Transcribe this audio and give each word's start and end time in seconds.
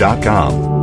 bowmanglobalchange.com. 0.00 0.79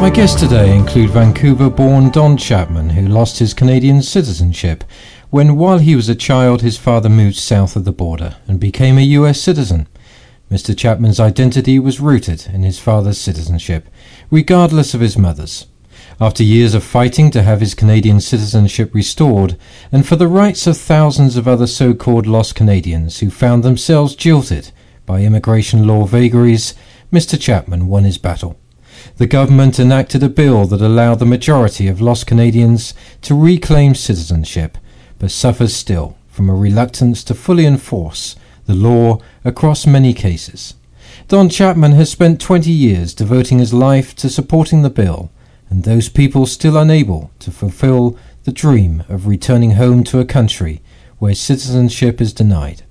My 0.00 0.08
guests 0.08 0.40
today 0.40 0.74
include 0.74 1.10
Vancouver 1.10 1.68
born 1.68 2.08
Don 2.08 2.38
Chapman, 2.38 2.88
who 2.88 3.06
lost 3.06 3.38
his 3.38 3.52
Canadian 3.52 4.00
citizenship 4.00 4.82
when, 5.28 5.56
while 5.56 5.76
he 5.76 5.94
was 5.94 6.08
a 6.08 6.14
child, 6.14 6.62
his 6.62 6.78
father 6.78 7.10
moved 7.10 7.36
south 7.36 7.76
of 7.76 7.84
the 7.84 7.92
border 7.92 8.36
and 8.48 8.58
became 8.58 8.96
a 8.96 9.02
US 9.02 9.38
citizen. 9.38 9.88
Mr. 10.50 10.74
Chapman's 10.74 11.20
identity 11.20 11.78
was 11.78 12.00
rooted 12.00 12.46
in 12.50 12.62
his 12.62 12.78
father's 12.78 13.18
citizenship, 13.18 13.90
regardless 14.30 14.94
of 14.94 15.02
his 15.02 15.18
mother's. 15.18 15.66
After 16.18 16.42
years 16.42 16.72
of 16.72 16.82
fighting 16.82 17.30
to 17.32 17.42
have 17.42 17.60
his 17.60 17.74
Canadian 17.74 18.22
citizenship 18.22 18.94
restored, 18.94 19.58
and 19.92 20.08
for 20.08 20.16
the 20.16 20.28
rights 20.28 20.66
of 20.66 20.78
thousands 20.78 21.36
of 21.36 21.46
other 21.46 21.66
so 21.66 21.92
called 21.92 22.26
lost 22.26 22.54
Canadians 22.54 23.18
who 23.18 23.28
found 23.28 23.62
themselves 23.62 24.14
jilted 24.14 24.72
by 25.04 25.20
immigration 25.20 25.86
law 25.86 26.06
vagaries, 26.06 26.72
Mr. 27.12 27.38
Chapman 27.38 27.86
won 27.86 28.04
his 28.04 28.16
battle. 28.16 28.56
The 29.16 29.26
government 29.26 29.78
enacted 29.78 30.22
a 30.22 30.28
bill 30.28 30.66
that 30.66 30.80
allowed 30.80 31.18
the 31.18 31.26
majority 31.26 31.88
of 31.88 32.00
lost 32.00 32.26
Canadians 32.26 32.94
to 33.22 33.34
reclaim 33.34 33.94
citizenship, 33.94 34.78
but 35.18 35.30
suffers 35.30 35.74
still 35.74 36.16
from 36.28 36.48
a 36.48 36.54
reluctance 36.54 37.22
to 37.24 37.34
fully 37.34 37.66
enforce 37.66 38.36
the 38.66 38.74
law 38.74 39.18
across 39.44 39.86
many 39.86 40.14
cases. 40.14 40.74
Don 41.28 41.48
Chapman 41.48 41.92
has 41.92 42.10
spent 42.10 42.40
20 42.40 42.70
years 42.70 43.14
devoting 43.14 43.58
his 43.58 43.74
life 43.74 44.14
to 44.16 44.28
supporting 44.28 44.82
the 44.82 44.90
bill, 44.90 45.30
and 45.68 45.84
those 45.84 46.08
people 46.08 46.46
still 46.46 46.76
unable 46.76 47.30
to 47.40 47.50
fulfill 47.50 48.16
the 48.44 48.52
dream 48.52 49.04
of 49.08 49.26
returning 49.26 49.72
home 49.72 50.02
to 50.04 50.18
a 50.18 50.24
country 50.24 50.80
where 51.18 51.34
citizenship 51.34 52.20
is 52.20 52.32
denied. 52.32 52.82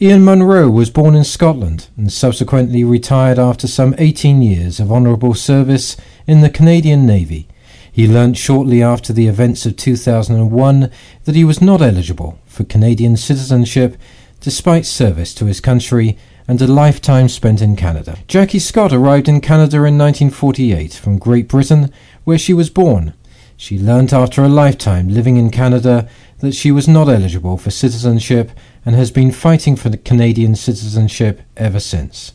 Ian 0.00 0.24
Munro 0.24 0.68
was 0.68 0.90
born 0.90 1.14
in 1.14 1.24
Scotland 1.24 1.88
and 1.96 2.12
subsequently 2.12 2.82
retired 2.82 3.38
after 3.38 3.66
some 3.68 3.94
18 3.98 4.42
years 4.42 4.80
of 4.80 4.90
honourable 4.90 5.34
service 5.34 5.96
in 6.26 6.40
the 6.40 6.50
Canadian 6.50 7.06
Navy. 7.06 7.46
He 7.90 8.06
learnt 8.06 8.36
shortly 8.36 8.82
after 8.82 9.12
the 9.12 9.26
events 9.26 9.64
of 9.64 9.76
2001 9.76 10.90
that 11.24 11.34
he 11.34 11.44
was 11.44 11.62
not 11.62 11.80
eligible 11.80 12.38
for 12.46 12.64
Canadian 12.64 13.16
citizenship 13.16 13.96
despite 14.40 14.84
service 14.84 15.32
to 15.34 15.46
his 15.46 15.60
country 15.60 16.18
and 16.48 16.60
a 16.60 16.66
lifetime 16.66 17.28
spent 17.28 17.62
in 17.62 17.74
Canada. 17.74 18.18
Jackie 18.28 18.58
Scott 18.58 18.92
arrived 18.92 19.28
in 19.28 19.40
Canada 19.40 19.78
in 19.78 19.96
1948 19.96 20.94
from 20.94 21.18
Great 21.18 21.48
Britain, 21.48 21.92
where 22.24 22.38
she 22.38 22.52
was 22.52 22.70
born. 22.70 23.14
She 23.56 23.78
learnt 23.78 24.12
after 24.12 24.44
a 24.44 24.48
lifetime 24.48 25.08
living 25.08 25.36
in 25.38 25.50
Canada 25.50 26.08
that 26.40 26.54
she 26.54 26.70
was 26.70 26.86
not 26.86 27.08
eligible 27.08 27.56
for 27.56 27.70
citizenship 27.70 28.50
and 28.86 28.94
has 28.94 29.10
been 29.10 29.32
fighting 29.32 29.74
for 29.74 29.94
Canadian 29.96 30.54
citizenship 30.54 31.42
ever 31.56 31.80
since. 31.80 32.32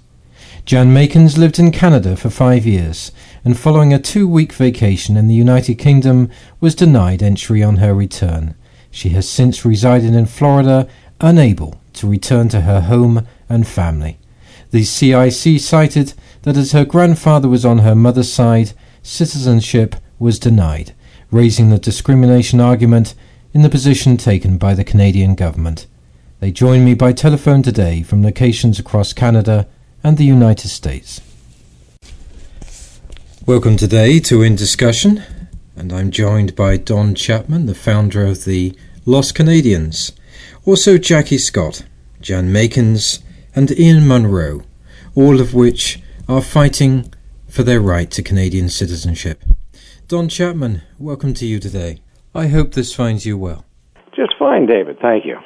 Jan 0.65 0.93
Makins 0.93 1.37
lived 1.37 1.57
in 1.57 1.71
Canada 1.71 2.15
for 2.15 2.29
five 2.29 2.67
years 2.67 3.11
and 3.43 3.57
following 3.57 3.93
a 3.93 3.99
two 3.99 4.27
week 4.27 4.53
vacation 4.53 5.17
in 5.17 5.27
the 5.27 5.33
United 5.33 5.75
Kingdom 5.75 6.29
was 6.59 6.75
denied 6.75 7.23
entry 7.23 7.63
on 7.63 7.77
her 7.77 7.95
return. 7.95 8.53
She 8.91 9.09
has 9.09 9.27
since 9.27 9.65
resided 9.65 10.13
in 10.13 10.25
Florida, 10.25 10.87
unable 11.21 11.81
to 11.93 12.07
return 12.07 12.49
to 12.49 12.61
her 12.61 12.81
home 12.81 13.25
and 13.49 13.65
family. 13.65 14.19
The 14.71 14.83
CIC 14.83 15.59
cited 15.59 16.13
that 16.43 16.57
as 16.57 16.73
her 16.73 16.85
grandfather 16.85 17.47
was 17.47 17.65
on 17.65 17.79
her 17.79 17.95
mother's 17.95 18.31
side, 18.31 18.73
citizenship 19.01 19.95
was 20.19 20.37
denied, 20.37 20.93
raising 21.31 21.69
the 21.69 21.79
discrimination 21.79 22.59
argument 22.59 23.15
in 23.53 23.61
the 23.61 23.69
position 23.69 24.17
taken 24.17 24.57
by 24.57 24.73
the 24.73 24.83
Canadian 24.83 25.35
government. 25.35 25.87
They 26.41 26.51
join 26.51 26.83
me 26.83 26.95
by 26.95 27.13
telephone 27.13 27.61
today 27.61 28.01
from 28.01 28.23
locations 28.23 28.79
across 28.79 29.13
Canada 29.13 29.67
and 30.03 30.17
the 30.17 30.25
United 30.25 30.69
States. 30.69 31.21
Welcome 33.45 33.77
today 33.77 34.19
to 34.21 34.41
In 34.41 34.55
Discussion, 34.55 35.21
and 35.75 35.93
I'm 35.93 36.09
joined 36.09 36.55
by 36.55 36.77
Don 36.77 37.13
Chapman, 37.13 37.67
the 37.67 37.75
founder 37.75 38.25
of 38.25 38.45
the 38.45 38.75
Lost 39.05 39.35
Canadians, 39.35 40.13
also 40.65 40.97
Jackie 40.97 41.37
Scott, 41.37 41.85
Jan 42.21 42.51
Makins, 42.51 43.21
and 43.53 43.69
Ian 43.79 44.07
Munro, 44.07 44.63
all 45.13 45.39
of 45.39 45.53
which 45.53 46.01
are 46.27 46.41
fighting 46.41 47.13
for 47.49 47.61
their 47.61 47.79
right 47.79 48.09
to 48.09 48.23
Canadian 48.23 48.69
citizenship. 48.69 49.43
Don 50.07 50.27
Chapman, 50.27 50.81
welcome 50.97 51.35
to 51.35 51.45
you 51.45 51.59
today. 51.59 52.01
I 52.33 52.47
hope 52.47 52.71
this 52.71 52.95
finds 52.95 53.27
you 53.27 53.37
well. 53.37 53.63
Just 54.21 54.37
fine, 54.37 54.67
David. 54.67 54.99
Thank 54.99 55.25
you. 55.25 55.39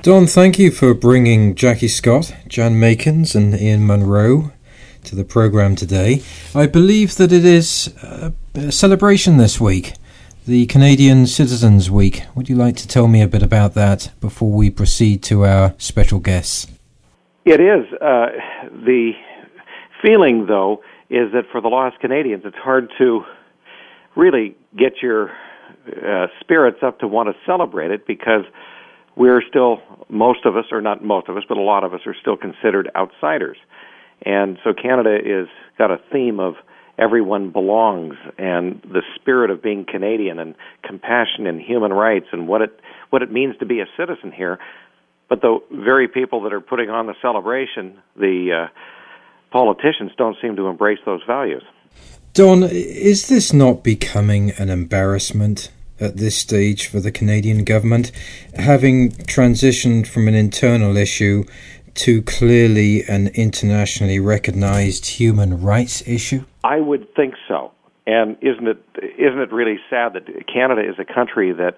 Don, 0.00 0.26
thank 0.26 0.58
you 0.58 0.70
for 0.70 0.94
bringing 0.94 1.54
Jackie 1.54 1.86
Scott, 1.86 2.34
Jan 2.48 2.76
Makins, 2.76 3.34
and 3.34 3.54
Ian 3.54 3.86
Munro 3.86 4.52
to 5.04 5.14
the 5.14 5.22
program 5.22 5.76
today. 5.76 6.22
I 6.54 6.66
believe 6.66 7.16
that 7.16 7.30
it 7.30 7.44
is 7.44 7.94
a, 8.02 8.32
a 8.54 8.72
celebration 8.72 9.36
this 9.36 9.60
week, 9.60 9.92
the 10.46 10.64
Canadian 10.64 11.26
Citizens 11.26 11.90
Week. 11.90 12.22
Would 12.34 12.48
you 12.48 12.56
like 12.56 12.76
to 12.76 12.88
tell 12.88 13.06
me 13.06 13.20
a 13.20 13.28
bit 13.28 13.42
about 13.42 13.74
that 13.74 14.10
before 14.18 14.50
we 14.50 14.70
proceed 14.70 15.22
to 15.24 15.44
our 15.44 15.74
special 15.76 16.18
guests? 16.18 16.68
It 17.44 17.60
is. 17.60 17.84
Uh, 18.00 18.28
the 18.86 19.12
feeling, 20.00 20.46
though, 20.46 20.80
is 21.10 21.32
that 21.34 21.44
for 21.52 21.60
the 21.60 21.68
lost 21.68 22.00
Canadians, 22.00 22.44
it's 22.46 22.56
hard 22.56 22.90
to 22.96 23.26
really 24.16 24.56
get 24.74 25.02
your 25.02 25.32
uh, 25.86 26.26
spirits 26.40 26.78
up 26.82 27.00
to 27.00 27.08
want 27.08 27.28
to 27.28 27.34
celebrate 27.46 27.90
it 27.90 28.06
because 28.06 28.44
we're 29.16 29.42
still 29.48 29.82
most 30.08 30.44
of 30.44 30.56
us, 30.56 30.66
or 30.70 30.80
not 30.80 31.04
most 31.04 31.28
of 31.28 31.36
us, 31.36 31.42
but 31.48 31.58
a 31.58 31.62
lot 31.62 31.84
of 31.84 31.92
us 31.92 32.00
are 32.06 32.14
still 32.20 32.36
considered 32.36 32.90
outsiders, 32.96 33.58
and 34.24 34.58
so 34.64 34.72
Canada 34.72 35.16
is 35.16 35.48
got 35.78 35.90
a 35.90 35.98
theme 36.10 36.40
of 36.40 36.54
everyone 36.98 37.50
belongs 37.50 38.14
and 38.38 38.80
the 38.82 39.02
spirit 39.16 39.50
of 39.50 39.62
being 39.62 39.84
Canadian 39.84 40.38
and 40.38 40.54
compassion 40.84 41.46
and 41.46 41.60
human 41.60 41.92
rights 41.92 42.26
and 42.32 42.46
what 42.46 42.62
it 42.62 42.78
what 43.10 43.22
it 43.22 43.32
means 43.32 43.56
to 43.58 43.66
be 43.66 43.80
a 43.80 43.86
citizen 43.96 44.32
here. 44.32 44.58
But 45.28 45.40
the 45.40 45.58
very 45.70 46.08
people 46.08 46.42
that 46.42 46.52
are 46.52 46.60
putting 46.60 46.90
on 46.90 47.06
the 47.06 47.14
celebration, 47.22 47.98
the 48.16 48.66
uh, 48.66 48.68
politicians, 49.50 50.12
don't 50.16 50.36
seem 50.42 50.56
to 50.56 50.66
embrace 50.66 50.98
those 51.06 51.22
values. 51.26 51.62
Don, 52.34 52.62
is 52.62 53.28
this 53.28 53.52
not 53.52 53.84
becoming 53.84 54.52
an 54.52 54.70
embarrassment 54.70 55.70
at 56.00 56.16
this 56.16 56.34
stage 56.34 56.86
for 56.86 56.98
the 56.98 57.12
Canadian 57.12 57.62
government, 57.62 58.10
having 58.54 59.10
transitioned 59.10 60.06
from 60.06 60.28
an 60.28 60.34
internal 60.34 60.96
issue 60.96 61.44
to 61.94 62.22
clearly 62.22 63.04
an 63.04 63.28
internationally 63.34 64.18
recognized 64.18 65.04
human 65.04 65.60
rights 65.60 66.02
issue? 66.08 66.42
I 66.64 66.80
would 66.80 67.14
think 67.14 67.34
so. 67.46 67.70
And 68.06 68.38
isn't 68.40 68.66
it 68.66 68.82
isn't 69.18 69.38
it 69.38 69.52
really 69.52 69.78
sad 69.90 70.14
that 70.14 70.24
Canada 70.46 70.88
is 70.88 70.98
a 70.98 71.04
country 71.04 71.52
that 71.52 71.76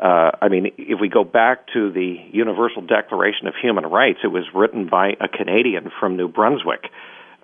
uh, 0.00 0.30
I 0.40 0.48
mean, 0.48 0.70
if 0.78 1.00
we 1.00 1.08
go 1.08 1.24
back 1.24 1.66
to 1.72 1.90
the 1.90 2.16
Universal 2.30 2.82
Declaration 2.82 3.48
of 3.48 3.54
Human 3.60 3.84
Rights, 3.84 4.20
it 4.22 4.28
was 4.28 4.44
written 4.54 4.88
by 4.88 5.16
a 5.20 5.26
Canadian 5.26 5.90
from 5.98 6.16
New 6.16 6.28
Brunswick 6.28 6.84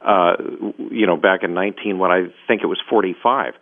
uh, 0.05 0.35
you 0.91 1.07
know, 1.07 1.17
back 1.17 1.43
in 1.43 1.55
19, 1.55 1.99
when 1.99 2.11
I 2.11 2.27
think 2.47 2.63
it 2.63 2.67
was 2.67 2.81
45. 2.89 3.55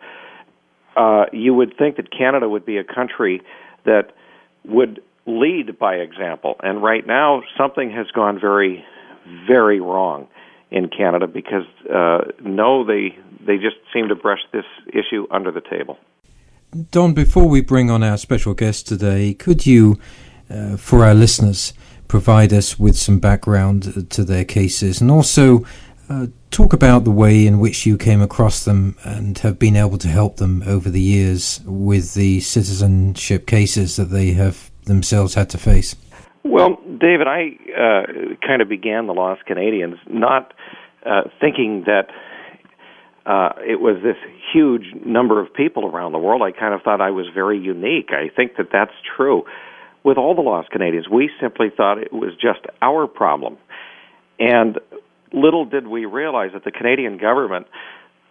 Uh, 0.95 1.25
you 1.31 1.53
would 1.53 1.75
think 1.77 1.95
that 1.97 2.11
Canada 2.11 2.47
would 2.47 2.65
be 2.65 2.77
a 2.77 2.83
country 2.83 3.41
that 3.85 4.13
would 4.65 5.01
lead 5.25 5.77
by 5.79 5.95
example. 5.95 6.55
And 6.61 6.83
right 6.83 7.05
now, 7.07 7.41
something 7.57 7.89
has 7.91 8.07
gone 8.11 8.39
very, 8.39 8.85
very 9.47 9.79
wrong 9.79 10.27
in 10.69 10.89
Canada 10.89 11.27
because 11.27 11.65
uh, 11.93 12.31
no, 12.43 12.83
they 12.83 13.17
they 13.45 13.57
just 13.57 13.75
seem 13.93 14.07
to 14.09 14.15
brush 14.15 14.39
this 14.51 14.65
issue 14.87 15.27
under 15.31 15.51
the 15.51 15.61
table. 15.61 15.97
Don, 16.91 17.13
before 17.13 17.47
we 17.47 17.61
bring 17.61 17.91
on 17.91 18.03
our 18.03 18.17
special 18.17 18.53
guest 18.53 18.87
today, 18.87 19.33
could 19.33 19.65
you, 19.65 19.99
uh, 20.49 20.75
for 20.77 21.05
our 21.05 21.13
listeners, 21.13 21.73
provide 22.07 22.51
us 22.51 22.79
with 22.79 22.97
some 22.97 23.19
background 23.19 24.09
to 24.09 24.23
their 24.23 24.43
cases 24.43 24.99
and 24.99 25.11
also 25.11 25.63
uh, 26.13 26.27
talk 26.51 26.73
about 26.73 27.03
the 27.03 27.11
way 27.11 27.47
in 27.47 27.59
which 27.59 27.85
you 27.85 27.97
came 27.97 28.21
across 28.21 28.65
them 28.65 28.95
and 29.03 29.37
have 29.39 29.57
been 29.57 29.75
able 29.75 29.97
to 29.97 30.07
help 30.07 30.37
them 30.37 30.63
over 30.65 30.89
the 30.89 31.01
years 31.01 31.61
with 31.65 32.13
the 32.13 32.39
citizenship 32.39 33.47
cases 33.47 33.95
that 33.95 34.05
they 34.05 34.31
have 34.31 34.71
themselves 34.85 35.33
had 35.33 35.49
to 35.49 35.57
face? 35.57 35.95
Well, 36.43 36.77
David, 36.99 37.27
I 37.27 37.57
uh, 37.77 38.35
kind 38.45 38.61
of 38.61 38.69
began 38.69 39.07
the 39.07 39.13
Lost 39.13 39.45
Canadians 39.45 39.95
not 40.07 40.53
uh, 41.05 41.23
thinking 41.39 41.83
that 41.85 42.07
uh, 43.25 43.53
it 43.65 43.79
was 43.79 43.97
this 44.03 44.17
huge 44.53 44.93
number 45.05 45.41
of 45.41 45.53
people 45.53 45.85
around 45.85 46.11
the 46.11 46.19
world. 46.19 46.41
I 46.41 46.51
kind 46.51 46.73
of 46.73 46.81
thought 46.81 46.99
I 46.99 47.11
was 47.11 47.27
very 47.33 47.57
unique. 47.57 48.09
I 48.11 48.29
think 48.35 48.57
that 48.57 48.67
that's 48.71 48.93
true. 49.15 49.43
With 50.03 50.17
all 50.17 50.35
the 50.35 50.41
Lost 50.41 50.69
Canadians, 50.69 51.07
we 51.09 51.29
simply 51.39 51.69
thought 51.75 51.97
it 51.97 52.11
was 52.11 52.33
just 52.33 52.59
our 52.81 53.07
problem. 53.07 53.57
And 54.37 54.79
little 55.33 55.65
did 55.65 55.87
we 55.87 56.05
realize 56.05 56.51
that 56.53 56.63
the 56.63 56.71
Canadian 56.71 57.17
government 57.17 57.67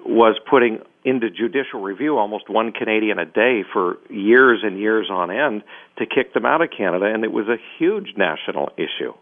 was 0.05 0.39
putting 0.49 0.79
into 1.05 1.31
judicial 1.31 1.81
review 1.81 2.17
almost 2.19 2.49
one 2.49 2.73
Canadian 2.73 3.19
a 3.19 3.27
day 3.27 3.63
for 3.73 3.99
years 4.09 4.61
and 4.63 4.79
years 4.79 5.09
on 5.11 5.31
end 5.31 5.63
to 5.99 6.07
kick 6.07 6.33
them 6.35 6.47
out 6.47 6.63
of 6.63 6.69
Canada, 6.77 7.07
and 7.07 7.25
it 7.25 7.33
was 7.33 7.47
a 7.49 7.57
huge 7.79 8.15
national 8.17 8.71
issue. 8.77 9.13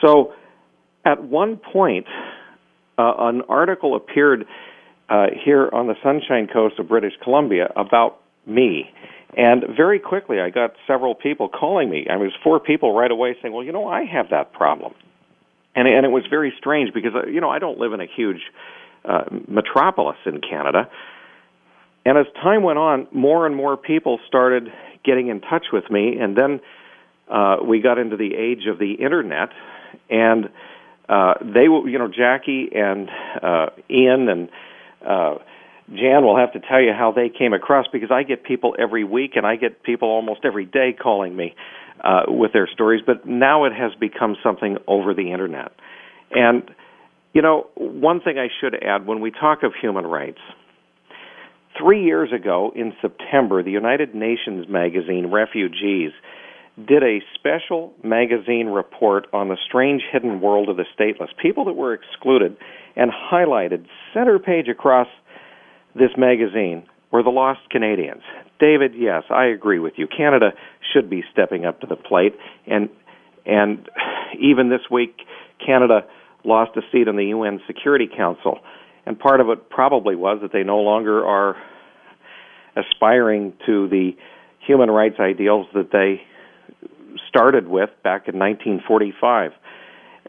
So, 0.00 0.32
at 1.04 1.22
one 1.22 1.56
point, 1.56 2.06
uh, 2.98 3.12
an 3.18 3.42
article 3.48 3.96
appeared 3.96 4.46
uh, 5.08 5.26
here 5.44 5.68
on 5.72 5.86
the 5.86 5.94
Sunshine 6.02 6.48
Coast 6.52 6.78
of 6.78 6.88
British 6.88 7.12
Columbia 7.22 7.70
about 7.76 8.20
me. 8.46 8.90
And 9.36 9.64
very 9.76 9.98
quickly, 9.98 10.40
I 10.40 10.50
got 10.50 10.74
several 10.86 11.14
people 11.14 11.48
calling 11.48 11.90
me. 11.90 12.06
I 12.08 12.14
mean, 12.14 12.22
it 12.22 12.26
was 12.26 12.38
four 12.42 12.60
people 12.60 12.94
right 12.94 13.10
away 13.10 13.36
saying, 13.42 13.52
"Well, 13.52 13.64
you 13.64 13.72
know, 13.72 13.88
I 13.88 14.04
have 14.04 14.30
that 14.30 14.52
problem," 14.52 14.94
and 15.74 15.88
and 15.88 16.04
it 16.06 16.10
was 16.10 16.24
very 16.28 16.52
strange 16.58 16.92
because 16.94 17.12
uh, 17.14 17.26
you 17.26 17.40
know 17.40 17.50
I 17.50 17.58
don't 17.58 17.78
live 17.78 17.92
in 17.92 18.00
a 18.00 18.06
huge 18.06 18.40
uh, 19.04 19.24
metropolis 19.48 20.16
in 20.26 20.40
Canada. 20.40 20.88
And 22.06 22.18
as 22.18 22.26
time 22.42 22.62
went 22.62 22.78
on, 22.78 23.06
more 23.12 23.46
and 23.46 23.56
more 23.56 23.76
people 23.78 24.18
started 24.26 24.68
getting 25.04 25.28
in 25.28 25.40
touch 25.40 25.66
with 25.72 25.90
me, 25.90 26.18
and 26.18 26.36
then 26.36 26.60
uh, 27.30 27.56
we 27.66 27.80
got 27.80 27.98
into 27.98 28.16
the 28.16 28.34
age 28.34 28.66
of 28.70 28.78
the 28.78 28.92
internet, 28.92 29.48
and 30.10 30.50
uh, 31.08 31.34
they, 31.40 31.62
you 31.62 31.98
know, 31.98 32.08
Jackie 32.08 32.70
and 32.74 33.08
uh, 33.42 33.66
Ian 33.90 34.28
and 34.28 34.48
uh, 35.06 35.34
Jan 35.90 36.24
will 36.24 36.36
have 36.38 36.52
to 36.52 36.60
tell 36.60 36.80
you 36.80 36.92
how 36.92 37.12
they 37.12 37.28
came 37.28 37.52
across 37.52 37.86
because 37.92 38.10
I 38.10 38.22
get 38.22 38.42
people 38.42 38.74
every 38.78 39.04
week 39.04 39.32
and 39.36 39.46
I 39.46 39.56
get 39.56 39.82
people 39.82 40.08
almost 40.08 40.40
every 40.44 40.64
day 40.64 40.94
calling 40.98 41.36
me 41.36 41.54
uh, 42.04 42.22
with 42.28 42.52
their 42.52 42.68
stories. 42.72 43.02
But 43.04 43.26
now 43.26 43.64
it 43.64 43.72
has 43.72 43.92
become 43.98 44.36
something 44.42 44.76
over 44.86 45.14
the 45.14 45.32
internet, 45.32 45.72
and 46.32 46.70
you 47.32 47.42
know, 47.42 47.66
one 47.74 48.20
thing 48.20 48.38
I 48.38 48.46
should 48.60 48.76
add 48.80 49.06
when 49.06 49.20
we 49.20 49.32
talk 49.32 49.64
of 49.64 49.72
human 49.80 50.06
rights. 50.06 50.38
Three 51.76 52.04
years 52.04 52.30
ago, 52.32 52.70
in 52.76 52.92
September, 53.02 53.64
the 53.64 53.72
United 53.72 54.14
Nations 54.14 54.66
magazine 54.68 55.32
Refugees 55.32 56.12
did 56.76 57.02
a 57.02 57.18
special 57.34 57.92
magazine 58.04 58.66
report 58.68 59.26
on 59.32 59.48
the 59.48 59.56
strange 59.66 60.02
hidden 60.12 60.40
world 60.40 60.68
of 60.68 60.76
the 60.76 60.84
stateless, 60.96 61.28
people 61.40 61.64
that 61.64 61.74
were 61.74 61.92
excluded, 61.92 62.56
and 62.94 63.10
highlighted 63.10 63.86
center 64.12 64.38
page 64.38 64.68
across 64.68 65.08
this 65.94 66.10
magazine 66.16 66.84
were 67.12 67.22
the 67.22 67.30
lost 67.30 67.60
Canadians. 67.70 68.22
David, 68.64 68.92
yes, 68.96 69.24
I 69.28 69.44
agree 69.44 69.78
with 69.78 69.92
you. 69.96 70.06
Canada 70.06 70.52
should 70.90 71.10
be 71.10 71.22
stepping 71.30 71.66
up 71.66 71.82
to 71.82 71.86
the 71.86 71.96
plate, 71.96 72.34
and 72.66 72.88
and 73.44 73.90
even 74.40 74.70
this 74.70 74.80
week, 74.90 75.18
Canada 75.64 76.00
lost 76.44 76.70
a 76.78 76.80
seat 76.90 77.06
on 77.06 77.16
the 77.16 77.26
UN 77.26 77.60
Security 77.66 78.08
Council, 78.08 78.60
and 79.04 79.18
part 79.18 79.42
of 79.42 79.50
it 79.50 79.68
probably 79.68 80.16
was 80.16 80.38
that 80.40 80.50
they 80.50 80.62
no 80.62 80.78
longer 80.78 81.26
are 81.26 81.56
aspiring 82.74 83.52
to 83.66 83.86
the 83.88 84.12
human 84.66 84.90
rights 84.90 85.16
ideals 85.20 85.66
that 85.74 85.90
they 85.92 86.22
started 87.28 87.68
with 87.68 87.90
back 88.02 88.28
in 88.28 88.38
1945. 88.38 89.52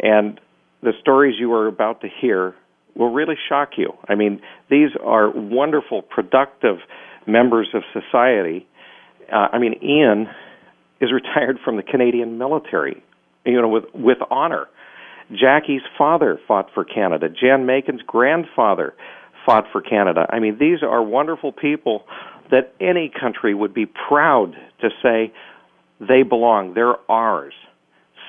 And 0.03 0.41
the 0.83 0.91
stories 0.99 1.35
you 1.39 1.53
are 1.53 1.67
about 1.67 2.01
to 2.01 2.09
hear 2.21 2.53
will 2.95 3.13
really 3.13 3.35
shock 3.47 3.77
you. 3.77 3.93
I 4.09 4.15
mean, 4.15 4.41
these 4.69 4.89
are 5.01 5.31
wonderful, 5.31 6.01
productive 6.01 6.79
members 7.27 7.68
of 7.74 7.83
society. 7.94 8.68
Uh, 9.31 9.48
I 9.54 9.60
mean, 9.60 9.75
Ian 9.83 10.27
is 11.01 11.12
retired 11.12 11.57
from 11.63 11.77
the 11.77 11.83
Canadian 11.83 12.38
military, 12.38 13.04
you 13.45 13.62
know, 13.62 13.68
with 13.68 13.86
with 13.94 14.18
honor. 14.30 14.68
Jackie's 15.31 15.81
father 15.98 16.39
fought 16.48 16.69
for 16.74 16.86
Canada. 16.86 17.27
Jan 17.30 17.66
Makins' 17.66 18.06
grandfather 18.06 18.94
fought 19.45 19.66
for 19.72 19.81
Canada. 19.81 20.27
I 20.30 20.39
mean, 20.39 20.57
these 20.60 20.83
are 20.83 21.01
wonderful 21.01 21.51
people 21.51 22.04
that 22.51 22.74
any 22.80 23.12
country 23.19 23.54
would 23.54 23.74
be 23.74 23.86
proud 23.86 24.54
to 24.81 24.89
say, 25.01 25.33
they 26.00 26.24
belong. 26.24 26.74
They're 26.74 26.95
ours. 27.10 27.54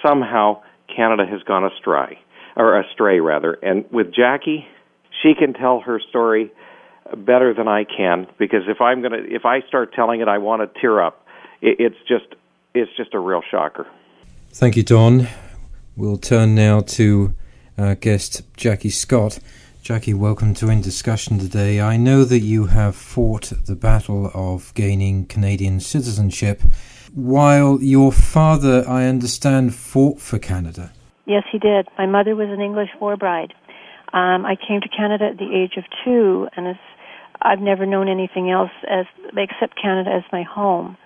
Somehow 0.07 0.63
Canada 0.95 1.25
has 1.27 1.43
gone 1.43 1.65
astray, 1.65 2.19
or 2.57 2.81
astray 2.81 3.21
rather. 3.21 3.53
And 3.55 3.85
with 3.91 4.07
Jackie, 4.15 4.65
she 5.23 5.35
can 5.39 5.53
tell 5.53 5.81
her 5.81 6.01
story 6.09 6.53
better 7.17 7.55
than 7.55 7.69
I 7.69 7.85
can 7.85 8.27
because 8.39 8.63
if 8.69 8.81
I'm 8.81 9.03
gonna, 9.03 9.19
if 9.19 9.45
I 9.45 9.61
start 9.63 9.93
telling 9.93 10.21
it, 10.21 10.29
I 10.29 10.39
want 10.39 10.63
to 10.63 10.81
tear 10.81 11.03
up. 11.03 11.27
it's 11.63 11.97
just, 12.09 12.27
it's 12.75 12.91
just 12.97 13.15
a 13.15 13.19
real 13.19 13.43
shocker. 13.51 13.87
Thank 14.51 14.77
you, 14.77 14.83
Don. 14.83 15.29
We'll 15.97 16.19
turn 16.19 16.55
now 16.55 16.81
to 16.81 17.35
our 17.79 17.95
guest 17.95 18.43
Jackie 18.57 18.91
Scott. 18.91 19.39
Jackie, 19.83 20.15
welcome 20.15 20.53
to 20.55 20.69
In 20.69 20.81
Discussion 20.81 21.39
today. 21.39 21.81
I 21.81 21.97
know 21.97 22.25
that 22.25 22.41
you 22.41 22.67
have 22.67 22.97
fought 22.97 23.53
the 23.67 23.77
battle 23.77 24.31
of 24.35 24.75
gaining 24.75 25.27
Canadian 25.27 25.79
citizenship 25.79 26.61
while 27.15 27.79
your 27.81 28.13
father, 28.13 28.85
I 28.87 29.07
understand, 29.07 29.75
fought 29.75 30.21
for 30.21 30.39
Canada. 30.39 30.93
Yes, 31.25 31.45
he 31.51 31.59
did. 31.59 31.89
My 31.97 32.07
mother 32.07 32.37
was 32.37 32.49
an 32.51 32.61
English 32.61 32.91
war 33.01 33.17
bride. 33.17 33.55
Um, 34.13 34.45
I 34.45 34.57
came 34.57 34.81
to 34.81 34.89
Canada 34.89 35.27
at 35.27 35.39
the 35.39 35.55
age 35.55 35.77
of 35.77 35.85
two, 36.05 36.49
and 36.57 36.67
it's, 36.67 36.81
I've 37.41 37.61
never 37.61 37.87
known 37.87 38.09
anything 38.09 38.51
else 38.51 38.71
as 38.89 39.07
except 39.37 39.81
Canada 39.81 40.11
as 40.11 40.25
my 40.33 40.43
home. 40.43 40.97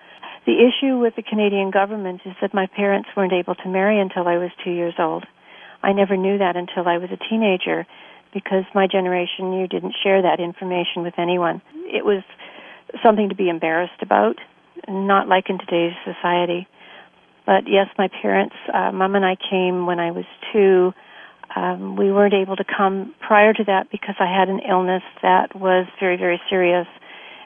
The 0.45 0.57
issue 0.57 0.97
with 0.97 1.15
the 1.15 1.23
Canadian 1.23 1.69
government 1.71 2.21
is 2.25 2.33
that 2.41 2.53
my 2.53 2.67
parents 2.67 3.09
weren't 3.15 3.33
able 3.33 3.55
to 3.55 3.69
marry 3.69 3.99
until 3.99 4.27
I 4.27 4.37
was 4.37 4.49
two 4.63 4.71
years 4.71 4.95
old. 4.97 5.25
I 5.83 5.93
never 5.93 6.17
knew 6.17 6.37
that 6.37 6.55
until 6.55 6.87
I 6.87 6.97
was 6.97 7.09
a 7.11 7.29
teenager 7.29 7.85
because 8.33 8.63
my 8.73 8.87
generation 8.87 9.53
you 9.53 9.67
didn't 9.67 9.95
share 10.03 10.21
that 10.21 10.39
information 10.39 11.03
with 11.03 11.13
anyone. 11.17 11.61
It 11.73 12.05
was 12.05 12.23
something 13.03 13.29
to 13.29 13.35
be 13.35 13.49
embarrassed 13.49 14.01
about 14.01 14.37
not 14.87 15.27
like 15.27 15.49
in 15.49 15.59
today's 15.59 15.93
society. 16.05 16.67
But 17.45 17.67
yes, 17.67 17.87
my 17.97 18.09
parents, 18.21 18.55
uh, 18.73 18.91
mom 18.91 19.15
and 19.15 19.25
I 19.25 19.35
came 19.35 19.85
when 19.85 19.99
I 19.99 20.11
was 20.11 20.25
two. 20.53 20.93
Um, 21.55 21.95
we 21.95 22.11
weren't 22.11 22.33
able 22.33 22.55
to 22.55 22.63
come 22.63 23.13
prior 23.19 23.53
to 23.53 23.63
that 23.65 23.91
because 23.91 24.15
I 24.19 24.25
had 24.25 24.49
an 24.49 24.61
illness 24.67 25.03
that 25.21 25.55
was 25.55 25.87
very, 25.99 26.17
very 26.17 26.41
serious, 26.49 26.87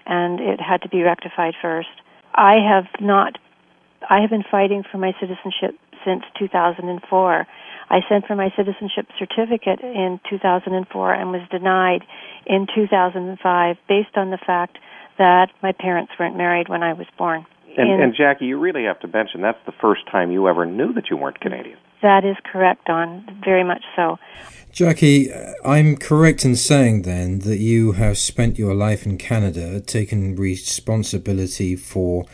and 0.05 0.39
it 0.39 0.61
had 0.61 0.81
to 0.83 0.89
be 0.89 1.01
rectified 1.01 1.55
first. 1.61 1.89
I 2.33 2.57
have 2.59 2.85
not. 2.99 3.37
I 4.07 4.21
have 4.21 4.29
been 4.29 4.43
fighting 4.49 4.83
for 4.91 4.97
my 4.99 5.13
citizenship 5.19 5.79
since 6.05 6.23
2004. 6.37 7.47
I 7.89 7.99
sent 8.09 8.25
for 8.27 8.35
my 8.35 8.51
citizenship 8.55 9.07
certificate 9.17 9.79
in 9.81 10.19
2004 10.29 11.13
and 11.13 11.31
was 11.31 11.41
denied 11.49 12.03
in 12.45 12.67
2005 12.73 13.77
based 13.87 14.15
on 14.15 14.31
the 14.31 14.37
fact 14.37 14.77
that 15.17 15.49
my 15.63 15.71
parents 15.71 16.11
weren't 16.19 16.35
married 16.35 16.67
when 16.67 16.83
I 16.83 16.93
was 16.93 17.07
born. 17.17 17.45
And, 17.77 18.01
and, 18.01 18.15
Jackie, 18.15 18.45
you 18.45 18.59
really 18.59 18.83
have 18.85 18.99
to 19.01 19.07
mention 19.07 19.41
that's 19.41 19.63
the 19.65 19.73
first 19.81 20.01
time 20.11 20.31
you 20.31 20.47
ever 20.47 20.65
knew 20.65 20.93
that 20.93 21.09
you 21.09 21.17
weren't 21.17 21.39
Canadian. 21.39 21.77
That 22.01 22.25
is 22.25 22.35
correct, 22.51 22.85
Don. 22.85 23.41
Very 23.43 23.63
much 23.63 23.83
so. 23.95 24.17
Jackie, 24.75 25.31
I'm 25.63 25.95
correct 25.95 26.43
in 26.43 26.57
saying 26.57 27.03
then 27.03 27.39
that 27.39 27.59
you 27.59 27.93
have 27.93 28.17
spent 28.17 28.59
your 28.59 28.73
life 28.73 29.05
in 29.05 29.17
Canada, 29.17 29.79
taken 29.79 30.35
responsibility 30.35 31.77
for 31.77 32.25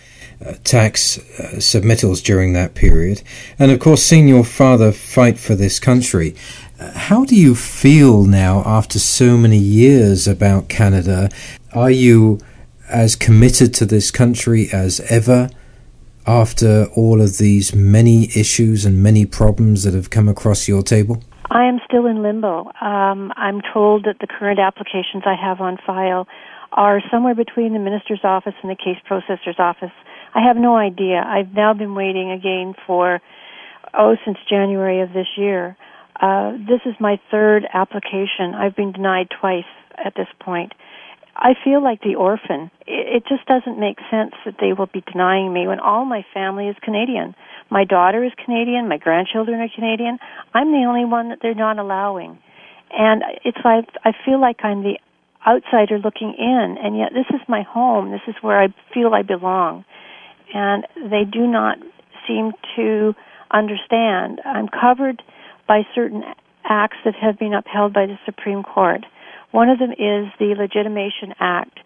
uh, 0.43 0.53
tax 0.63 1.19
uh, 1.19 1.57
submittals 1.57 2.23
during 2.23 2.53
that 2.53 2.73
period, 2.73 3.21
and 3.59 3.71
of 3.71 3.79
course 3.79 4.01
seen 4.01 4.27
your 4.27 4.43
father 4.43 4.91
fight 4.91 5.37
for 5.37 5.53
this 5.53 5.79
country. 5.79 6.35
Uh, 6.79 6.91
how 6.93 7.25
do 7.25 7.35
you 7.35 7.53
feel 7.53 8.23
now 8.23 8.63
after 8.65 8.97
so 8.97 9.37
many 9.37 9.59
years 9.59 10.27
about 10.27 10.67
Canada? 10.67 11.29
Are 11.75 11.91
you 11.91 12.39
as 12.89 13.15
committed 13.15 13.71
to 13.75 13.85
this 13.85 14.09
country 14.09 14.67
as 14.73 14.99
ever 15.01 15.51
after 16.27 16.87
all 16.95 17.21
of 17.21 17.37
these 17.37 17.73
many 17.75 18.25
issues 18.35 18.85
and 18.85 19.01
many 19.01 19.25
problems 19.25 19.83
that 19.83 19.93
have 19.93 20.09
come 20.09 20.27
across 20.29 20.67
your 20.67 20.83
table? 20.83 21.23
I 21.49 21.65
am 21.65 21.79
still 21.85 22.05
in 22.05 22.21
limbo. 22.23 22.71
Um, 22.79 23.33
I'm 23.35 23.61
told 23.73 24.05
that 24.05 24.19
the 24.19 24.27
current 24.27 24.59
applications 24.59 25.23
I 25.25 25.35
have 25.35 25.59
on 25.59 25.77
file 25.85 26.27
are 26.71 27.01
somewhere 27.11 27.35
between 27.35 27.73
the 27.73 27.79
minister's 27.79 28.21
office 28.23 28.53
and 28.63 28.71
the 28.71 28.75
case 28.75 28.97
processor's 29.09 29.59
office. 29.59 29.91
I 30.33 30.41
have 30.47 30.55
no 30.55 30.77
idea. 30.77 31.21
I've 31.25 31.53
now 31.53 31.73
been 31.73 31.93
waiting 31.93 32.31
again 32.31 32.73
for, 32.87 33.19
oh, 33.93 34.15
since 34.23 34.37
January 34.49 35.01
of 35.01 35.11
this 35.11 35.27
year. 35.35 35.75
Uh, 36.21 36.53
this 36.53 36.81
is 36.85 36.95
my 36.99 37.19
third 37.29 37.65
application. 37.73 38.53
I've 38.55 38.75
been 38.75 38.93
denied 38.93 39.27
twice 39.39 39.65
at 40.03 40.13
this 40.15 40.27
point. 40.39 40.73
I 41.35 41.53
feel 41.63 41.83
like 41.83 42.01
the 42.01 42.15
orphan. 42.15 42.71
It, 42.85 43.17
it 43.17 43.23
just 43.27 43.45
doesn't 43.47 43.79
make 43.79 43.97
sense 44.09 44.33
that 44.45 44.55
they 44.59 44.73
will 44.73 44.89
be 44.91 45.03
denying 45.11 45.53
me 45.53 45.67
when 45.67 45.79
all 45.79 46.05
my 46.05 46.25
family 46.33 46.67
is 46.67 46.75
Canadian. 46.81 47.35
My 47.69 47.85
daughter 47.85 48.23
is 48.23 48.31
Canadian. 48.43 48.87
My 48.87 48.97
grandchildren 48.97 49.59
are 49.59 49.69
Canadian. 49.73 50.19
I'm 50.53 50.71
the 50.71 50.85
only 50.87 51.05
one 51.05 51.29
that 51.29 51.39
they're 51.41 51.55
not 51.55 51.79
allowing. 51.79 52.37
And 52.91 53.23
it's 53.45 53.57
like 53.63 53.85
I 54.03 54.11
feel 54.25 54.39
like 54.39 54.57
I'm 54.63 54.83
the 54.83 54.99
outsider 55.47 55.97
looking 55.97 56.35
in, 56.37 56.77
and 56.83 56.97
yet 56.97 57.13
this 57.13 57.25
is 57.33 57.41
my 57.47 57.63
home. 57.63 58.11
This 58.11 58.21
is 58.27 58.35
where 58.41 58.61
I 58.61 58.67
feel 58.93 59.13
I 59.13 59.23
belong. 59.23 59.85
And 60.53 60.85
they 61.09 61.23
do 61.23 61.47
not 61.47 61.77
seem 62.27 62.51
to 62.75 63.15
understand. 63.51 64.41
I'm 64.45 64.67
covered 64.67 65.23
by 65.67 65.83
certain 65.95 66.23
acts 66.65 66.97
that 67.05 67.15
have 67.15 67.39
been 67.39 67.53
upheld 67.53 67.93
by 67.93 68.05
the 68.05 68.19
Supreme 68.25 68.63
Court. 68.63 69.05
One 69.51 69.69
of 69.69 69.79
them 69.79 69.91
is 69.91 70.31
the 70.39 70.55
Legitimation 70.57 71.33
Act, 71.39 71.79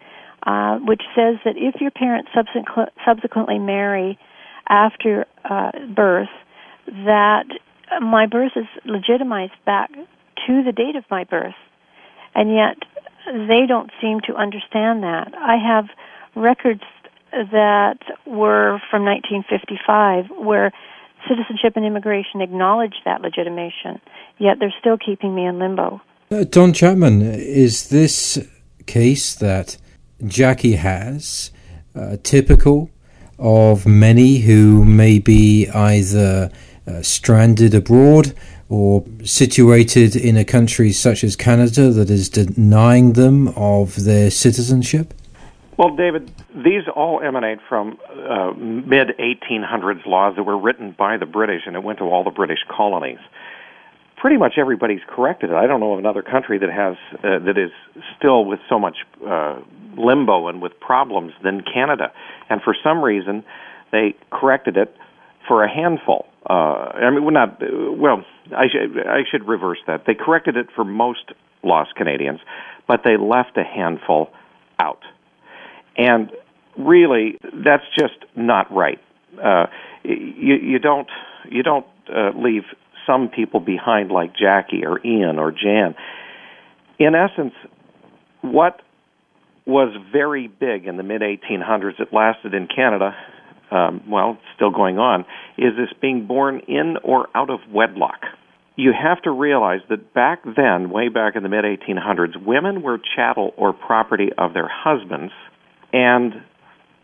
uh, 0.44 0.78
which 0.78 1.02
says 1.14 1.36
that 1.44 1.56
if 1.56 1.80
your 1.80 1.90
parents 1.90 2.30
subsequent, 2.34 2.90
subsequently 3.04 3.58
marry 3.58 4.18
after 4.68 5.26
uh, 5.44 5.72
birth, 5.94 6.28
that 6.86 7.46
my 8.00 8.26
birth 8.26 8.52
is 8.56 8.66
legitimized 8.84 9.52
back 9.64 9.90
to 10.46 10.62
the 10.62 10.72
date 10.72 10.96
of 10.96 11.04
my 11.10 11.24
birth. 11.24 11.54
And 12.34 12.54
yet, 12.54 12.76
they 13.26 13.66
don't 13.66 13.90
seem 14.00 14.20
to 14.26 14.34
understand 14.34 15.02
that. 15.02 15.34
I 15.36 15.56
have 15.56 15.86
records 16.34 16.82
that 17.32 17.98
were 18.24 18.80
from 18.90 19.04
1955 19.04 20.26
where 20.30 20.72
citizenship 21.28 21.72
and 21.76 21.84
immigration 21.84 22.40
acknowledged 22.40 23.00
that 23.04 23.20
legitimation, 23.20 24.00
yet 24.38 24.58
they're 24.60 24.74
still 24.78 24.96
keeping 24.96 25.34
me 25.34 25.46
in 25.46 25.58
limbo. 25.58 26.00
Uh, 26.28 26.42
Don 26.42 26.72
Chapman, 26.72 27.22
is 27.22 27.88
this 27.90 28.44
case 28.86 29.36
that 29.36 29.76
Jackie 30.26 30.72
has 30.72 31.52
uh, 31.94 32.16
typical 32.24 32.90
of 33.38 33.86
many 33.86 34.38
who 34.38 34.84
may 34.84 35.20
be 35.20 35.68
either 35.68 36.50
uh, 36.88 37.02
stranded 37.02 37.74
abroad 37.74 38.34
or 38.68 39.04
situated 39.22 40.16
in 40.16 40.36
a 40.36 40.44
country 40.44 40.90
such 40.90 41.22
as 41.22 41.36
Canada 41.36 41.90
that 41.90 42.10
is 42.10 42.28
denying 42.28 43.12
them 43.12 43.46
of 43.54 43.94
their 44.02 44.28
citizenship? 44.28 45.14
Well, 45.76 45.94
David, 45.94 46.32
these 46.52 46.88
all 46.92 47.20
emanate 47.20 47.60
from 47.68 48.00
uh, 48.28 48.50
mid 48.50 49.10
1800s 49.20 50.04
laws 50.06 50.34
that 50.34 50.42
were 50.42 50.58
written 50.58 50.90
by 50.90 51.18
the 51.18 51.26
British, 51.26 51.62
and 51.66 51.76
it 51.76 51.84
went 51.84 52.00
to 52.00 52.06
all 52.06 52.24
the 52.24 52.30
British 52.30 52.64
colonies. 52.68 53.20
Pretty 54.26 54.38
much 54.40 54.54
everybody's 54.58 55.02
corrected 55.06 55.50
it. 55.50 55.54
I 55.54 55.68
don't 55.68 55.78
know 55.78 55.92
of 55.92 56.00
another 56.00 56.20
country 56.20 56.58
that 56.58 56.68
has 56.68 56.96
uh, 57.22 57.38
that 57.46 57.56
is 57.56 57.70
still 58.18 58.44
with 58.44 58.58
so 58.68 58.76
much 58.76 58.96
uh, 59.24 59.60
limbo 59.96 60.48
and 60.48 60.60
with 60.60 60.72
problems 60.80 61.32
than 61.44 61.62
Canada. 61.62 62.10
And 62.50 62.60
for 62.60 62.74
some 62.82 63.04
reason, 63.04 63.44
they 63.92 64.16
corrected 64.32 64.78
it 64.78 64.92
for 65.46 65.62
a 65.62 65.72
handful. 65.72 66.26
Uh, 66.50 66.52
I 66.52 67.10
mean, 67.10 67.22
well, 67.22 67.34
not 67.34 67.60
well. 67.60 68.24
I 68.50 68.64
should 68.66 68.98
I 69.06 69.20
should 69.30 69.46
reverse 69.46 69.78
that. 69.86 70.06
They 70.08 70.14
corrected 70.14 70.56
it 70.56 70.70
for 70.74 70.82
most 70.82 71.30
lost 71.62 71.94
Canadians, 71.94 72.40
but 72.88 73.02
they 73.04 73.16
left 73.16 73.56
a 73.56 73.62
handful 73.62 74.30
out. 74.80 75.02
And 75.96 76.32
really, 76.76 77.38
that's 77.64 77.84
just 77.96 78.24
not 78.34 78.66
right. 78.74 78.98
Uh, 79.40 79.66
you, 80.02 80.56
you 80.56 80.80
don't 80.80 81.08
you 81.48 81.62
don't 81.62 81.86
uh, 82.12 82.30
leave 82.36 82.64
some 83.06 83.28
people 83.28 83.60
behind 83.60 84.10
like 84.10 84.32
Jackie 84.36 84.84
or 84.84 85.04
Ian 85.04 85.38
or 85.38 85.52
Jan. 85.52 85.94
In 86.98 87.14
essence, 87.14 87.54
what 88.42 88.80
was 89.66 89.94
very 90.12 90.48
big 90.48 90.86
in 90.86 90.96
the 90.96 91.02
mid 91.02 91.22
1800s, 91.22 92.00
it 92.00 92.12
lasted 92.12 92.54
in 92.54 92.68
Canada, 92.68 93.14
um, 93.70 94.02
well, 94.08 94.38
still 94.54 94.70
going 94.70 94.98
on, 94.98 95.24
is 95.58 95.72
this 95.76 95.92
being 96.00 96.26
born 96.26 96.60
in 96.68 96.96
or 97.02 97.28
out 97.34 97.50
of 97.50 97.60
wedlock. 97.72 98.20
You 98.76 98.92
have 98.92 99.22
to 99.22 99.30
realize 99.30 99.80
that 99.88 100.14
back 100.14 100.42
then, 100.44 100.90
way 100.90 101.08
back 101.08 101.34
in 101.34 101.42
the 101.42 101.48
mid 101.48 101.64
1800s, 101.64 102.36
women 102.44 102.82
were 102.82 102.98
chattel 103.16 103.52
or 103.56 103.72
property 103.72 104.28
of 104.38 104.54
their 104.54 104.70
husbands 104.72 105.32
and 105.92 106.34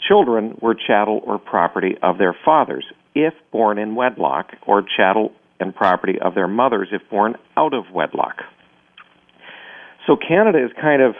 children 0.08 0.58
were 0.60 0.74
chattel 0.74 1.20
or 1.24 1.38
property 1.38 1.96
of 2.02 2.18
their 2.18 2.36
fathers 2.44 2.84
if 3.14 3.34
born 3.50 3.78
in 3.78 3.94
wedlock, 3.94 4.52
or 4.66 4.82
chattel 4.96 5.32
and 5.62 5.74
property 5.74 6.18
of 6.20 6.34
their 6.34 6.48
mothers 6.48 6.88
if 6.92 7.00
born 7.08 7.36
out 7.56 7.72
of 7.72 7.84
wedlock. 7.92 8.42
So 10.06 10.16
Canada 10.16 10.62
is 10.62 10.70
kind 10.80 11.00
of 11.00 11.14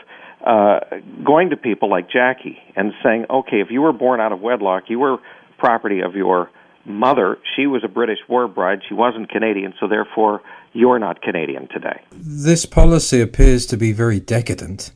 uh, 0.45 0.79
going 1.23 1.49
to 1.51 1.57
people 1.57 1.89
like 1.89 2.09
Jackie 2.09 2.57
and 2.75 2.91
saying, 3.03 3.25
okay, 3.29 3.61
if 3.61 3.67
you 3.71 3.81
were 3.81 3.93
born 3.93 4.19
out 4.19 4.31
of 4.31 4.41
wedlock, 4.41 4.83
you 4.89 4.99
were 4.99 5.17
property 5.57 6.01
of 6.01 6.15
your 6.15 6.51
mother. 6.85 7.37
She 7.55 7.65
was 7.65 7.81
a 7.83 7.87
British 7.87 8.19
war 8.27 8.47
bride. 8.47 8.81
She 8.87 8.93
wasn't 8.93 9.29
Canadian, 9.29 9.73
so 9.79 9.87
therefore 9.87 10.41
you're 10.73 10.99
not 10.99 11.21
Canadian 11.21 11.67
today. 11.69 12.01
This 12.11 12.65
policy 12.65 13.21
appears 13.21 13.65
to 13.67 13.77
be 13.77 13.93
very 13.93 14.19
decadent 14.19 14.91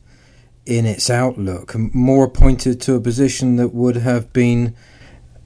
in 0.66 0.84
its 0.84 1.08
outlook, 1.08 1.74
more 1.94 2.28
pointed 2.28 2.78
to 2.82 2.94
a 2.94 3.00
position 3.00 3.56
that 3.56 3.68
would 3.68 3.96
have 3.96 4.30
been 4.34 4.74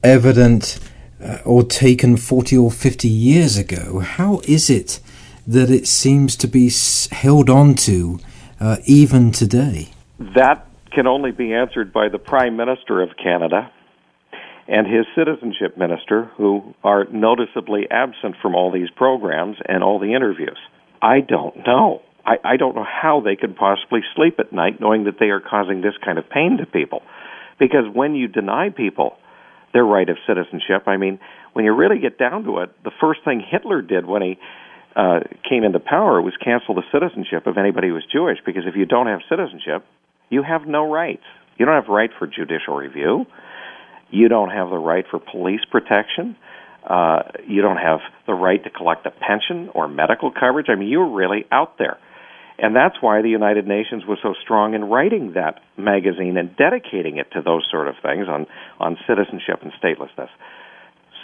evident 0.03 0.81
uh, 1.23 1.39
or 1.45 1.63
taken 1.63 2.17
40 2.17 2.57
or 2.57 2.71
50 2.71 3.09
years 3.09 3.57
ago. 3.57 4.01
How 4.01 4.41
is 4.49 4.69
it 4.69 5.01
that 5.47 5.71
it 5.71 5.87
seems 5.87 6.37
to 6.37 6.47
be 6.47 6.71
held 7.11 7.49
on 7.49 7.75
to 7.75 8.19
uh, 8.61 8.77
even 8.87 9.33
today? 9.33 9.89
That 10.35 10.67
can 10.93 11.07
only 11.07 11.33
be 11.33 11.53
answered 11.53 11.93
by 11.93 12.09
the 12.09 12.19
Prime 12.19 12.57
Minister 12.57 13.03
of 13.03 13.11
Canada 13.23 13.71
and 14.69 14.87
his 14.87 15.07
citizenship 15.17 15.77
minister, 15.77 16.31
who 16.37 16.75
are 16.85 17.05
noticeably 17.07 17.87
absent 17.91 18.37
from 18.41 18.55
all 18.55 18.71
these 18.71 18.91
programs 18.91 19.57
and 19.67 19.83
all 19.83 19.99
the 19.99 20.15
interviews. 20.15 20.59
I 21.01 21.21
don't 21.21 21.57
know. 21.67 22.03
I, 22.25 22.37
I 22.45 22.57
don't 22.57 22.77
know 22.77 22.87
how 22.87 23.21
they 23.21 23.35
could 23.35 23.57
possibly 23.57 24.01
sleep 24.15 24.39
at 24.39 24.53
night 24.53 24.81
knowing 24.81 25.05
that 25.05 25.19
they 25.19 25.31
are 25.31 25.41
causing 25.41 25.81
this 25.81 25.95
kind 26.05 26.17
of 26.19 26.31
pain 26.31 26.59
to 26.59 26.67
people. 26.67 27.03
Because 27.59 27.85
when 27.93 28.15
you 28.15 28.29
deny 28.29 28.71
people 28.71 29.17
their 29.73 29.85
right 29.85 30.09
of 30.09 30.17
citizenship, 30.27 30.87
I 30.87 30.97
mean, 30.97 31.19
when 31.53 31.65
you 31.65 31.75
really 31.75 31.99
get 31.99 32.19
down 32.19 32.45
to 32.45 32.59
it, 32.59 32.71
the 32.85 32.93
first 33.01 33.21
thing 33.25 33.41
Hitler 33.41 33.83
did 33.83 34.07
when 34.07 34.23
he 34.23 34.39
uh, 34.95 35.21
came 35.49 35.65
into 35.65 35.81
power 35.81 36.21
was 36.21 36.35
cancel 36.43 36.75
the 36.75 36.83
citizenship 36.93 37.47
of 37.47 37.57
anybody 37.57 37.89
who 37.89 37.95
was 37.95 38.05
Jewish. 38.11 38.39
Because 38.45 38.65
if 38.67 38.77
you 38.77 38.87
don't 38.87 39.07
have 39.07 39.21
citizenship, 39.29 39.85
you 40.31 40.43
have 40.43 40.67
no 40.67 40.91
rights. 40.91 41.25
You 41.59 41.67
don't 41.67 41.75
have 41.75 41.89
right 41.89 42.11
for 42.19 42.27
judicial 42.27 42.75
review. 42.75 43.27
You 44.11 44.29
don't 44.29 44.51
have 44.51 44.69
the 44.69 44.79
right 44.79 45.05
for 45.11 45.19
police 45.19 45.61
protection. 45.71 46.37
Uh, 46.89 47.23
you 47.47 47.63
don't 47.63 47.77
have 47.77 48.01
the 48.27 48.35
right 48.35 48.63
to 48.65 48.71
collect 48.71 49.07
a 49.07 49.11
pension 49.11 49.71
or 49.75 49.89
medical 49.89 50.31
coverage. 50.33 50.67
I 50.69 50.75
mean, 50.75 50.89
you're 50.89 51.09
really 51.09 51.45
out 51.51 51.79
there. 51.79 51.99
And 52.59 52.77
that's 52.77 52.97
why 53.01 53.23
the 53.23 53.31
United 53.31 53.67
Nations 53.67 54.05
was 54.07 54.19
so 54.23 54.35
strong 54.41 54.75
in 54.75 54.85
writing 54.85 55.33
that 55.35 55.61
magazine 55.77 56.37
and 56.37 56.55
dedicating 56.57 57.17
it 57.17 57.31
to 57.33 57.43
those 57.43 57.67
sort 57.71 57.89
of 57.89 57.95
things 58.03 58.29
on, 58.29 58.47
on 58.79 58.97
citizenship 59.07 59.61
and 59.63 59.73
statelessness. 59.83 60.29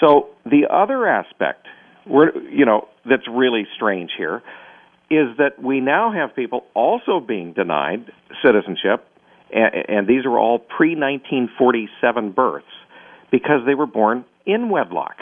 So 0.01 0.29
the 0.45 0.67
other 0.71 1.07
aspect, 1.07 1.67
you 2.07 2.65
know, 2.65 2.89
that's 3.05 3.29
really 3.29 3.67
strange 3.77 4.11
here 4.17 4.43
is 5.11 5.37
that 5.39 5.63
we 5.63 5.81
now 5.81 6.13
have 6.13 6.35
people 6.37 6.67
also 6.75 7.21
being 7.21 7.53
denied 7.55 8.13
citizenship, 8.45 9.07
and, 9.53 9.75
and 9.89 10.07
these 10.07 10.25
are 10.27 10.39
all 10.39 10.59
pre 10.59 10.91
1947 10.91 12.33
births 12.33 12.67
because 13.31 13.61
they 13.67 13.75
were 13.75 13.87
born 13.87 14.25
in 14.47 14.69
wedlock, 14.71 15.17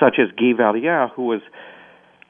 such 0.00 0.16
as 0.18 0.30
Guy 0.36 0.52
Valliere, 0.56 1.08
who 1.14 1.26
was 1.26 1.40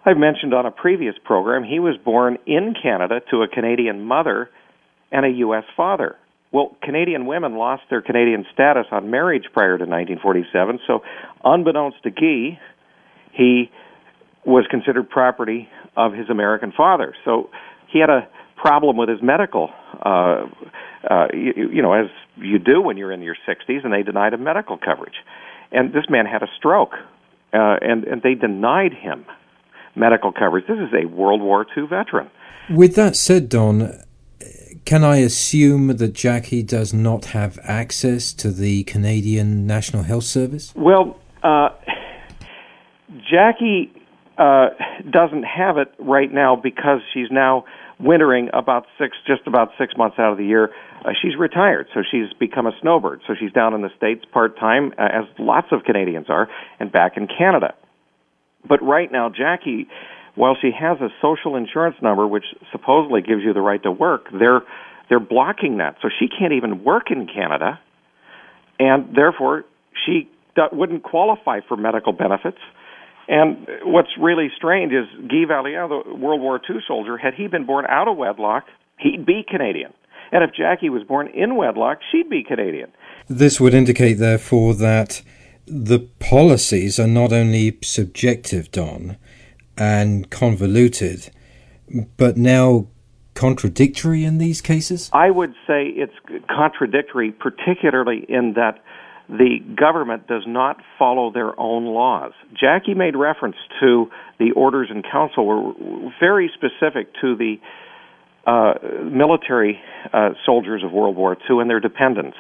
I've 0.07 0.19
mentioned 0.19 0.53
on 0.53 0.67
a 0.67 0.71
previous 0.71 1.15
program, 1.25 1.65
he 1.65 1.81
was 1.81 1.97
born 1.97 2.37
in 2.47 2.75
Canada 2.81 3.21
to 3.31 3.43
a 3.43 3.49
Canadian 3.49 4.05
mother 4.05 4.51
and 5.11 5.25
a 5.25 5.31
U.S. 5.39 5.65
father. 5.77 6.17
Well, 6.53 6.77
Canadian 6.83 7.27
women 7.27 7.57
lost 7.57 7.85
their 7.89 8.03
Canadian 8.03 8.45
status 8.53 8.87
on 8.93 9.11
marriage 9.11 9.45
prior 9.53 9.79
to 9.79 9.85
1947, 9.85 10.81
so 10.87 11.01
unbeknownst 11.43 12.03
to 12.03 12.11
Guy, 12.11 12.61
he 13.33 13.71
was 14.45 14.67
considered 14.71 15.09
property 15.09 15.69
of 15.97 16.13
his 16.13 16.29
American 16.29 16.73
father. 16.77 17.15
So 17.25 17.51
he 17.91 17.99
had 17.99 18.11
a 18.11 18.29
problem 18.57 18.97
with 18.97 19.09
his 19.09 19.23
medical, 19.23 19.71
uh, 20.05 20.47
uh, 21.11 21.27
you, 21.33 21.71
you 21.73 21.83
know, 21.83 21.93
as 21.93 22.07
you 22.37 22.59
do 22.59 22.81
when 22.81 22.97
you're 22.97 23.13
in 23.13 23.23
your 23.23 23.37
60s, 23.49 23.85
and 23.85 23.93
they 23.93 24.03
denied 24.03 24.35
him 24.35 24.45
medical 24.45 24.77
coverage. 24.77 25.15
And 25.73 25.93
this 25.93 26.05
man 26.09 26.27
had 26.27 26.43
a 26.43 26.49
stroke, 26.57 26.93
uh, 27.53 27.77
and 27.81 28.05
and 28.05 28.23
they 28.23 28.35
denied 28.35 28.93
him 28.93 29.25
medical 29.95 30.33
coverage. 30.33 30.67
This 30.67 30.79
is 30.79 30.93
a 30.93 31.07
World 31.07 31.41
War 31.41 31.67
II 31.77 31.87
veteran. 31.87 32.31
With 32.71 32.95
that 32.97 33.17
said, 33.17 33.49
Don, 33.49 33.93
can 34.85 35.05
I 35.05 35.17
assume 35.17 35.97
that 35.97 36.13
Jackie 36.13 36.63
does 36.63 36.93
not 36.93 37.27
have 37.27 37.59
access 37.63 38.33
to 38.35 38.51
the 38.51 38.85
Canadian 38.85 39.67
National 39.67 40.03
Health 40.03 40.25
Service? 40.25 40.73
Well, 40.75 41.19
uh, 41.43 41.71
Jackie 43.31 43.93
uh, 44.37 44.71
doesn't 45.11 45.45
have 45.45 45.79
it 45.79 45.95
right 45.99 46.33
now 46.33 46.57
because 46.57 47.01
she's 47.13 47.29
now 47.31 47.65
wintering 47.99 48.51
about 48.53 48.87
six, 48.99 49.17
just 49.27 49.47
about 49.47 49.71
six 49.79 49.95
months 49.97 50.19
out 50.19 50.33
of 50.33 50.39
the 50.39 50.45
year. 50.45 50.71
Uh, 51.05 51.11
she's 51.21 51.37
retired, 51.37 51.87
so 51.95 52.01
she's 52.09 52.33
become 52.39 52.67
a 52.67 52.73
snowbird. 52.81 53.21
So 53.27 53.35
she's 53.39 53.53
down 53.53 53.75
in 53.75 53.83
the 53.83 53.91
states 53.97 54.25
part 54.33 54.59
time, 54.59 54.93
uh, 54.99 55.05
as 55.05 55.25
lots 55.39 55.69
of 55.71 55.85
Canadians 55.85 56.27
are, 56.29 56.49
and 56.81 56.91
back 56.91 57.17
in 57.17 57.27
Canada. 57.27 57.75
But 58.67 58.83
right 58.83 59.11
now, 59.11 59.29
Jackie, 59.29 59.87
while 60.35 60.57
she 60.61 60.71
has 60.79 61.01
a 61.01 61.09
social 61.21 61.57
insurance 61.57 61.97
number, 62.03 62.27
which 62.27 62.45
supposedly 62.73 63.23
gives 63.23 63.43
you 63.43 63.53
the 63.53 63.61
right 63.61 63.83
to 63.83 63.93
work, 63.93 64.27
they're 64.33 64.63
they're 65.09 65.21
blocking 65.21 65.79
that, 65.79 65.97
so 66.01 66.09
she 66.19 66.29
can't 66.29 66.55
even 66.55 66.83
work 66.83 67.11
in 67.11 67.27
Canada, 67.27 67.79
and 68.79 69.15
therefore 69.15 69.65
she 70.07 70.31
wouldn't 70.73 71.03
qualify 71.03 71.61
for 71.69 71.77
medical 71.77 72.13
benefits 72.13 72.59
and 73.29 73.67
what's 73.85 74.11
really 74.21 74.49
strange 74.57 74.93
is 74.93 75.07
Guy 75.29 75.45
Valliere, 75.49 75.89
the 75.89 76.15
World 76.15 76.41
War 76.41 76.61
II 76.69 76.77
soldier, 76.87 77.17
had 77.17 77.35
he 77.35 77.47
been 77.47 77.65
born 77.65 77.87
out 77.89 78.09
of 78.09 78.17
wedlock, 78.17 78.65
he'd 78.99 79.25
be 79.25 79.45
Canadian. 79.49 79.93
And 80.33 80.43
if 80.45 80.51
Jackie 80.55 80.91
was 80.91 81.03
born 81.05 81.29
in 81.29 81.57
wedlock, 81.57 81.99
she'd 82.11 82.29
be 82.29 82.45
Canadian. 82.45 82.93
This 83.29 83.61
would 83.61 83.73
indicate, 83.73 84.15
therefore, 84.15 84.75
that 84.75 85.23
the 85.67 86.01
policies 86.19 86.99
are 86.99 87.07
not 87.07 87.33
only 87.33 87.79
subjective, 87.83 88.71
Don, 88.71 89.17
and 89.77 90.31
convoluted, 90.31 91.31
but 92.17 92.37
now 92.37 92.89
contradictory 93.35 94.25
in 94.25 94.39
these 94.39 94.61
cases? 94.61 95.11
I 95.13 95.31
would 95.31 95.55
say 95.67 95.87
it's 95.87 96.15
contradictory, 96.49 97.33
particularly 97.33 98.25
in 98.29 98.55
that 98.55 98.83
the 99.29 99.59
government 99.75 100.27
does 100.27 100.45
not 100.47 100.77
follow 100.99 101.33
their 101.33 101.59
own 101.59 101.87
laws. 101.87 102.33
Jackie 102.53 102.95
made 102.95 103.17
reference 103.17 103.57
to 103.81 104.11
the 104.39 104.53
orders 104.53 104.89
in 104.91 105.03
council 105.03 105.47
were 105.47 105.73
very 106.21 106.51
specific 106.55 107.09
to 107.23 107.35
the 107.35 107.57
uh, 108.47 108.75
military 109.03 109.81
uh, 110.13 110.31
soldiers 110.45 110.83
of 110.85 110.93
World 110.93 111.17
War 111.17 111.37
II 111.51 111.61
and 111.61 111.71
their 111.71 111.81
dependents, 111.81 112.37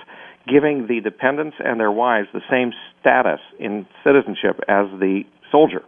giving 0.46 0.86
the 0.86 1.00
dependents 1.00 1.56
and 1.58 1.80
their 1.80 1.92
wives 1.92 2.28
the 2.32 2.42
same 2.50 2.72
status 3.00 3.40
in 3.58 3.86
citizenship 4.04 4.60
as 4.68 4.86
the 5.00 5.22
soldier. 5.50 5.82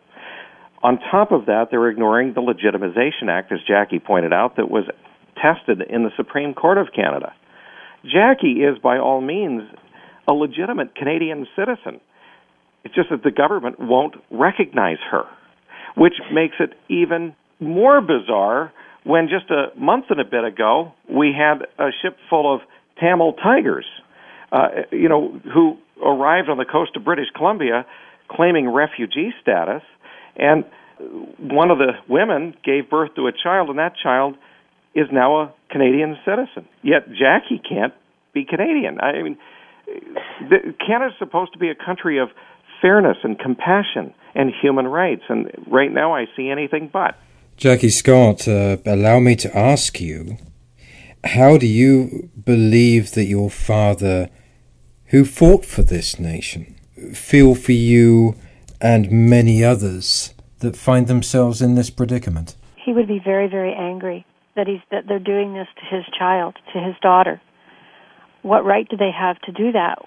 On 0.82 0.98
top 1.10 1.32
of 1.32 1.46
that, 1.46 1.66
they're 1.70 1.88
ignoring 1.88 2.34
the 2.34 2.40
Legitimization 2.40 3.28
Act, 3.28 3.52
as 3.52 3.58
Jackie 3.66 3.98
pointed 3.98 4.32
out, 4.32 4.56
that 4.56 4.70
was 4.70 4.84
tested 5.34 5.82
in 5.88 6.04
the 6.04 6.10
Supreme 6.16 6.54
Court 6.54 6.78
of 6.78 6.88
Canada. 6.94 7.32
Jackie 8.04 8.62
is, 8.62 8.78
by 8.82 8.98
all 8.98 9.20
means, 9.20 9.62
a 10.28 10.32
legitimate 10.32 10.94
Canadian 10.94 11.46
citizen. 11.56 12.00
It's 12.84 12.94
just 12.94 13.10
that 13.10 13.22
the 13.22 13.30
government 13.30 13.76
won't 13.80 14.14
recognize 14.30 14.98
her, 15.10 15.24
which 15.96 16.14
makes 16.32 16.56
it 16.60 16.74
even 16.88 17.34
more 17.58 18.00
bizarre 18.00 18.72
when 19.04 19.28
just 19.28 19.50
a 19.50 19.76
month 19.78 20.06
and 20.10 20.20
a 20.20 20.24
bit 20.24 20.44
ago 20.44 20.92
we 21.08 21.34
had 21.36 21.62
a 21.78 21.90
ship 22.02 22.16
full 22.28 22.52
of 22.52 22.60
Tamil 23.00 23.34
tigers, 23.42 23.86
uh, 24.52 24.68
you 24.92 25.08
know, 25.08 25.40
who 25.52 25.76
arrived 26.04 26.48
on 26.48 26.58
the 26.58 26.64
coast 26.64 26.96
of 26.96 27.04
British 27.04 27.28
Columbia 27.34 27.86
claiming 28.30 28.68
refugee 28.68 29.32
status, 29.40 29.82
and 30.36 30.64
one 31.38 31.70
of 31.70 31.78
the 31.78 31.92
women 32.08 32.54
gave 32.64 32.90
birth 32.90 33.14
to 33.16 33.26
a 33.26 33.32
child, 33.32 33.68
and 33.68 33.78
that 33.78 33.94
child 34.02 34.36
is 34.94 35.06
now 35.12 35.40
a 35.42 35.54
Canadian 35.70 36.16
citizen. 36.24 36.68
Yet 36.82 37.08
Jackie 37.10 37.60
can't 37.66 37.92
be 38.32 38.44
Canadian. 38.44 38.98
I 39.00 39.22
mean, 39.22 39.38
Canada's 40.84 41.16
supposed 41.18 41.52
to 41.52 41.58
be 41.58 41.68
a 41.68 41.74
country 41.74 42.18
of 42.18 42.28
fairness 42.80 43.18
and 43.22 43.38
compassion 43.38 44.12
and 44.34 44.52
human 44.62 44.86
rights, 44.86 45.22
and 45.28 45.50
right 45.70 45.92
now 45.92 46.14
I 46.14 46.26
see 46.36 46.50
anything 46.50 46.90
but. 46.92 47.16
Jackie 47.56 47.88
Scott, 47.88 48.46
uh, 48.46 48.76
allow 48.84 49.18
me 49.18 49.34
to 49.36 49.56
ask 49.56 50.00
you, 50.00 50.36
how 51.26 51.58
do 51.58 51.66
you 51.66 52.30
believe 52.44 53.12
that 53.12 53.24
your 53.24 53.50
father, 53.50 54.28
who 55.06 55.24
fought 55.24 55.64
for 55.64 55.82
this 55.82 56.18
nation, 56.18 56.76
feel 57.12 57.54
for 57.54 57.72
you 57.72 58.36
and 58.80 59.10
many 59.10 59.64
others 59.64 60.34
that 60.60 60.76
find 60.76 61.06
themselves 61.06 61.60
in 61.60 61.74
this 61.74 61.90
predicament? 61.90 62.56
He 62.76 62.92
would 62.92 63.08
be 63.08 63.20
very, 63.22 63.48
very 63.48 63.74
angry 63.74 64.24
that 64.54 64.66
he's 64.66 64.80
that 64.90 65.06
they're 65.06 65.18
doing 65.18 65.54
this 65.54 65.68
to 65.76 65.96
his 65.96 66.04
child, 66.18 66.56
to 66.72 66.80
his 66.80 66.94
daughter 67.02 67.40
what 68.46 68.64
right 68.64 68.88
do 68.88 68.96
they 68.96 69.10
have 69.10 69.40
to 69.40 69.52
do 69.52 69.72
that? 69.72 69.98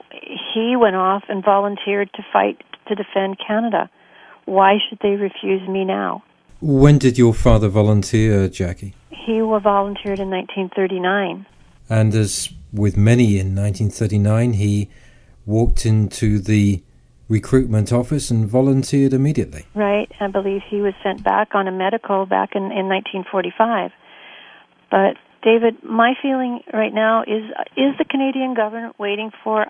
He 0.53 0.75
went 0.77 0.95
off 0.95 1.23
and 1.27 1.43
volunteered 1.43 2.09
to 2.13 2.23
fight 2.31 2.61
to 2.87 2.95
defend 2.95 3.37
Canada. 3.45 3.89
Why 4.45 4.77
should 4.87 4.99
they 5.01 5.15
refuse 5.15 5.67
me 5.67 5.83
now? 5.83 6.23
When 6.61 6.97
did 6.97 7.17
your 7.17 7.33
father 7.33 7.67
volunteer, 7.67 8.47
Jackie? 8.47 8.95
He 9.25 9.41
volunteered 9.41 10.19
in 10.19 10.29
1939. 10.29 11.45
And 11.89 12.13
as 12.13 12.49
with 12.71 12.97
many 12.97 13.39
in 13.39 13.55
1939, 13.55 14.53
he 14.53 14.89
walked 15.45 15.85
into 15.85 16.39
the 16.39 16.83
recruitment 17.27 17.93
office 17.93 18.31
and 18.31 18.47
volunteered 18.47 19.13
immediately. 19.13 19.65
Right. 19.75 20.11
I 20.19 20.27
believe 20.27 20.61
he 20.69 20.81
was 20.81 20.93
sent 21.03 21.23
back 21.23 21.49
on 21.53 21.67
a 21.67 21.71
medical 21.71 22.25
back 22.25 22.49
in, 22.55 22.63
in 22.63 22.87
1945. 22.87 23.91
But 24.91 25.15
David, 25.43 25.83
my 25.83 26.13
feeling 26.21 26.61
right 26.73 26.93
now 26.93 27.21
is 27.21 27.43
is 27.77 27.95
the 27.97 28.05
Canadian 28.09 28.55
government 28.55 28.99
waiting 28.99 29.31
for 29.43 29.67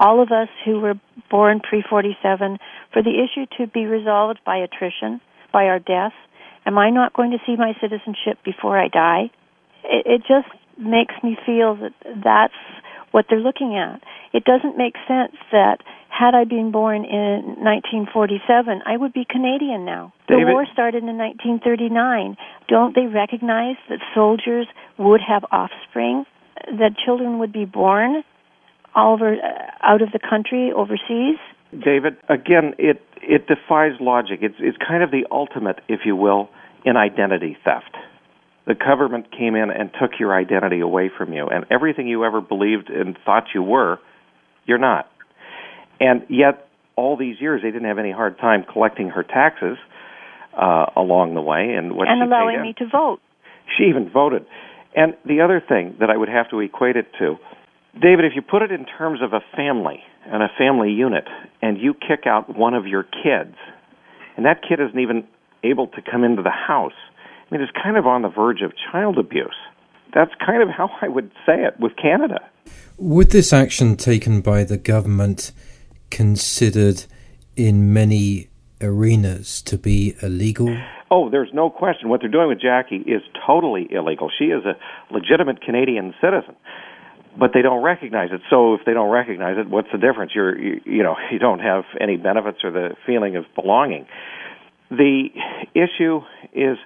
all 0.00 0.22
of 0.22 0.30
us 0.32 0.48
who 0.64 0.80
were 0.80 0.94
born 1.30 1.60
pre 1.60 1.84
47 1.88 2.58
for 2.92 3.02
the 3.02 3.22
issue 3.22 3.46
to 3.58 3.70
be 3.70 3.86
resolved 3.86 4.40
by 4.44 4.56
attrition, 4.56 5.20
by 5.52 5.64
our 5.64 5.78
death? 5.78 6.12
Am 6.66 6.78
I 6.78 6.90
not 6.90 7.12
going 7.14 7.30
to 7.30 7.38
see 7.46 7.56
my 7.56 7.72
citizenship 7.80 8.38
before 8.44 8.78
I 8.78 8.88
die? 8.88 9.30
It, 9.84 10.06
it 10.06 10.20
just 10.26 10.48
makes 10.78 11.14
me 11.22 11.38
feel 11.46 11.76
that 11.76 11.94
that's 12.22 12.54
what 13.12 13.26
they're 13.30 13.40
looking 13.40 13.76
at. 13.76 14.02
It 14.34 14.44
doesn't 14.44 14.76
make 14.76 14.94
sense 15.08 15.36
that 15.52 15.78
had 16.10 16.34
I 16.34 16.44
been 16.44 16.70
born 16.70 17.04
in 17.04 17.56
1947, 17.60 18.82
I 18.86 18.96
would 18.96 19.12
be 19.12 19.26
Canadian 19.28 19.84
now. 19.84 20.12
David, 20.28 20.48
the 20.48 20.52
war 20.52 20.66
started 20.72 21.04
in 21.04 21.16
1939. 21.18 22.36
Don't 22.68 22.94
they 22.94 23.06
recognize 23.06 23.76
that 23.88 24.00
soldiers 24.14 24.66
would 24.98 25.20
have 25.20 25.44
offspring, 25.50 26.24
that 26.66 26.96
children 27.04 27.38
would 27.38 27.52
be 27.52 27.64
born 27.64 28.22
all 28.94 29.14
over 29.14 29.34
uh, 29.34 29.38
out 29.82 30.02
of 30.02 30.10
the 30.12 30.18
country 30.18 30.72
overseas? 30.74 31.38
David, 31.72 32.16
again, 32.28 32.74
it 32.78 33.02
it 33.20 33.46
defies 33.46 33.92
logic. 34.00 34.38
It's 34.40 34.56
it's 34.58 34.78
kind 34.78 35.02
of 35.02 35.10
the 35.10 35.26
ultimate, 35.30 35.80
if 35.88 36.00
you 36.06 36.16
will, 36.16 36.48
in 36.86 36.96
identity 36.96 37.58
theft. 37.64 37.94
The 38.66 38.74
government 38.74 39.30
came 39.30 39.54
in 39.54 39.70
and 39.70 39.90
took 40.00 40.12
your 40.18 40.34
identity 40.34 40.80
away 40.80 41.10
from 41.16 41.32
you, 41.32 41.48
and 41.48 41.66
everything 41.70 42.08
you 42.08 42.24
ever 42.24 42.40
believed 42.40 42.88
and 42.88 43.18
thought 43.24 43.44
you 43.54 43.62
were, 43.62 43.98
you're 44.64 44.78
not. 44.78 45.10
And 46.00 46.22
yet, 46.30 46.68
all 46.96 47.16
these 47.16 47.36
years, 47.40 47.60
they 47.62 47.70
didn't 47.70 47.88
have 47.88 47.98
any 47.98 48.12
hard 48.12 48.38
time 48.38 48.64
collecting 48.72 49.10
her 49.10 49.22
taxes 49.22 49.76
uh, 50.56 50.86
along 50.96 51.34
the 51.34 51.42
way, 51.42 51.74
and 51.76 51.94
what 51.94 52.08
and 52.08 52.22
allowing 52.22 52.62
me 52.62 52.74
to 52.78 52.86
vote. 52.90 53.18
She 53.76 53.84
even 53.84 54.10
voted. 54.10 54.46
And 54.94 55.14
the 55.26 55.42
other 55.42 55.62
thing 55.66 55.96
that 56.00 56.08
I 56.08 56.16
would 56.16 56.28
have 56.28 56.48
to 56.50 56.60
equate 56.60 56.96
it 56.96 57.06
to, 57.18 57.36
David, 58.00 58.24
if 58.24 58.32
you 58.34 58.42
put 58.42 58.62
it 58.62 58.70
in 58.70 58.86
terms 58.86 59.20
of 59.22 59.32
a 59.32 59.40
family 59.54 60.00
and 60.24 60.42
a 60.42 60.48
family 60.58 60.90
unit, 60.90 61.24
and 61.62 61.78
you 61.78 61.94
kick 61.94 62.26
out 62.26 62.56
one 62.56 62.74
of 62.74 62.86
your 62.86 63.02
kids, 63.02 63.56
and 64.36 64.46
that 64.46 64.62
kid 64.66 64.80
isn't 64.80 64.98
even 64.98 65.26
able 65.64 65.88
to 65.88 66.02
come 66.02 66.24
into 66.24 66.42
the 66.42 66.50
house, 66.50 66.92
I 67.50 67.54
mean, 67.54 67.62
it's 67.62 67.72
kind 67.72 67.96
of 67.96 68.06
on 68.06 68.22
the 68.22 68.28
verge 68.28 68.62
of 68.62 68.72
child 68.90 69.18
abuse. 69.18 69.56
That's 70.14 70.32
kind 70.44 70.62
of 70.62 70.68
how 70.68 70.90
I 71.00 71.08
would 71.08 71.30
say 71.44 71.64
it 71.64 71.78
with 71.78 71.92
Canada. 71.96 72.40
Would 72.98 73.30
this 73.30 73.52
action 73.52 73.96
taken 73.96 74.40
by 74.40 74.64
the 74.64 74.78
government 74.78 75.52
considered 76.10 77.04
in 77.56 77.92
many 77.92 78.48
arenas 78.80 79.62
to 79.62 79.78
be 79.78 80.14
illegal? 80.22 80.76
Oh, 81.10 81.30
there's 81.30 81.50
no 81.52 81.70
question. 81.70 82.08
What 82.08 82.20
they're 82.20 82.30
doing 82.30 82.48
with 82.48 82.60
Jackie 82.60 82.96
is 82.96 83.22
totally 83.46 83.86
illegal. 83.90 84.30
She 84.36 84.46
is 84.46 84.64
a 84.64 84.74
legitimate 85.12 85.62
Canadian 85.62 86.14
citizen, 86.20 86.56
but 87.38 87.50
they 87.54 87.62
don't 87.62 87.82
recognize 87.82 88.30
it. 88.32 88.40
So 88.50 88.74
if 88.74 88.80
they 88.84 88.92
don't 88.92 89.10
recognize 89.10 89.56
it, 89.58 89.68
what's 89.68 89.88
the 89.92 89.98
difference? 89.98 90.32
You're, 90.34 90.58
you, 90.58 90.80
you 90.84 91.02
know, 91.02 91.16
you 91.30 91.38
don't 91.38 91.60
have 91.60 91.84
any 92.00 92.16
benefits 92.16 92.58
or 92.64 92.70
the 92.70 92.96
feeling 93.06 93.36
of 93.36 93.44
belonging. 93.54 94.06
The 94.90 95.28
issue 95.74 96.20
is 96.52 96.78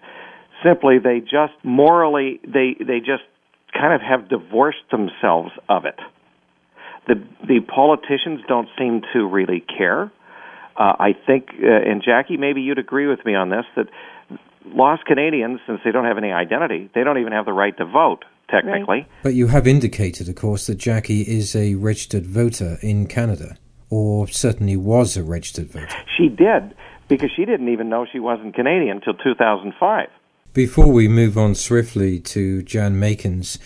simply 0.65 0.99
they 0.99 1.21
just 1.21 1.55
morally 1.63 2.41
they 2.45 2.77
they 2.79 2.99
just 2.99 3.25
kind 3.73 3.95
of 3.95 4.01
have 4.01 4.29
divorced 4.29 4.85
themselves 4.91 5.51
of 5.69 5.85
it. 5.85 5.99
The 7.07 7.23
the 7.47 7.61
politicians 7.61 8.41
don't 8.49 8.69
seem 8.79 9.03
to 9.13 9.27
really 9.27 9.61
care. 9.61 10.11
Uh, 10.77 10.95
I 10.99 11.13
think, 11.27 11.49
uh, 11.63 11.67
and 11.67 12.03
Jackie, 12.03 12.39
maybe 12.39 12.63
you'd 12.63 12.79
agree 12.79 13.07
with 13.07 13.23
me 13.27 13.35
on 13.35 13.51
this, 13.51 13.67
that 13.77 13.87
lost 14.65 15.05
Canadians, 15.05 15.61
since 15.67 15.81
they 15.85 15.91
don't 15.91 16.07
have 16.07 16.17
any 16.17 16.33
identity, 16.33 16.89
they 16.95 17.05
don't 17.05 17.19
even 17.19 17.33
have 17.33 17.45
the 17.45 17.53
right 17.53 17.77
to 17.77 17.85
vote, 17.85 18.25
technically. 18.51 19.01
Right. 19.01 19.09
But 19.23 19.35
you 19.35 19.49
have 19.49 19.67
indicated, 19.67 20.29
of 20.29 20.37
course, 20.37 20.67
that 20.69 20.77
Jackie 20.77 21.23
is 21.23 21.55
a 21.55 21.75
registered 21.75 22.25
voter 22.25 22.79
in 22.81 23.07
Canada, 23.09 23.59
or 23.91 24.27
certainly 24.29 24.77
was 24.77 25.19
a 25.19 25.23
registered 25.23 25.71
voter. 25.71 25.89
She 26.17 26.29
did, 26.29 26.75
because 27.11 27.31
she 27.37 27.45
didn't 27.45 27.69
even 27.69 27.91
know 27.91 28.07
she 28.11 28.21
wasn't 28.21 28.55
Canadian 28.55 28.97
until 28.97 29.15
2005. 29.15 30.09
Before 30.55 30.91
we 30.91 31.09
move 31.09 31.37
on 31.37 31.55
swiftly 31.55 32.19
to 32.21 32.63
Jan 32.63 32.95
Makins, 32.95 33.59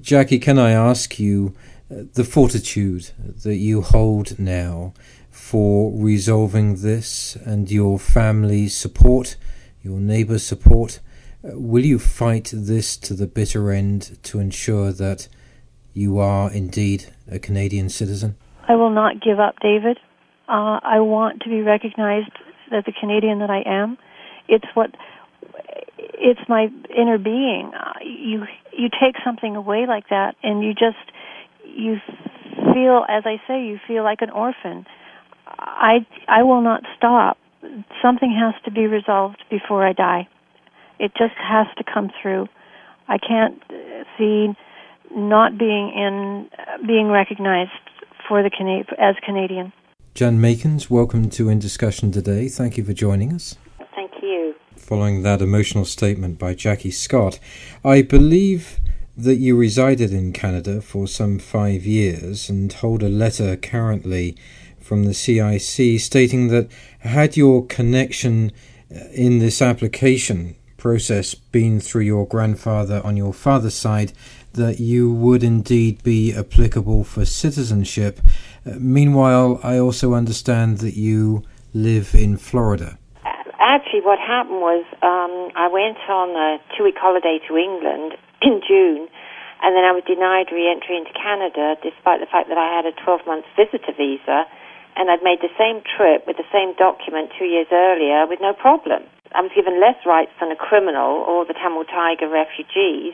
Jackie, 0.00 0.38
can 0.38 0.58
I 0.58 0.72
ask 0.72 1.18
you 1.18 1.54
uh, 1.90 2.02
the 2.12 2.24
fortitude 2.24 3.10
that 3.44 3.56
you 3.56 3.80
hold 3.80 4.38
now 4.38 4.92
for 5.30 5.90
resolving 5.94 6.82
this 6.82 7.36
and 7.36 7.70
your 7.70 7.98
family's 7.98 8.76
support, 8.76 9.36
your 9.82 9.98
neighbours' 9.98 10.42
support? 10.44 11.00
Uh, 11.42 11.58
will 11.58 11.84
you 11.84 11.98
fight 11.98 12.52
this 12.52 12.96
to 12.98 13.14
the 13.14 13.26
bitter 13.26 13.70
end 13.70 14.18
to 14.24 14.40
ensure 14.40 14.92
that 14.92 15.28
you 15.94 16.18
are 16.18 16.52
indeed 16.52 17.06
a 17.30 17.38
Canadian 17.38 17.88
citizen? 17.88 18.36
I 18.68 18.74
will 18.74 18.90
not 18.90 19.22
give 19.22 19.40
up, 19.40 19.54
David. 19.62 19.98
Uh, 20.48 20.80
I 20.82 21.00
want 21.00 21.42
to 21.42 21.48
be 21.48 21.62
recognized 21.62 22.32
as 22.72 22.84
the 22.84 22.92
Canadian 22.98 23.40
that 23.40 23.50
I 23.50 23.62
am. 23.66 23.98
It's 24.48 24.66
what 24.74 24.94
it's 25.98 26.40
my 26.48 26.68
inner 26.96 27.18
being. 27.18 27.72
Uh, 27.74 27.92
you 28.04 28.44
you 28.72 28.88
take 28.88 29.16
something 29.24 29.56
away 29.56 29.86
like 29.86 30.08
that, 30.10 30.36
and 30.42 30.62
you 30.62 30.72
just 30.72 30.96
you 31.64 31.96
feel, 32.72 33.04
as 33.08 33.24
I 33.26 33.40
say, 33.46 33.64
you 33.64 33.78
feel 33.86 34.04
like 34.04 34.22
an 34.22 34.30
orphan. 34.30 34.86
I 35.46 36.06
I 36.26 36.42
will 36.42 36.62
not 36.62 36.82
stop. 36.96 37.38
Something 38.02 38.34
has 38.38 38.54
to 38.64 38.70
be 38.70 38.86
resolved 38.86 39.42
before 39.50 39.86
I 39.86 39.92
die. 39.92 40.28
It 40.98 41.12
just 41.16 41.34
has 41.36 41.66
to 41.76 41.84
come 41.84 42.10
through. 42.20 42.46
I 43.08 43.18
can't 43.18 43.62
see 44.16 44.48
not 45.14 45.58
being 45.58 45.92
in 45.94 46.48
being 46.86 47.08
recognized 47.08 47.70
for 48.28 48.42
the 48.42 48.50
Cana- 48.50 48.84
as 48.98 49.16
Canadian. 49.24 49.72
Jan 50.18 50.40
Makins, 50.40 50.90
welcome 50.90 51.30
to 51.30 51.48
In 51.48 51.60
Discussion 51.60 52.10
today. 52.10 52.48
Thank 52.48 52.76
you 52.76 52.82
for 52.82 52.92
joining 52.92 53.32
us. 53.32 53.54
Thank 53.94 54.10
you. 54.20 54.52
Following 54.76 55.22
that 55.22 55.40
emotional 55.40 55.84
statement 55.84 56.40
by 56.40 56.54
Jackie 56.54 56.90
Scott, 56.90 57.38
I 57.84 58.02
believe 58.02 58.80
that 59.16 59.36
you 59.36 59.56
resided 59.56 60.12
in 60.12 60.32
Canada 60.32 60.80
for 60.80 61.06
some 61.06 61.38
five 61.38 61.86
years 61.86 62.50
and 62.50 62.72
hold 62.72 63.04
a 63.04 63.08
letter 63.08 63.54
currently 63.54 64.36
from 64.80 65.04
the 65.04 65.14
CIC 65.14 66.00
stating 66.00 66.48
that 66.48 66.68
had 66.98 67.36
your 67.36 67.64
connection 67.64 68.50
uh, 68.92 68.98
in 69.12 69.38
this 69.38 69.62
application 69.62 70.56
process 70.78 71.34
been 71.34 71.78
through 71.78 72.02
your 72.02 72.26
grandfather 72.26 73.00
on 73.04 73.16
your 73.16 73.32
father's 73.32 73.74
side, 73.74 74.12
that 74.54 74.80
you 74.80 75.12
would 75.12 75.42
indeed 75.42 76.02
be 76.02 76.34
applicable 76.34 77.04
for 77.04 77.24
citizenship. 77.24 78.20
Uh, 78.66 78.74
meanwhile, 78.78 79.60
I 79.62 79.78
also 79.78 80.14
understand 80.14 80.78
that 80.78 80.96
you 80.96 81.44
live 81.74 82.14
in 82.14 82.36
Florida. 82.36 82.98
Actually, 83.58 84.00
what 84.00 84.18
happened 84.18 84.60
was 84.60 84.84
um, 85.02 85.52
I 85.54 85.68
went 85.68 85.98
on 86.08 86.32
a 86.32 86.58
two 86.76 86.84
week 86.84 86.96
holiday 86.96 87.38
to 87.48 87.56
England 87.56 88.16
in 88.42 88.60
June, 88.66 89.08
and 89.62 89.76
then 89.76 89.84
I 89.84 89.92
was 89.92 90.02
denied 90.06 90.48
re 90.50 90.70
entry 90.70 90.96
into 90.96 91.12
Canada 91.12 91.76
despite 91.82 92.20
the 92.20 92.30
fact 92.30 92.48
that 92.48 92.58
I 92.58 92.70
had 92.72 92.86
a 92.86 92.94
12 93.04 93.26
month 93.26 93.44
visitor 93.56 93.92
visa, 93.92 94.46
and 94.96 95.10
I'd 95.10 95.22
made 95.22 95.40
the 95.42 95.52
same 95.58 95.82
trip 95.84 96.26
with 96.26 96.36
the 96.36 96.48
same 96.50 96.74
document 96.74 97.30
two 97.38 97.46
years 97.46 97.68
earlier 97.70 98.26
with 98.26 98.40
no 98.40 98.54
problem. 98.54 99.04
I 99.34 99.42
was 99.44 99.52
given 99.54 99.80
less 99.80 100.00
rights 100.06 100.32
than 100.40 100.50
a 100.50 100.56
criminal 100.56 101.20
or 101.28 101.44
the 101.44 101.52
Tamil 101.52 101.84
Tiger 101.84 102.28
refugees, 102.28 103.12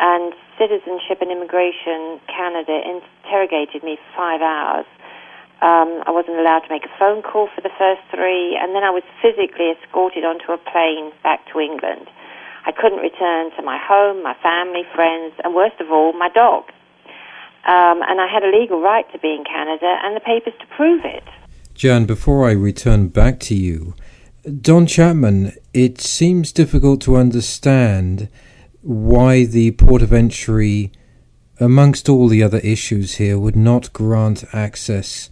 and 0.00 0.32
Citizenship 0.58 1.18
and 1.20 1.30
Immigration 1.30 2.20
Canada 2.26 2.80
interrogated 2.84 3.82
me 3.82 3.96
for 3.96 4.10
five 4.16 4.40
hours. 4.40 4.86
Um, 5.62 6.02
I 6.06 6.10
wasn't 6.10 6.38
allowed 6.38 6.66
to 6.66 6.70
make 6.70 6.84
a 6.84 6.94
phone 6.98 7.22
call 7.22 7.48
for 7.54 7.60
the 7.60 7.72
first 7.78 8.02
three, 8.10 8.58
and 8.60 8.74
then 8.74 8.84
I 8.84 8.90
was 8.90 9.02
physically 9.22 9.72
escorted 9.72 10.24
onto 10.24 10.52
a 10.52 10.58
plane 10.58 11.12
back 11.22 11.46
to 11.52 11.60
England. 11.60 12.10
I 12.66 12.72
couldn't 12.72 13.00
return 13.00 13.50
to 13.56 13.62
my 13.62 13.78
home, 13.78 14.22
my 14.22 14.34
family, 14.42 14.82
friends, 14.94 15.34
and 15.42 15.54
worst 15.54 15.80
of 15.80 15.90
all, 15.90 16.12
my 16.12 16.28
dog. 16.28 16.64
Um, 17.66 18.02
and 18.04 18.20
I 18.20 18.26
had 18.26 18.42
a 18.42 18.52
legal 18.52 18.80
right 18.80 19.10
to 19.12 19.18
be 19.18 19.32
in 19.32 19.44
Canada 19.44 19.98
and 20.02 20.14
the 20.14 20.20
papers 20.20 20.54
to 20.60 20.66
prove 20.76 21.04
it. 21.04 21.24
Jan, 21.74 22.04
before 22.04 22.46
I 22.46 22.52
return 22.52 23.08
back 23.08 23.40
to 23.40 23.54
you, 23.54 23.94
Don 24.44 24.86
Chapman, 24.86 25.52
it 25.72 26.00
seems 26.00 26.52
difficult 26.52 27.00
to 27.02 27.16
understand 27.16 28.28
why 28.84 29.46
the 29.46 29.70
port 29.72 30.02
of 30.02 30.12
entry, 30.12 30.92
amongst 31.58 32.08
all 32.08 32.28
the 32.28 32.42
other 32.42 32.58
issues 32.58 33.14
here, 33.14 33.38
would 33.38 33.56
not 33.56 33.92
grant 33.92 34.44
access 34.52 35.30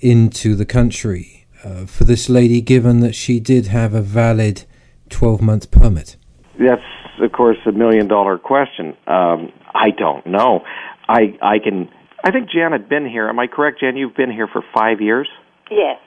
into 0.00 0.54
the 0.54 0.66
country 0.66 1.46
uh, 1.64 1.86
for 1.86 2.04
this 2.04 2.28
lady, 2.28 2.60
given 2.60 3.00
that 3.00 3.14
she 3.14 3.40
did 3.40 3.68
have 3.68 3.94
a 3.94 4.02
valid 4.02 4.64
12 5.08 5.40
month 5.40 5.70
permit. 5.70 6.16
That's, 6.58 6.82
of 7.22 7.32
course, 7.32 7.56
a 7.66 7.72
million 7.72 8.06
dollar 8.06 8.36
question. 8.36 8.94
Um, 9.06 9.50
I 9.74 9.90
don't 9.90 10.26
know. 10.26 10.62
I 11.08 11.36
I 11.42 11.58
can. 11.58 11.88
I 12.22 12.30
think 12.30 12.50
Jan 12.50 12.72
had 12.72 12.88
been 12.88 13.06
here. 13.06 13.28
Am 13.28 13.38
I 13.38 13.46
correct, 13.46 13.80
Jan? 13.80 13.96
You've 13.96 14.14
been 14.14 14.30
here 14.30 14.46
for 14.46 14.62
five 14.74 15.00
years. 15.00 15.28
Yes. 15.70 15.98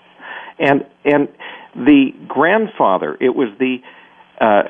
And 0.60 0.86
and 1.06 1.28
the 1.76 2.12
grandfather. 2.28 3.18
It 3.20 3.36
was 3.36 3.50
the 3.60 3.78
uh, 4.40 4.64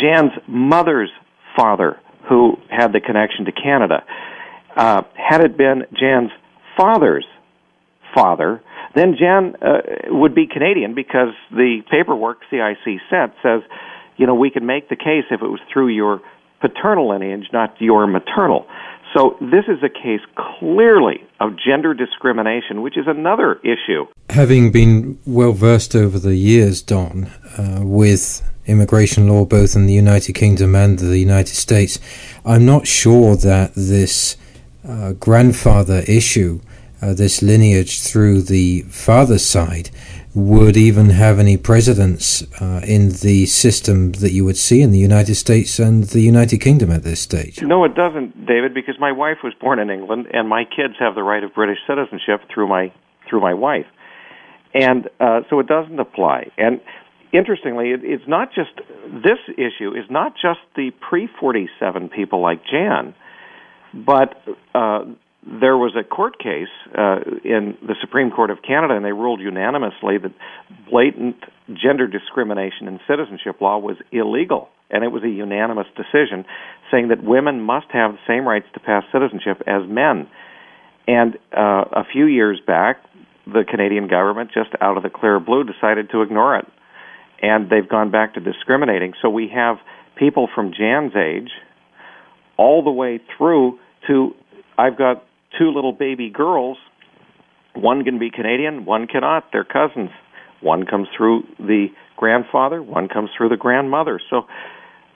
Jan's 0.00 0.32
mother's 0.46 1.10
father 1.56 1.98
who 2.28 2.56
had 2.68 2.92
the 2.92 3.00
connection 3.00 3.44
to 3.44 3.52
Canada. 3.52 4.04
Uh, 4.76 5.02
had 5.14 5.40
it 5.40 5.56
been 5.56 5.84
Jan's 5.98 6.30
father's 6.76 7.26
father, 8.14 8.60
then 8.94 9.16
Jan 9.18 9.54
uh, 9.62 9.80
would 10.08 10.34
be 10.34 10.46
Canadian 10.46 10.94
because 10.94 11.34
the 11.50 11.82
paperwork 11.90 12.38
CIC 12.50 13.00
sent 13.10 13.32
says, 13.42 13.62
you 14.16 14.26
know, 14.26 14.34
we 14.34 14.50
can 14.50 14.66
make 14.66 14.88
the 14.88 14.96
case 14.96 15.24
if 15.30 15.42
it 15.42 15.48
was 15.48 15.60
through 15.72 15.88
your 15.88 16.20
paternal 16.60 17.10
lineage, 17.10 17.48
not 17.52 17.80
your 17.80 18.06
maternal. 18.06 18.66
So 19.14 19.36
this 19.40 19.64
is 19.68 19.82
a 19.82 19.88
case 19.88 20.20
clearly 20.58 21.24
of 21.40 21.52
gender 21.56 21.94
discrimination, 21.94 22.82
which 22.82 22.98
is 22.98 23.06
another 23.06 23.60
issue. 23.62 24.06
Having 24.30 24.72
been 24.72 25.18
well 25.26 25.52
versed 25.52 25.94
over 25.94 26.18
the 26.18 26.34
years, 26.36 26.82
Don, 26.82 27.24
uh, 27.56 27.80
with 27.82 28.42
immigration 28.66 29.28
law 29.28 29.44
both 29.44 29.76
in 29.76 29.86
the 29.86 29.92
United 29.92 30.34
Kingdom 30.34 30.74
and 30.74 30.98
the 30.98 31.18
United 31.18 31.54
States, 31.54 31.98
I'm 32.44 32.66
not 32.66 32.86
sure 32.86 33.36
that 33.36 33.74
this 33.74 34.36
uh, 34.86 35.12
grandfather 35.14 36.04
issue, 36.06 36.60
uh, 37.02 37.14
this 37.14 37.42
lineage 37.42 38.00
through 38.00 38.42
the 38.42 38.82
father's 38.82 39.44
side, 39.44 39.90
would 40.36 40.76
even 40.76 41.08
have 41.08 41.38
any 41.38 41.56
precedence 41.56 42.42
uh, 42.60 42.82
in 42.86 43.08
the 43.22 43.46
system 43.46 44.12
that 44.12 44.32
you 44.32 44.44
would 44.44 44.58
see 44.58 44.82
in 44.82 44.92
the 44.92 44.98
United 44.98 45.34
States 45.34 45.78
and 45.78 46.04
the 46.04 46.20
United 46.20 46.58
Kingdom 46.58 46.90
at 46.90 47.02
this 47.04 47.20
stage. 47.20 47.62
No, 47.62 47.84
it 47.84 47.94
doesn't, 47.94 48.44
David, 48.44 48.74
because 48.74 48.96
my 49.00 49.12
wife 49.12 49.38
was 49.42 49.54
born 49.54 49.78
in 49.78 49.88
England, 49.88 50.26
and 50.34 50.46
my 50.46 50.64
kids 50.64 50.94
have 50.98 51.14
the 51.14 51.22
right 51.22 51.42
of 51.42 51.54
British 51.54 51.78
citizenship 51.86 52.42
through 52.52 52.68
my 52.68 52.92
through 53.26 53.40
my 53.40 53.54
wife, 53.54 53.86
and 54.72 55.08
uh, 55.18 55.40
so 55.48 55.58
it 55.58 55.66
doesn't 55.66 55.98
apply. 55.98 56.50
And 56.58 56.80
interestingly, 57.32 57.90
it, 57.90 58.00
it's 58.02 58.26
not 58.26 58.48
just 58.54 58.70
this 59.12 59.38
issue 59.56 59.92
is 59.92 60.04
not 60.10 60.34
just 60.34 60.60
the 60.74 60.90
pre 61.00 61.28
forty 61.40 61.68
seven 61.78 62.08
people 62.08 62.40
like 62.40 62.60
Jan, 62.70 63.14
but 63.94 64.42
uh, 64.74 65.04
there 65.46 65.76
was 65.76 65.94
a 65.96 66.02
court 66.02 66.38
case 66.38 66.72
uh, 66.98 67.18
in 67.44 67.76
the 67.80 67.94
Supreme 68.00 68.30
Court 68.30 68.50
of 68.50 68.58
Canada, 68.66 68.96
and 68.96 69.04
they 69.04 69.12
ruled 69.12 69.40
unanimously 69.40 70.18
that 70.18 70.32
blatant 70.90 71.36
gender 71.72 72.08
discrimination 72.08 72.88
in 72.88 72.98
citizenship 73.06 73.60
law 73.60 73.78
was 73.78 73.96
illegal. 74.10 74.68
And 74.90 75.02
it 75.02 75.08
was 75.08 75.22
a 75.24 75.28
unanimous 75.28 75.86
decision 75.96 76.44
saying 76.90 77.08
that 77.08 77.22
women 77.22 77.60
must 77.60 77.86
have 77.92 78.12
the 78.12 78.18
same 78.26 78.46
rights 78.46 78.66
to 78.74 78.80
pass 78.80 79.04
citizenship 79.12 79.62
as 79.66 79.82
men. 79.88 80.28
And 81.08 81.36
uh, 81.56 81.84
a 81.92 82.04
few 82.12 82.26
years 82.26 82.60
back, 82.64 82.98
the 83.46 83.64
Canadian 83.68 84.08
government, 84.08 84.50
just 84.52 84.70
out 84.80 84.96
of 84.96 85.02
the 85.02 85.10
clear 85.10 85.38
blue, 85.38 85.64
decided 85.64 86.10
to 86.10 86.22
ignore 86.22 86.58
it. 86.58 86.66
And 87.42 87.70
they've 87.70 87.88
gone 87.88 88.10
back 88.10 88.34
to 88.34 88.40
discriminating. 88.40 89.12
So 89.20 89.28
we 89.28 89.50
have 89.54 89.76
people 90.16 90.48
from 90.54 90.72
Jan's 90.76 91.12
age 91.14 91.50
all 92.56 92.82
the 92.82 92.90
way 92.90 93.20
through 93.36 93.78
to 94.06 94.30
I've 94.78 94.96
got 94.96 95.24
two 95.58 95.70
little 95.70 95.92
baby 95.92 96.30
girls. 96.30 96.78
One 97.74 98.04
can 98.04 98.18
be 98.18 98.30
Canadian, 98.30 98.84
one 98.84 99.06
cannot. 99.06 99.44
They're 99.52 99.64
cousins. 99.64 100.10
One 100.62 100.86
comes 100.86 101.08
through 101.16 101.42
the 101.58 101.88
grandfather, 102.16 102.82
one 102.82 103.08
comes 103.08 103.30
through 103.36 103.50
the 103.50 103.56
grandmother. 103.56 104.18
So, 104.30 104.42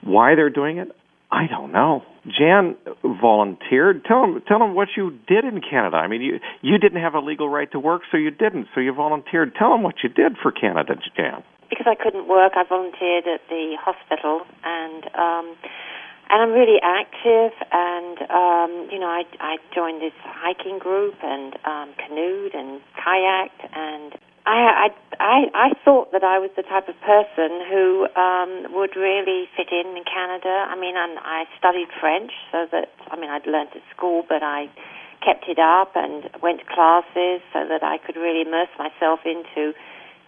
why 0.03 0.35
they're 0.35 0.51
doing 0.51 0.77
it, 0.77 0.89
I 1.31 1.47
don't 1.47 1.71
know. 1.71 2.03
Jan 2.25 2.75
volunteered. 3.03 4.03
Tell 4.05 4.23
him, 4.23 4.41
tell 4.47 4.61
him 4.61 4.75
what 4.75 4.89
you 4.95 5.17
did 5.27 5.45
in 5.45 5.61
Canada. 5.61 5.97
I 5.97 6.07
mean, 6.07 6.21
you 6.21 6.39
you 6.61 6.77
didn't 6.77 7.01
have 7.01 7.15
a 7.15 7.19
legal 7.19 7.49
right 7.49 7.71
to 7.71 7.79
work, 7.79 8.03
so 8.11 8.17
you 8.17 8.29
didn't. 8.29 8.67
So 8.75 8.81
you 8.81 8.93
volunteered. 8.93 9.55
Tell 9.55 9.73
him 9.73 9.81
what 9.81 9.95
you 10.03 10.09
did 10.09 10.33
for 10.41 10.51
Canada, 10.51 10.93
Jan. 11.15 11.43
Because 11.71 11.87
I 11.87 11.95
couldn't 11.95 12.27
work, 12.27 12.53
I 12.59 12.67
volunteered 12.67 13.25
at 13.31 13.41
the 13.47 13.79
hospital, 13.79 14.43
and 14.61 15.07
um, 15.15 15.55
and 16.27 16.43
I'm 16.43 16.51
really 16.51 16.83
active. 16.83 17.55
And 17.71 18.19
um, 18.27 18.71
you 18.91 18.99
know, 18.99 19.07
I 19.07 19.23
I 19.39 19.55
joined 19.73 20.03
this 20.03 20.13
hiking 20.21 20.77
group 20.77 21.15
and 21.23 21.55
um, 21.63 21.95
canoed 21.95 22.53
and 22.53 22.81
kayaked 22.99 23.63
and 23.71 24.19
I, 24.45 24.89
I, 25.19 25.37
I, 25.53 25.69
thought 25.85 26.11
that 26.13 26.23
I 26.23 26.39
was 26.39 26.49
the 26.57 26.63
type 26.63 26.89
of 26.89 26.97
person 27.05 27.61
who 27.69 28.07
um, 28.17 28.73
would 28.73 28.95
really 28.95 29.45
fit 29.55 29.69
in 29.69 29.95
in 29.95 30.03
Canada. 30.03 30.65
I 30.65 30.75
mean, 30.75 30.97
I'm, 30.97 31.17
I 31.21 31.45
studied 31.59 31.89
French, 31.99 32.31
so 32.51 32.65
that 32.71 32.89
I 33.11 33.19
mean, 33.19 33.29
I'd 33.29 33.45
learned 33.45 33.69
at 33.75 33.83
school, 33.95 34.25
but 34.27 34.41
I 34.41 34.65
kept 35.21 35.45
it 35.47 35.59
up 35.59 35.93
and 35.93 36.25
went 36.41 36.59
to 36.59 36.65
classes 36.65 37.45
so 37.53 37.69
that 37.69 37.83
I 37.83 37.97
could 38.01 38.17
really 38.17 38.41
immerse 38.41 38.73
myself 38.79 39.21
into 39.25 39.73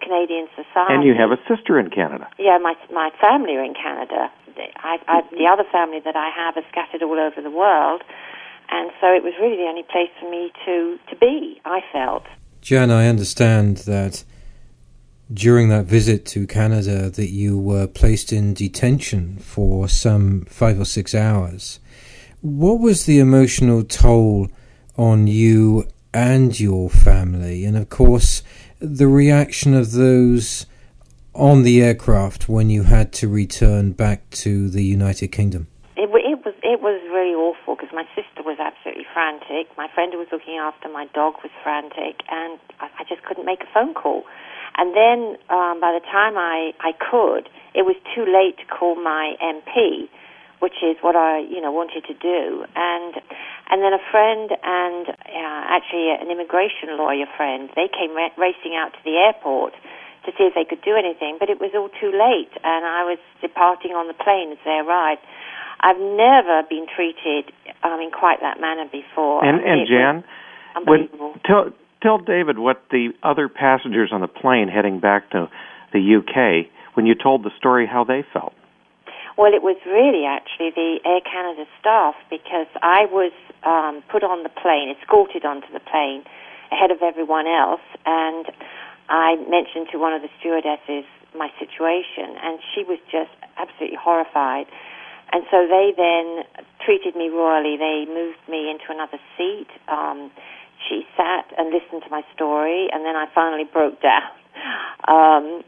Canadian 0.04 0.48
society. 0.56 0.94
And 0.94 1.04
you 1.04 1.16
have 1.16 1.32
a 1.32 1.40
sister 1.48 1.80
in 1.80 1.90
Canada. 1.90 2.28
Yeah, 2.38 2.58
my 2.58 2.76
my 2.92 3.10
family 3.22 3.56
are 3.56 3.64
in 3.64 3.74
Canada. 3.74 4.32
I, 4.58 5.00
I, 5.08 5.22
mm-hmm. 5.22 5.36
the 5.36 5.48
other 5.48 5.64
family 5.72 6.00
that 6.06 6.16
I 6.16 6.30
have 6.30 6.58
are 6.58 6.68
scattered 6.70 7.02
all 7.02 7.20
over 7.20 7.42
the 7.42 7.50
world, 7.50 8.04
and 8.70 8.92
so 9.02 9.08
it 9.08 9.24
was 9.24 9.34
really 9.42 9.58
the 9.58 9.70
only 9.72 9.84
place 9.84 10.12
for 10.20 10.30
me 10.30 10.52
to 10.66 11.00
to 11.10 11.16
be. 11.16 11.62
I 11.66 11.80
felt. 11.92 12.24
Jan, 12.62 12.92
I 12.92 13.08
understand 13.08 13.78
that 13.90 14.24
during 15.34 15.70
that 15.70 15.86
visit 15.86 16.26
to 16.28 16.46
Canada 16.46 17.10
that 17.10 17.30
you 17.30 17.58
were 17.58 17.88
placed 17.88 18.32
in 18.32 18.54
detention 18.54 19.38
for 19.38 19.88
some 19.88 20.46
five 20.46 20.80
or 20.80 20.86
six 20.86 21.16
hours. 21.16 21.80
What 22.42 22.80
was 22.80 23.06
the 23.06 23.20
emotional 23.20 23.84
toll 23.84 24.50
on 24.98 25.28
you 25.28 25.88
and 26.14 26.58
your 26.60 26.90
family? 26.90 27.66
And 27.66 27.78
of 27.78 27.90
course, 27.90 28.44
the 28.84 29.08
reaction 29.08 29.74
of 29.74 29.94
those 29.94 30.66
on 31.34 31.64
the 31.64 31.82
aircraft 31.82 32.50
when 32.50 32.70
you 32.70 32.84
had 32.84 33.14
to 33.14 33.30
return 33.30 33.94
back 33.94 34.30
to 34.30 34.70
the 34.70 34.84
United 34.84 35.30
Kingdom? 35.30 35.68
It, 35.96 36.10
it 36.12 36.44
was 36.44 36.54
it 36.62 36.82
was 36.82 37.00
really 37.08 37.34
awful 37.34 37.76
because 37.76 37.94
my 37.94 38.04
sister 38.14 38.44
was 38.44 38.60
absolutely 38.60 39.06
frantic. 39.14 39.72
My 39.78 39.88
friend 39.96 40.12
who 40.12 40.20
was 40.20 40.28
looking 40.32 40.60
after 40.60 40.90
my 40.90 41.08
dog 41.16 41.36
was 41.42 41.52
frantic, 41.64 42.22
and 42.30 42.60
I, 42.82 42.92
I 43.00 43.04
just 43.08 43.24
couldn't 43.24 43.46
make 43.46 43.62
a 43.64 43.72
phone 43.74 43.94
call. 43.94 44.24
And 44.76 44.92
then 44.92 45.38
um, 45.50 45.80
by 45.80 45.96
the 45.96 46.04
time 46.04 46.36
I 46.36 46.74
I 46.82 46.92
could, 46.92 47.48
it 47.74 47.88
was 47.88 47.96
too 48.14 48.28
late 48.28 48.60
to 48.60 48.66
call 48.68 48.96
my 49.02 49.36
MP, 49.40 50.10
which 50.64 50.80
is 50.80 50.96
what 51.04 51.20
I 51.20 51.44
you 51.44 51.60
know 51.60 51.76
wanted 51.76 52.08
to 52.08 52.16
do. 52.16 52.64
And 52.72 53.20
and 53.68 53.84
then 53.84 53.92
a 53.92 54.00
friend 54.08 54.48
and 54.64 55.12
uh, 55.12 55.62
actually 55.76 56.16
an 56.16 56.32
immigration 56.32 56.96
lawyer 56.96 57.28
friend, 57.36 57.68
they 57.76 57.92
came 57.92 58.16
ra- 58.16 58.32
racing 58.40 58.72
out 58.72 58.96
to 58.96 59.02
the 59.04 59.20
airport 59.20 59.76
to 60.24 60.32
see 60.40 60.48
if 60.48 60.56
they 60.56 60.64
could 60.64 60.80
do 60.80 60.96
anything, 60.96 61.36
but 61.36 61.52
it 61.52 61.60
was 61.60 61.76
all 61.76 61.92
too 62.00 62.16
late, 62.16 62.56
and 62.64 62.88
I 62.88 63.04
was 63.04 63.20
departing 63.44 63.92
on 63.92 64.08
the 64.08 64.16
plane 64.16 64.56
as 64.56 64.62
they 64.64 64.80
arrived. 64.80 65.20
I've 65.84 66.00
never 66.00 66.64
been 66.64 66.88
treated 66.88 67.52
um, 67.84 68.00
in 68.00 68.08
quite 68.08 68.40
that 68.40 68.56
manner 68.64 68.88
before. 68.88 69.44
And, 69.44 69.60
and 69.60 69.84
Jan, 69.84 70.24
when, 70.88 71.12
tell 71.44 71.76
tell 72.00 72.20
David 72.20 72.58
what 72.58 72.88
the 72.90 73.12
other 73.22 73.50
passengers 73.50 74.12
on 74.14 74.22
the 74.22 74.32
plane 74.32 74.70
heading 74.72 75.02
back 75.02 75.32
to 75.32 75.52
the 75.92 76.00
UK, 76.00 76.72
when 76.96 77.06
you 77.06 77.16
told 77.16 77.44
the 77.44 77.52
story, 77.60 77.86
how 77.86 78.06
they 78.06 78.24
felt. 78.32 78.54
Well, 79.38 79.54
it 79.54 79.64
was 79.64 79.78
really 79.86 80.26
actually 80.26 80.70
the 80.72 81.00
Air 81.06 81.22
Canada 81.26 81.66
staff 81.80 82.14
because 82.30 82.68
I 82.82 83.06
was 83.10 83.34
um, 83.64 84.04
put 84.12 84.24
on 84.24 84.44
the 84.44 84.50
plane, 84.54 84.94
escorted 84.94 85.44
onto 85.44 85.72
the 85.74 85.82
plane 85.82 86.24
ahead 86.72 86.92
of 86.92 87.02
everyone 87.02 87.48
else, 87.48 87.82
and 88.06 88.46
I 89.10 89.36
mentioned 89.50 89.90
to 89.92 89.98
one 89.98 90.14
of 90.14 90.22
the 90.22 90.30
stewardesses 90.40 91.06
my 91.36 91.50
situation, 91.58 92.38
and 92.42 92.60
she 92.74 92.84
was 92.84 93.00
just 93.10 93.34
absolutely 93.58 93.98
horrified. 93.98 94.68
And 95.34 95.44
so 95.50 95.66
they 95.66 95.94
then 95.98 96.46
treated 96.86 97.16
me 97.16 97.30
royally. 97.30 97.78
They 97.78 98.06
moved 98.06 98.42
me 98.48 98.70
into 98.70 98.86
another 98.90 99.18
seat. 99.36 99.68
Um, 99.88 100.30
she 100.88 101.08
sat 101.18 101.50
and 101.58 101.74
listened 101.74 102.04
to 102.06 102.10
my 102.12 102.22
story, 102.36 102.88
and 102.94 103.04
then 103.04 103.16
I 103.16 103.26
finally 103.34 103.66
broke 103.66 104.02
down. 104.02 104.30
Um, 105.04 105.64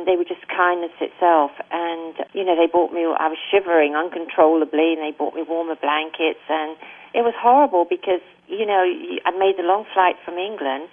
and 0.00 0.08
they 0.08 0.16
were 0.16 0.24
just 0.24 0.48
kindness 0.48 0.96
itself. 0.96 1.52
And 1.68 2.16
you 2.32 2.40
know, 2.40 2.56
they 2.56 2.66
bought 2.66 2.96
me. 2.96 3.04
I 3.04 3.28
was 3.28 3.38
shivering 3.52 3.92
uncontrollably, 3.92 4.96
and 4.96 5.04
they 5.04 5.12
bought 5.12 5.36
me 5.36 5.44
warmer 5.44 5.76
blankets, 5.76 6.40
and 6.48 6.80
it 7.12 7.20
was 7.20 7.36
horrible 7.36 7.84
because 7.84 8.24
you 8.48 8.64
know 8.64 8.80
I 8.80 9.30
made 9.36 9.60
the 9.60 9.68
long 9.68 9.84
flight 9.92 10.16
from 10.24 10.40
England, 10.40 10.88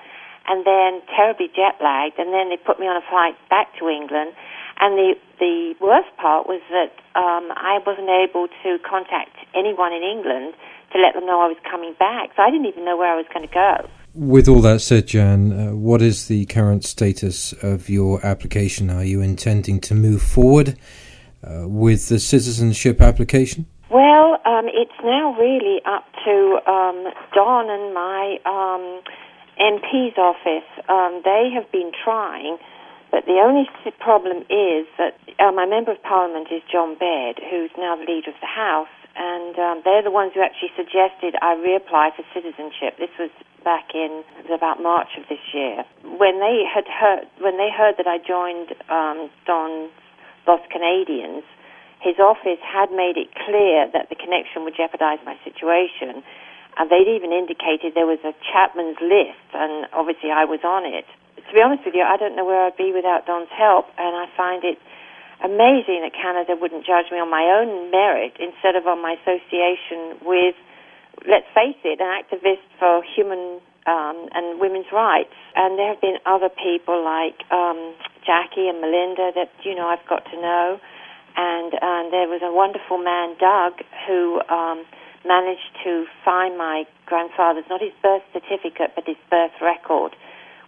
and 0.51 0.67
then 0.67 0.99
terribly 1.15 1.47
jet 1.47 1.79
lagged, 1.79 2.19
and 2.19 2.35
then 2.35 2.51
they 2.51 2.59
put 2.59 2.79
me 2.79 2.91
on 2.91 2.99
a 2.99 3.05
flight 3.07 3.39
back 3.47 3.71
to 3.79 3.87
England 3.87 4.35
and 4.79 4.97
the 4.97 5.15
the 5.39 5.73
worst 5.81 6.09
part 6.17 6.47
was 6.47 6.61
that 6.69 6.93
um, 7.17 7.53
I 7.53 7.79
wasn't 7.85 8.09
able 8.09 8.47
to 8.63 8.77
contact 8.81 9.37
anyone 9.53 9.93
in 9.93 10.01
England 10.01 10.53
to 10.93 11.01
let 11.01 11.13
them 11.13 11.25
know 11.25 11.41
I 11.41 11.47
was 11.47 11.57
coming 11.69 11.93
back. 11.97 12.33
So 12.35 12.41
I 12.41 12.49
didn't 12.49 12.65
even 12.65 12.85
know 12.85 12.97
where 12.97 13.11
I 13.11 13.17
was 13.17 13.25
going 13.33 13.47
to 13.47 13.53
go. 13.53 13.85
With 14.17 14.47
all 14.47 14.61
that 14.61 14.81
said, 14.81 15.05
Jan, 15.05 15.53
uh, 15.53 15.75
what 15.75 16.01
is 16.01 16.27
the 16.27 16.47
current 16.47 16.83
status 16.83 17.53
of 17.61 17.87
your 17.87 18.25
application? 18.25 18.89
Are 18.89 19.03
you 19.03 19.21
intending 19.21 19.79
to 19.81 19.93
move 19.93 20.23
forward 20.23 20.75
uh, 21.43 21.67
with 21.67 22.09
the 22.09 22.17
citizenship 22.17 22.99
application? 22.99 23.67
Well, 23.91 24.41
um, 24.43 24.65
it's 24.73 24.97
now 25.03 25.37
really 25.37 25.81
up 25.85 26.05
to 26.25 26.59
um, 26.65 27.13
Don 27.35 27.69
and 27.69 27.93
my 27.93 28.37
um, 28.43 29.01
MP's 29.61 30.17
office. 30.17 30.65
Um, 30.89 31.21
they 31.23 31.51
have 31.53 31.71
been 31.71 31.91
trying 32.03 32.57
but 33.11 33.25
the 33.25 33.39
only 33.39 33.69
problem 33.99 34.43
is 34.49 34.85
that 34.97 35.15
uh, 35.39 35.51
my 35.51 35.65
member 35.65 35.91
of 35.91 36.03
parliament 36.03 36.47
is 36.51 36.61
John 36.71 36.97
Baird, 36.99 37.39
who's 37.49 37.71
now 37.77 37.95
the 37.95 38.03
leader 38.03 38.31
of 38.31 38.39
the 38.41 38.47
House, 38.47 38.91
and 39.17 39.57
um, 39.57 39.81
they're 39.83 40.05
the 40.05 40.13
ones 40.13 40.31
who 40.33 40.41
actually 40.41 40.71
suggested 40.77 41.35
I 41.41 41.57
reapply 41.57 42.13
for 42.15 42.23
citizenship. 42.33 43.01
This 43.01 43.11
was 43.17 43.33
back 43.65 43.91
in 43.93 44.23
about 44.53 44.81
March 44.81 45.17
of 45.17 45.25
this 45.27 45.41
year. 45.53 45.83
When 46.05 46.39
they 46.39 46.63
had 46.63 46.85
heard, 46.85 47.25
when 47.41 47.57
they 47.57 47.73
heard 47.73 47.97
that 47.97 48.07
I 48.07 48.21
joined 48.21 48.77
um, 48.87 49.29
Don's 49.45 49.91
Lost 50.45 50.69
Canadians, 50.69 51.43
his 51.99 52.21
office 52.21 52.61
had 52.61 52.93
made 52.93 53.17
it 53.17 53.33
clear 53.33 53.89
that 53.91 54.09
the 54.09 54.15
connection 54.15 54.63
would 54.63 54.77
jeopardize 54.77 55.19
my 55.25 55.35
situation. 55.43 56.21
And 56.77 56.93
they'd 56.93 57.09
even 57.09 57.33
indicated 57.33 57.97
there 57.97 58.05
was 58.05 58.21
a 58.21 58.37
Chapman's 58.53 59.01
list, 59.01 59.49
and 59.57 59.89
obviously 59.97 60.29
I 60.29 60.45
was 60.45 60.61
on 60.61 60.85
it 60.85 61.09
to 61.47 61.53
be 61.55 61.61
honest 61.61 61.85
with 61.85 61.95
you, 61.95 62.03
I 62.03 62.17
don't 62.17 62.35
know 62.35 62.45
where 62.45 62.65
I'd 62.65 62.75
be 62.77 62.91
without 62.91 63.25
Don's 63.25 63.51
help, 63.55 63.87
and 63.97 64.15
I 64.15 64.27
find 64.35 64.63
it 64.63 64.77
amazing 65.43 66.01
that 66.01 66.13
Canada 66.13 66.57
wouldn't 66.59 66.85
judge 66.85 67.11
me 67.11 67.19
on 67.19 67.29
my 67.29 67.45
own 67.45 67.91
merit 67.91 68.33
instead 68.39 68.75
of 68.75 68.87
on 68.87 69.01
my 69.01 69.15
association 69.21 70.17
with, 70.25 70.55
let's 71.27 71.47
face 71.53 71.77
it, 71.85 72.01
an 72.01 72.09
activist 72.09 72.63
for 72.79 73.03
human 73.03 73.61
um, 73.85 74.27
and 74.33 74.59
women's 74.59 74.89
rights. 74.91 75.33
And 75.55 75.77
there 75.77 75.89
have 75.89 76.01
been 76.01 76.17
other 76.25 76.49
people 76.49 77.03
like 77.03 77.37
um, 77.51 77.93
Jackie 78.25 78.67
and 78.67 78.81
Melinda 78.81 79.31
that 79.35 79.51
you 79.63 79.75
know 79.75 79.87
I've 79.87 80.05
got 80.09 80.25
to 80.25 80.37
know, 80.41 80.79
and 81.37 81.73
and 81.73 82.11
there 82.11 82.27
was 82.27 82.41
a 82.43 82.51
wonderful 82.51 82.97
man, 82.97 83.35
Doug, 83.39 83.83
who. 84.07 84.41
Um, 84.49 84.85
managed 85.25 85.75
to 85.83 86.05
find 86.23 86.57
my 86.57 86.85
grandfather's 87.05 87.65
not 87.69 87.81
his 87.81 87.91
birth 88.01 88.21
certificate 88.31 88.91
but 88.95 89.03
his 89.05 89.17
birth 89.29 89.51
record 89.59 90.15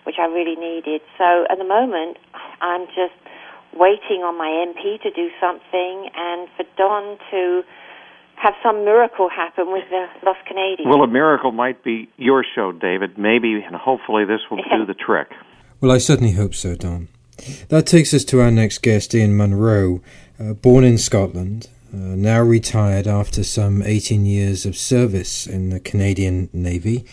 which 0.03 0.15
I 0.19 0.25
really 0.25 0.55
needed. 0.55 1.01
So 1.17 1.45
at 1.49 1.57
the 1.57 1.67
moment, 1.67 2.17
I'm 2.61 2.87
just 2.87 3.13
waiting 3.73 4.23
on 4.23 4.37
my 4.37 4.49
MP 4.67 5.01
to 5.01 5.11
do 5.11 5.29
something 5.39 6.09
and 6.15 6.47
for 6.57 6.65
Don 6.77 7.17
to 7.31 7.63
have 8.35 8.53
some 8.63 8.85
miracle 8.85 9.29
happen 9.29 9.71
with 9.71 9.83
the 9.89 10.07
Lost 10.25 10.39
Canadians. 10.47 10.87
Well, 10.87 11.03
a 11.03 11.07
miracle 11.07 11.51
might 11.51 11.83
be 11.83 12.09
your 12.17 12.45
show, 12.55 12.71
David. 12.71 13.17
Maybe 13.17 13.53
and 13.53 13.75
hopefully 13.75 14.25
this 14.25 14.39
will 14.49 14.57
do 14.57 14.85
the 14.85 14.93
trick. 14.93 15.29
Well, 15.81 15.93
I 15.93 15.97
certainly 15.97 16.33
hope 16.33 16.55
so, 16.55 16.75
Don. 16.75 17.07
That 17.69 17.87
takes 17.87 18.13
us 18.13 18.25
to 18.25 18.41
our 18.41 18.51
next 18.51 18.79
guest, 18.79 19.15
Ian 19.15 19.37
Munro, 19.37 20.01
uh, 20.37 20.51
born 20.51 20.83
in 20.83 20.97
Scotland, 20.97 21.69
uh, 21.93 21.97
now 21.97 22.41
retired 22.41 23.07
after 23.07 23.45
some 23.45 23.81
18 23.81 24.25
years 24.25 24.65
of 24.65 24.75
service 24.75 25.47
in 25.47 25.69
the 25.69 25.79
Canadian 25.79 26.49
Navy 26.51 27.05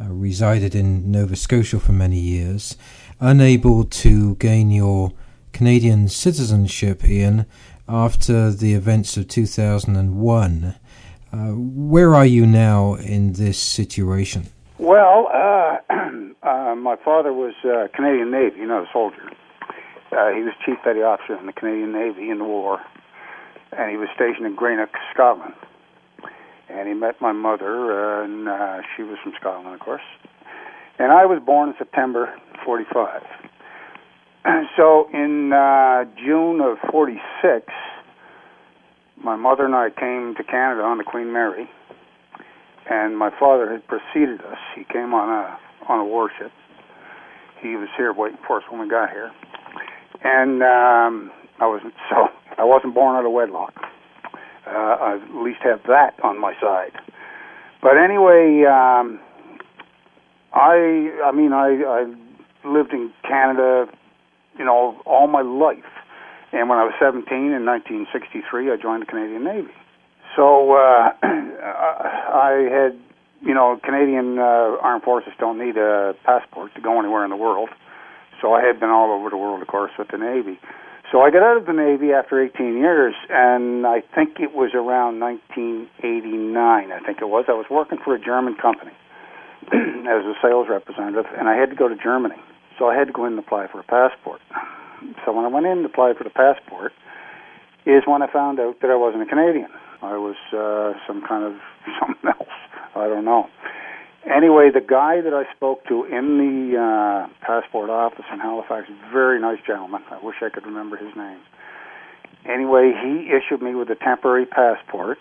uh, 0.00 0.04
resided 0.08 0.74
in 0.74 1.10
Nova 1.10 1.36
Scotia 1.36 1.80
for 1.80 1.92
many 1.92 2.18
years, 2.18 2.76
unable 3.20 3.84
to 3.84 4.34
gain 4.36 4.70
your 4.70 5.12
Canadian 5.52 6.08
citizenship, 6.08 7.04
Ian, 7.04 7.46
after 7.88 8.50
the 8.50 8.74
events 8.74 9.16
of 9.16 9.28
2001. 9.28 10.74
Uh, 11.32 11.36
where 11.54 12.14
are 12.14 12.26
you 12.26 12.46
now 12.46 12.94
in 12.94 13.34
this 13.34 13.58
situation? 13.58 14.46
Well, 14.78 15.28
uh, 15.32 15.78
uh, 16.42 16.74
my 16.74 16.96
father 17.04 17.32
was 17.32 17.54
uh, 17.64 17.88
Canadian 17.94 18.30
Navy, 18.30 18.60
you 18.60 18.66
know, 18.66 18.82
a 18.82 18.88
soldier. 18.92 19.30
Uh, 20.12 20.30
he 20.30 20.42
was 20.42 20.52
chief 20.64 20.76
petty 20.82 21.02
officer 21.02 21.36
in 21.36 21.46
the 21.46 21.52
Canadian 21.52 21.92
Navy 21.92 22.30
in 22.30 22.38
the 22.38 22.44
war, 22.44 22.80
and 23.72 23.90
he 23.90 23.96
was 23.96 24.08
stationed 24.14 24.46
in 24.46 24.56
Greenock, 24.56 24.90
Scotland. 25.12 25.54
And 26.68 26.88
he 26.88 26.94
met 26.94 27.20
my 27.20 27.32
mother, 27.32 28.22
uh, 28.22 28.24
and 28.24 28.84
she 28.96 29.02
was 29.02 29.18
from 29.22 29.32
Scotland, 29.38 29.74
of 29.74 29.80
course. 29.80 30.02
And 30.98 31.12
I 31.12 31.26
was 31.26 31.40
born 31.44 31.70
in 31.70 31.74
September 31.78 32.34
45. 32.64 33.22
So 34.76 35.08
in 35.12 35.52
uh, 35.52 36.04
June 36.16 36.60
of 36.60 36.78
46, 36.90 37.66
my 39.22 39.36
mother 39.36 39.66
and 39.66 39.74
I 39.74 39.90
came 39.90 40.34
to 40.36 40.44
Canada 40.44 40.82
on 40.82 40.98
the 40.98 41.04
Queen 41.04 41.32
Mary, 41.32 41.68
and 42.88 43.18
my 43.18 43.30
father 43.38 43.70
had 43.70 43.86
preceded 43.86 44.40
us. 44.40 44.58
He 44.74 44.84
came 44.84 45.12
on 45.12 45.28
a 45.28 45.58
on 45.90 46.00
a 46.00 46.04
warship. 46.04 46.52
He 47.60 47.76
was 47.76 47.88
here 47.96 48.12
waiting 48.12 48.38
for 48.46 48.58
us 48.58 48.62
when 48.70 48.80
we 48.80 48.88
got 48.88 49.10
here, 49.10 49.30
and 50.24 50.62
um, 50.62 51.30
I 51.60 51.66
wasn't 51.66 51.94
so 52.10 52.28
I 52.56 52.64
wasn't 52.64 52.94
born 52.94 53.16
out 53.16 53.26
of 53.26 53.32
wedlock. 53.32 53.74
Uh, 54.66 54.70
I 54.70 55.18
at 55.22 55.42
least 55.42 55.60
have 55.64 55.82
that 55.88 56.14
on 56.22 56.40
my 56.40 56.54
side. 56.60 56.92
But 57.82 57.96
anyway, 57.96 58.64
um, 58.64 59.20
I 60.54 61.10
I 61.26 61.32
mean 61.32 61.52
I 61.52 61.82
I 61.84 62.68
lived 62.68 62.92
in 62.92 63.12
Canada, 63.22 63.86
you 64.60 64.66
know, 64.66 65.00
all 65.06 65.26
my 65.26 65.40
life. 65.40 65.88
And 66.52 66.68
when 66.68 66.76
I 66.76 66.84
was 66.84 66.92
17 67.00 67.24
in 67.32 67.64
1963, 67.64 68.68
I 68.68 68.76
joined 68.76 69.00
the 69.00 69.06
Canadian 69.08 69.42
Navy. 69.42 69.72
So 70.36 70.76
uh, 70.76 71.16
I 71.24 72.68
had, 72.68 73.00
you 73.40 73.54
know, 73.54 73.80
Canadian 73.82 74.36
uh, 74.36 74.76
Armed 74.84 75.02
Forces 75.02 75.32
don't 75.40 75.56
need 75.56 75.80
a 75.80 76.12
passport 76.28 76.74
to 76.74 76.82
go 76.82 77.00
anywhere 77.00 77.24
in 77.24 77.30
the 77.30 77.40
world. 77.40 77.70
So 78.42 78.52
I 78.52 78.60
had 78.60 78.78
been 78.78 78.90
all 78.90 79.16
over 79.16 79.30
the 79.30 79.40
world, 79.40 79.62
of 79.62 79.68
course, 79.68 79.92
with 79.98 80.08
the 80.12 80.18
Navy. 80.18 80.60
So 81.10 81.22
I 81.22 81.30
got 81.30 81.42
out 81.42 81.56
of 81.56 81.64
the 81.64 81.72
Navy 81.72 82.12
after 82.12 82.36
18 82.36 82.76
years, 82.76 83.14
and 83.30 83.86
I 83.86 84.04
think 84.14 84.40
it 84.44 84.52
was 84.52 84.76
around 84.76 85.20
1989. 85.20 86.92
I 86.92 87.00
think 87.00 87.18
it 87.22 87.28
was. 87.32 87.46
I 87.48 87.56
was 87.56 87.66
working 87.70 87.98
for 88.04 88.14
a 88.14 88.20
German 88.20 88.56
company 88.60 88.92
as 89.72 90.22
a 90.28 90.34
sales 90.44 90.68
representative, 90.68 91.26
and 91.32 91.48
I 91.48 91.56
had 91.56 91.70
to 91.70 91.76
go 91.76 91.88
to 91.88 91.96
Germany. 91.96 92.36
So 92.80 92.88
I 92.88 92.96
had 92.96 93.08
to 93.08 93.12
go 93.12 93.26
in 93.26 93.36
and 93.36 93.38
apply 93.38 93.66
for 93.70 93.78
a 93.78 93.84
passport. 93.84 94.40
So 95.24 95.32
when 95.36 95.44
I 95.44 95.48
went 95.48 95.66
in 95.66 95.84
to 95.84 95.84
apply 95.84 96.14
for 96.16 96.24
the 96.24 96.30
passport, 96.30 96.92
is 97.84 98.02
when 98.06 98.22
I 98.22 98.32
found 98.32 98.58
out 98.58 98.80
that 98.80 98.90
I 98.90 98.96
wasn't 98.96 99.22
a 99.22 99.26
Canadian. 99.26 99.68
I 100.00 100.16
was 100.16 100.36
uh, 100.56 100.96
some 101.06 101.20
kind 101.28 101.44
of 101.44 101.60
something 102.00 102.24
else. 102.24 102.56
I 102.96 103.06
don't 103.06 103.26
know. 103.26 103.48
Anyway, 104.24 104.70
the 104.72 104.80
guy 104.80 105.20
that 105.20 105.32
I 105.32 105.44
spoke 105.54 105.84
to 105.88 106.04
in 106.04 106.40
the 106.40 106.76
uh, 106.80 107.28
passport 107.44 107.90
office 107.90 108.24
in 108.32 108.40
Halifax, 108.40 108.88
very 109.12 109.40
nice 109.40 109.58
gentleman. 109.66 110.02
I 110.10 110.24
wish 110.24 110.36
I 110.40 110.48
could 110.48 110.64
remember 110.64 110.96
his 110.96 111.14
name. 111.16 111.40
Anyway, 112.48 112.92
he 112.96 113.28
issued 113.28 113.60
me 113.60 113.74
with 113.74 113.90
a 113.90 113.96
temporary 113.96 114.46
passport 114.46 115.18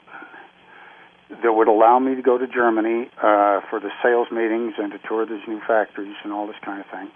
that 1.30 1.54
would 1.54 1.68
allow 1.68 2.00
me 2.00 2.15
to 2.15 2.22
go 2.22 2.38
to 2.38 2.48
Germany 2.48 3.10
uh, 3.18 3.62
for 3.70 3.80
the 3.80 3.89
sales 4.04 4.28
meetings 4.32 4.74
and 4.78 4.92
to 4.92 5.00
tour 5.08 5.26
these 5.26 5.48
new 5.48 5.62
factories 5.68 6.15
and 6.24 6.34
all 6.34 6.48
this 6.48 6.56
kind 6.63 6.80
of 6.80 6.88
thing. 6.88 7.10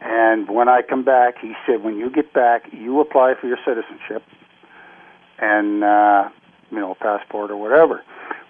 And 0.00 0.50
when 0.50 0.68
I 0.68 0.82
come 0.82 1.04
back, 1.04 1.36
he 1.40 1.54
said, 1.66 1.82
when 1.82 1.96
you 1.96 2.10
get 2.10 2.32
back, 2.32 2.64
you 2.72 3.00
apply 3.00 3.34
for 3.40 3.46
your 3.46 3.58
citizenship 3.64 4.22
and, 5.38 5.84
uh, 5.84 6.28
you 6.70 6.78
know, 6.78 6.92
a 6.92 6.94
passport 6.94 7.50
or 7.50 7.56
whatever. 7.56 8.02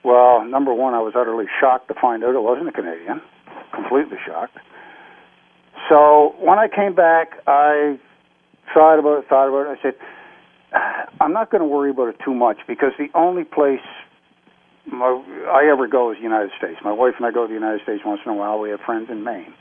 Well, 0.05 0.45
number 0.45 0.73
one, 0.73 0.95
I 0.95 1.01
was 1.01 1.15
utterly 1.17 1.47
shocked 1.61 1.89
to 1.89 1.95
find 2.01 2.25
out 2.25 2.35
I 2.35 2.39
wasn't 2.39 2.69
a 2.69 2.73
Canadian, 2.73 3.21
completely 3.75 4.19
shocked. 4.27 4.59
So 5.89 6.35
when 6.41 6.59
I 6.59 6.69
came 6.69 6.95
back, 6.95 7.33
I 7.47 7.99
thought 8.73 8.99
about 8.99 9.19
it, 9.19 9.29
thought 9.29 9.49
about 9.49 9.71
it. 9.71 9.79
I 9.79 9.83
said, 9.83 9.95
I'm 11.21 11.33
not 11.33 11.51
going 11.51 11.61
to 11.61 11.67
worry 11.67 11.91
about 11.91 12.09
it 12.09 12.17
too 12.25 12.35
much 12.35 12.59
because 12.67 12.93
the 12.99 13.09
only 13.15 13.45
place 13.45 13.81
my, 14.87 15.23
I 15.51 15.71
ever 15.71 15.87
go 15.89 16.11
is 16.13 16.19
the 16.19 16.23
United 16.23 16.51
States. 16.59 16.79
My 16.85 16.93
wife 16.93 17.15
and 17.19 17.27
I 17.27 17.31
go 17.31 17.43
to 17.43 17.49
the 17.49 17.55
United 17.55 17.83
States 17.83 18.03
once 18.05 18.21
in 18.25 18.33
a 18.33 18.35
while. 18.35 18.59
We 18.59 18.71
have 18.71 18.81
friends 18.81 19.09
in 19.11 19.25
Maine 19.25 19.55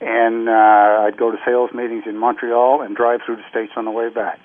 and 0.00 0.48
uh, 0.48 1.06
I'd 1.06 1.16
go 1.18 1.30
to 1.30 1.38
sales 1.44 1.70
meetings 1.74 2.04
in 2.06 2.16
Montreal 2.16 2.82
and 2.82 2.96
drive 2.96 3.20
through 3.24 3.36
the 3.36 3.48
states 3.50 3.72
on 3.76 3.84
the 3.84 3.90
way 3.90 4.08
back. 4.08 4.38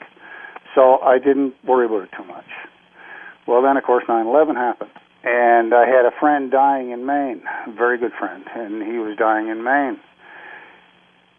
So 0.73 0.99
I 1.02 1.19
didn't 1.19 1.54
worry 1.63 1.86
about 1.86 2.04
it 2.04 2.10
too 2.17 2.26
much. 2.26 2.49
Well, 3.47 3.62
then 3.62 3.78
of 3.78 3.84
course 3.84 4.04
9/11 4.08 4.56
happened, 4.56 4.91
and 5.23 5.73
I 5.73 5.86
had 5.86 6.06
a 6.06 6.12
friend 6.19 6.49
dying 6.49 6.91
in 6.91 7.06
Maine, 7.06 7.43
a 7.67 7.71
very 7.71 7.97
good 7.97 8.13
friend, 8.17 8.43
and 8.56 8.82
he 8.82 8.97
was 8.97 9.15
dying 9.17 9.49
in 9.49 9.63
Maine, 9.63 9.99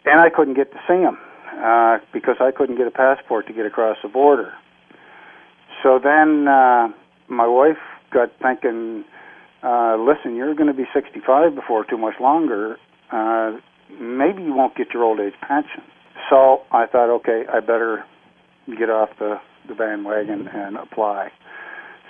and 0.04 0.20
I 0.20 0.30
couldn't 0.30 0.54
get 0.54 0.70
to 0.72 0.78
see 0.87 1.00
him 1.00 1.18
uh, 1.58 1.98
because 2.12 2.37
I 2.40 2.52
couldn't 2.52 2.76
get 2.76 2.87
a 2.87 2.92
passport 2.92 3.48
to 3.48 3.52
get 3.52 3.66
across 3.66 3.96
the 4.02 4.08
border. 4.08 4.52
So 5.82 5.98
then 5.98 6.46
uh, 6.46 6.88
my 7.28 7.46
wife 7.46 7.82
got 8.14 8.31
thinking, 8.40 9.05
uh, 9.62 9.96
listen, 9.98 10.37
you're 10.37 10.55
going 10.55 10.68
to 10.68 10.74
be 10.74 10.87
65 10.94 11.55
before 11.55 11.85
too 11.85 11.98
much 11.98 12.14
longer. 12.20 12.77
Uh, 13.11 13.59
maybe 13.90 14.42
you 14.42 14.55
won't 14.55 14.77
get 14.77 14.94
your 14.94 15.03
old 15.03 15.20
age 15.20 15.35
pension. 15.46 15.83
So 16.31 16.62
I 16.70 16.87
thought, 16.87 17.12
okay, 17.16 17.42
I 17.53 17.61
better 17.61 18.05
get 18.79 18.88
off 18.88 19.11
the, 19.18 19.37
the 19.68 19.74
bandwagon 19.74 20.48
and 20.48 20.77
apply. 20.77 21.31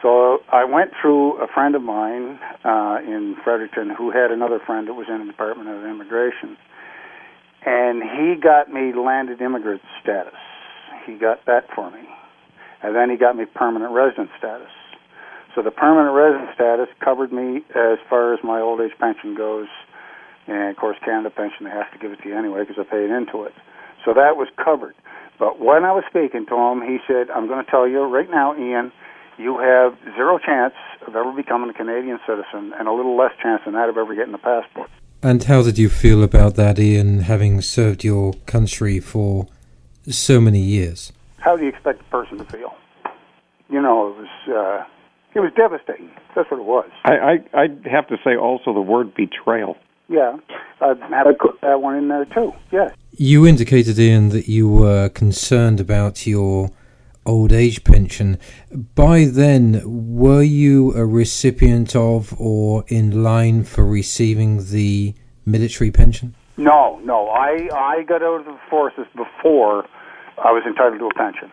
So 0.02 0.38
I 0.52 0.64
went 0.64 0.90
through 1.00 1.42
a 1.42 1.46
friend 1.48 1.74
of 1.74 1.82
mine 1.82 2.38
uh, 2.62 2.98
in 3.00 3.36
Fredericton 3.42 3.88
who 3.96 4.10
had 4.10 4.30
another 4.30 4.60
friend 4.64 4.86
that 4.86 4.92
was 4.92 5.06
in 5.08 5.26
the 5.26 5.32
Department 5.32 5.70
of 5.70 5.82
Immigration, 5.82 6.58
and 7.64 8.02
he 8.02 8.34
got 8.38 8.70
me 8.70 8.92
landed 8.92 9.40
immigrant 9.40 9.80
status. 10.02 10.36
He 11.06 11.16
got 11.16 11.46
that 11.46 11.68
for 11.74 11.90
me, 11.90 12.04
and 12.82 12.94
then 12.94 13.08
he 13.08 13.16
got 13.16 13.34
me 13.34 13.46
permanent 13.46 13.92
resident 13.92 14.28
status. 14.36 14.68
So 15.54 15.62
the 15.62 15.70
permanent 15.70 16.14
resident 16.14 16.50
status 16.54 16.88
covered 16.98 17.32
me 17.32 17.64
as 17.70 17.98
far 18.10 18.34
as 18.34 18.40
my 18.42 18.60
old 18.60 18.80
age 18.80 18.92
pension 18.98 19.36
goes 19.36 19.68
and 20.46 20.70
of 20.70 20.76
course, 20.76 20.96
Canada 21.04 21.30
Pension, 21.30 21.64
they 21.64 21.70
have 21.70 21.90
to 21.92 21.98
give 21.98 22.12
it 22.12 22.20
to 22.22 22.28
you 22.28 22.36
anyway 22.36 22.64
because 22.66 22.76
I 22.78 22.84
paid 22.84 23.10
into 23.10 23.44
it. 23.44 23.54
So 24.04 24.12
that 24.14 24.36
was 24.36 24.48
covered. 24.62 24.94
But 25.38 25.58
when 25.58 25.84
I 25.84 25.92
was 25.92 26.04
speaking 26.08 26.46
to 26.46 26.56
him, 26.56 26.82
he 26.82 26.98
said, 27.06 27.30
I'm 27.30 27.48
going 27.48 27.64
to 27.64 27.70
tell 27.70 27.88
you 27.88 28.02
right 28.02 28.30
now, 28.30 28.54
Ian, 28.56 28.92
you 29.38 29.58
have 29.58 29.96
zero 30.14 30.38
chance 30.38 30.74
of 31.06 31.16
ever 31.16 31.32
becoming 31.32 31.70
a 31.70 31.72
Canadian 31.72 32.20
citizen 32.26 32.72
and 32.78 32.86
a 32.86 32.92
little 32.92 33.16
less 33.16 33.32
chance 33.42 33.62
than 33.64 33.74
that 33.74 33.88
of 33.88 33.96
ever 33.96 34.14
getting 34.14 34.34
a 34.34 34.38
passport. 34.38 34.90
And 35.22 35.42
how 35.42 35.62
did 35.62 35.78
you 35.78 35.88
feel 35.88 36.22
about 36.22 36.54
that, 36.56 36.78
Ian, 36.78 37.20
having 37.20 37.62
served 37.62 38.04
your 38.04 38.34
country 38.46 39.00
for 39.00 39.48
so 40.08 40.40
many 40.40 40.60
years? 40.60 41.12
How 41.38 41.56
do 41.56 41.62
you 41.62 41.70
expect 41.70 42.02
a 42.02 42.04
person 42.04 42.38
to 42.38 42.44
feel? 42.44 42.76
You 43.70 43.80
know, 43.80 44.08
it 44.08 44.16
was 44.18 44.28
uh, 44.54 44.84
it 45.34 45.40
was 45.40 45.52
devastating. 45.56 46.10
That's 46.34 46.50
what 46.50 46.60
it 46.60 46.64
was. 46.64 46.88
I, 47.04 47.12
I 47.12 47.62
I'd 47.62 47.86
have 47.86 48.06
to 48.08 48.16
say 48.24 48.36
also 48.36 48.72
the 48.72 48.80
word 48.80 49.14
betrayal. 49.14 49.76
Yeah, 50.08 50.36
I'd 50.80 51.00
have 51.00 51.26
to 51.26 51.34
put 51.34 51.60
that 51.62 51.80
one 51.80 51.96
in 51.96 52.08
there 52.08 52.26
too. 52.26 52.52
Yes. 52.70 52.94
You 53.12 53.46
indicated, 53.46 53.98
Ian, 53.98 54.30
that 54.30 54.48
you 54.48 54.68
were 54.68 55.08
concerned 55.08 55.80
about 55.80 56.26
your 56.26 56.70
old 57.26 57.52
age 57.52 57.84
pension. 57.84 58.38
By 58.94 59.24
then, 59.24 59.80
were 59.84 60.42
you 60.42 60.92
a 60.94 61.06
recipient 61.06 61.96
of 61.96 62.38
or 62.38 62.84
in 62.88 63.22
line 63.22 63.64
for 63.64 63.86
receiving 63.86 64.66
the 64.70 65.14
military 65.46 65.90
pension? 65.90 66.34
No, 66.56 67.00
no. 67.04 67.28
I 67.28 67.68
I 67.74 68.02
got 68.02 68.22
out 68.22 68.40
of 68.40 68.46
the 68.46 68.58
forces 68.68 69.06
before 69.16 69.86
I 70.38 70.52
was 70.52 70.64
entitled 70.66 70.98
to 70.98 71.06
a 71.06 71.14
pension. 71.14 71.50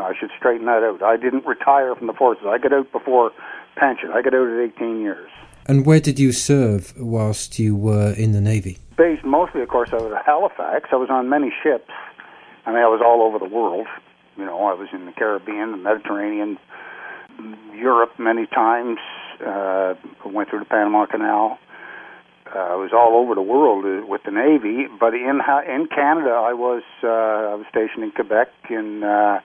I 0.00 0.14
should 0.18 0.30
straighten 0.36 0.66
that 0.66 0.82
out. 0.82 1.02
I 1.02 1.16
didn't 1.16 1.46
retire 1.46 1.94
from 1.94 2.06
the 2.06 2.12
forces. 2.12 2.44
I 2.46 2.58
got 2.58 2.72
out 2.72 2.90
before 2.92 3.32
pension. 3.76 4.10
I 4.12 4.22
got 4.22 4.34
out 4.34 4.48
at 4.48 4.74
18 4.76 5.00
years. 5.00 5.30
And 5.66 5.84
where 5.84 6.00
did 6.00 6.18
you 6.18 6.32
serve 6.32 6.94
whilst 6.96 7.58
you 7.58 7.76
were 7.76 8.12
in 8.12 8.32
the 8.32 8.40
Navy? 8.40 8.78
Based 8.96 9.24
mostly, 9.24 9.60
of 9.60 9.68
course, 9.68 9.90
I 9.92 9.96
was 9.96 10.12
of 10.12 10.24
Halifax. 10.24 10.88
I 10.92 10.96
was 10.96 11.10
on 11.10 11.28
many 11.28 11.52
ships. 11.62 11.90
I 12.64 12.70
mean, 12.70 12.82
I 12.82 12.88
was 12.88 13.00
all 13.04 13.22
over 13.22 13.38
the 13.38 13.52
world. 13.54 13.86
You 14.36 14.44
know, 14.44 14.66
I 14.66 14.74
was 14.74 14.88
in 14.92 15.06
the 15.06 15.12
Caribbean, 15.12 15.72
the 15.72 15.76
Mediterranean, 15.76 16.58
Europe 17.74 18.12
many 18.18 18.46
times. 18.46 18.98
Uh, 19.44 19.94
went 20.24 20.50
through 20.50 20.60
the 20.60 20.64
Panama 20.64 21.06
Canal. 21.06 21.58
Uh, 22.54 22.58
I 22.58 22.74
was 22.74 22.90
all 22.92 23.16
over 23.16 23.34
the 23.34 23.42
world 23.42 23.84
uh, 23.84 24.06
with 24.06 24.22
the 24.24 24.30
Navy, 24.30 24.86
but 24.98 25.14
in 25.14 25.40
in 25.68 25.86
Canada, 25.86 26.30
I 26.30 26.54
was 26.54 26.82
uh, 27.04 27.06
I 27.06 27.54
was 27.54 27.66
stationed 27.68 28.04
in 28.04 28.10
Quebec 28.10 28.48
in 28.70 29.04
uh, 29.04 29.40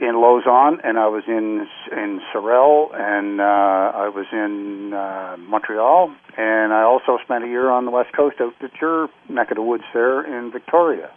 in 0.00 0.14
Lauzon, 0.16 0.80
and 0.82 0.98
I 0.98 1.08
was 1.08 1.24
in 1.28 1.66
in 1.92 2.20
Sorel, 2.32 2.90
and 2.94 3.38
uh, 3.38 3.44
I 3.44 4.08
was 4.08 4.24
in 4.32 4.94
uh, 4.94 5.36
Montreal, 5.38 6.14
and 6.38 6.72
I 6.72 6.82
also 6.82 7.18
spent 7.22 7.44
a 7.44 7.46
year 7.46 7.68
on 7.68 7.84
the 7.84 7.90
west 7.90 8.08
coast 8.16 8.36
out 8.40 8.54
at 8.62 8.70
your 8.80 9.08
neck 9.28 9.50
of 9.50 9.56
the 9.56 9.62
woods 9.62 9.84
there 9.92 10.24
in 10.24 10.50
Victoria. 10.50 11.10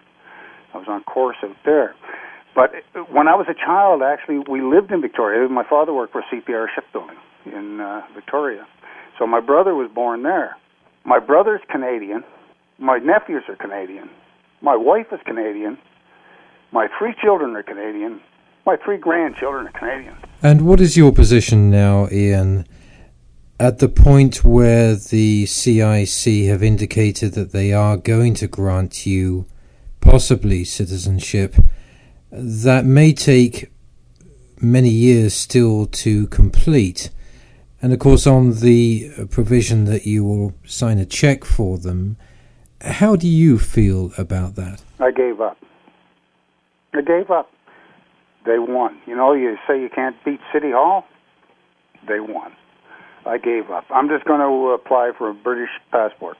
I 0.73 0.77
was 0.77 0.87
on 0.89 1.03
course 1.03 1.37
out 1.43 1.55
there. 1.63 1.95
But 2.55 2.71
when 3.09 3.27
I 3.27 3.35
was 3.35 3.47
a 3.49 3.55
child, 3.55 4.01
actually, 4.03 4.39
we 4.51 4.61
lived 4.61 4.91
in 4.91 5.01
Victoria. 5.01 5.47
My 5.47 5.63
father 5.67 5.93
worked 5.93 6.11
for 6.11 6.23
CPR 6.31 6.67
Shipbuilding 6.75 7.17
in 7.45 7.79
uh, 7.79 8.01
Victoria, 8.13 8.67
so 9.17 9.25
my 9.25 9.39
brother 9.39 9.73
was 9.73 9.89
born 9.95 10.23
there. 10.23 10.57
My 11.05 11.19
brother's 11.19 11.61
Canadian. 11.71 12.23
My 12.79 12.97
nephews 12.97 13.43
are 13.47 13.55
Canadian. 13.55 14.09
My 14.61 14.75
wife 14.75 15.07
is 15.13 15.19
Canadian. 15.25 15.77
My 16.73 16.87
three 16.99 17.13
children 17.21 17.55
are 17.55 17.63
Canadian 17.63 18.19
My 18.65 18.77
three 18.77 18.97
grandchildren 18.97 19.67
are 19.67 19.71
Canadian. 19.71 20.15
And 20.41 20.65
what 20.65 20.79
is 20.79 20.95
your 20.95 21.11
position 21.11 21.69
now, 21.69 22.07
Ian? 22.11 22.65
At 23.59 23.79
the 23.79 23.89
point 23.89 24.43
where 24.43 24.95
the 24.95 25.45
CIC 25.45 26.45
have 26.47 26.63
indicated 26.63 27.33
that 27.33 27.51
they 27.51 27.73
are 27.73 27.97
going 27.97 28.33
to 28.35 28.47
grant 28.47 29.05
you 29.05 29.45
possibly 30.01 30.63
citizenship, 30.63 31.55
that 32.31 32.85
may 32.85 33.13
take 33.13 33.71
many 34.61 34.89
years 34.89 35.33
still 35.33 35.85
to 35.85 36.27
complete. 36.27 37.09
And 37.81 37.93
of 37.93 37.99
course, 37.99 38.25
on 38.25 38.59
the 38.59 39.11
provision 39.29 39.85
that 39.85 40.05
you 40.05 40.23
will 40.23 40.53
sign 40.65 40.97
a 40.97 41.05
check 41.05 41.43
for 41.43 41.77
them, 41.77 42.17
how 42.81 43.15
do 43.15 43.27
you 43.27 43.59
feel 43.59 44.11
about 44.17 44.55
that? 44.55 44.83
I 44.99 45.11
gave 45.11 45.39
up. 45.39 45.57
I 46.93 47.01
gave 47.01 47.29
up. 47.29 47.52
They 48.45 48.59
won. 48.59 48.99
You 49.05 49.15
know, 49.15 49.33
you 49.33 49.57
say 49.67 49.79
you 49.79 49.89
can't 49.89 50.15
beat 50.25 50.39
City 50.51 50.71
Hall? 50.71 51.05
They 52.07 52.19
won. 52.19 52.51
I 53.25 53.37
gave 53.37 53.69
up. 53.71 53.85
I'm 53.89 54.09
just 54.09 54.25
going 54.25 54.41
to 54.41 54.71
apply 54.73 55.11
for 55.17 55.29
a 55.29 55.33
British 55.33 55.69
passport. 55.91 56.37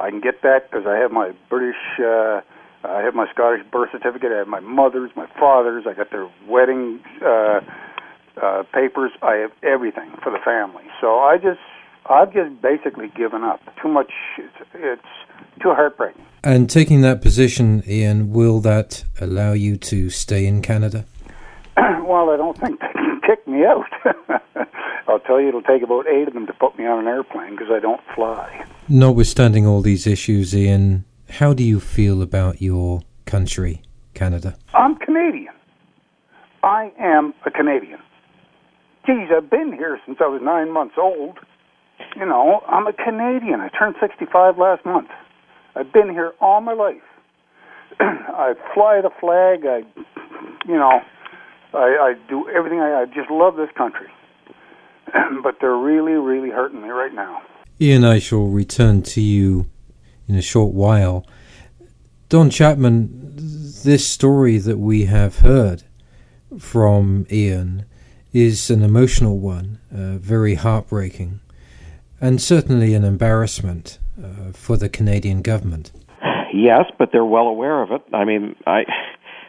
I 0.00 0.10
can 0.10 0.20
get 0.20 0.42
that 0.42 0.70
because 0.70 0.86
I 0.86 0.96
have 0.96 1.12
my 1.12 1.32
British, 1.50 1.76
uh, 2.00 2.40
I 2.84 3.02
have 3.02 3.14
my 3.14 3.30
Scottish 3.30 3.64
birth 3.70 3.90
certificate. 3.92 4.32
I 4.32 4.38
have 4.38 4.48
my 4.48 4.60
mother's, 4.60 5.10
my 5.14 5.26
father's. 5.38 5.84
I 5.86 5.92
got 5.92 6.10
their 6.10 6.28
wedding 6.48 7.00
uh, 7.24 7.60
uh, 8.42 8.62
papers. 8.72 9.12
I 9.20 9.34
have 9.34 9.52
everything 9.62 10.10
for 10.22 10.32
the 10.32 10.38
family. 10.44 10.84
So 11.00 11.18
I 11.18 11.36
just, 11.36 11.60
I've 12.06 12.32
just 12.32 12.60
basically 12.62 13.08
given 13.14 13.44
up. 13.44 13.60
Too 13.80 13.88
much. 13.88 14.10
It's, 14.38 14.68
it's 14.74 15.02
too 15.62 15.74
heartbreaking. 15.74 16.24
And 16.42 16.68
taking 16.68 17.02
that 17.02 17.22
position, 17.22 17.82
Ian, 17.86 18.32
will 18.32 18.60
that 18.60 19.04
allow 19.20 19.52
you 19.52 19.76
to 19.76 20.10
stay 20.10 20.46
in 20.46 20.62
Canada? 20.62 21.04
well, 21.76 22.30
I 22.30 22.36
don't 22.36 22.58
think 22.58 22.80
they 22.80 22.92
can 22.92 23.20
kick 23.26 23.46
me 23.46 23.64
out. 23.64 23.86
I'll 25.08 25.20
tell 25.20 25.40
you, 25.40 25.48
it'll 25.48 25.62
take 25.62 25.82
about 25.82 26.06
eight 26.06 26.28
of 26.28 26.34
them 26.34 26.46
to 26.46 26.52
put 26.52 26.78
me 26.78 26.86
on 26.86 27.00
an 27.00 27.06
airplane 27.06 27.52
because 27.52 27.68
I 27.70 27.80
don't 27.80 28.00
fly. 28.14 28.64
Notwithstanding 28.88 29.66
all 29.66 29.80
these 29.80 30.06
issues, 30.06 30.54
Ian, 30.54 31.04
how 31.30 31.54
do 31.54 31.64
you 31.64 31.80
feel 31.80 32.20
about 32.20 32.60
your 32.60 33.02
country, 33.24 33.82
Canada? 34.14 34.56
I'm 34.74 34.96
Canadian. 34.96 35.54
I 36.62 36.92
am 36.98 37.34
a 37.46 37.50
Canadian. 37.50 37.98
Geez, 39.06 39.28
I've 39.34 39.50
been 39.50 39.72
here 39.72 39.98
since 40.06 40.18
I 40.20 40.28
was 40.28 40.40
nine 40.42 40.72
months 40.72 40.94
old. 40.96 41.38
You 42.16 42.26
know, 42.26 42.60
I'm 42.68 42.86
a 42.86 42.92
Canadian. 42.92 43.60
I 43.60 43.68
turned 43.76 43.96
65 44.00 44.58
last 44.58 44.84
month. 44.84 45.08
I've 45.74 45.92
been 45.92 46.10
here 46.10 46.32
all 46.40 46.60
my 46.60 46.74
life. 46.74 47.02
I 48.00 48.54
fly 48.74 49.00
the 49.00 49.10
flag. 49.20 49.64
I, 49.66 49.82
you 50.68 50.76
know, 50.76 51.00
I, 51.74 51.78
I 51.78 52.14
do 52.28 52.48
everything. 52.48 52.80
I, 52.80 53.02
I 53.02 53.04
just 53.06 53.30
love 53.30 53.56
this 53.56 53.70
country. 53.76 54.08
but 55.42 55.56
they're 55.60 55.76
really, 55.76 56.12
really 56.12 56.50
hurting 56.50 56.82
me 56.82 56.88
right 56.88 57.12
now. 57.12 57.42
Ian, 57.80 58.04
I 58.04 58.18
shall 58.18 58.46
return 58.46 59.02
to 59.02 59.20
you 59.20 59.68
in 60.28 60.36
a 60.36 60.42
short 60.42 60.72
while. 60.72 61.26
Don 62.28 62.48
Chapman, 62.48 63.32
this 63.84 64.06
story 64.06 64.58
that 64.58 64.78
we 64.78 65.04
have 65.06 65.40
heard 65.40 65.82
from 66.58 67.26
Ian 67.30 67.84
is 68.32 68.70
an 68.70 68.82
emotional 68.82 69.38
one, 69.38 69.78
uh, 69.94 70.16
very 70.18 70.54
heartbreaking, 70.54 71.40
and 72.20 72.40
certainly 72.40 72.94
an 72.94 73.04
embarrassment 73.04 73.98
uh, 74.22 74.52
for 74.52 74.76
the 74.76 74.88
Canadian 74.88 75.42
government. 75.42 75.90
Yes, 76.54 76.84
but 76.98 77.10
they're 77.12 77.24
well 77.24 77.48
aware 77.48 77.82
of 77.82 77.90
it. 77.92 78.02
I 78.14 78.24
mean, 78.24 78.56
I 78.66 78.84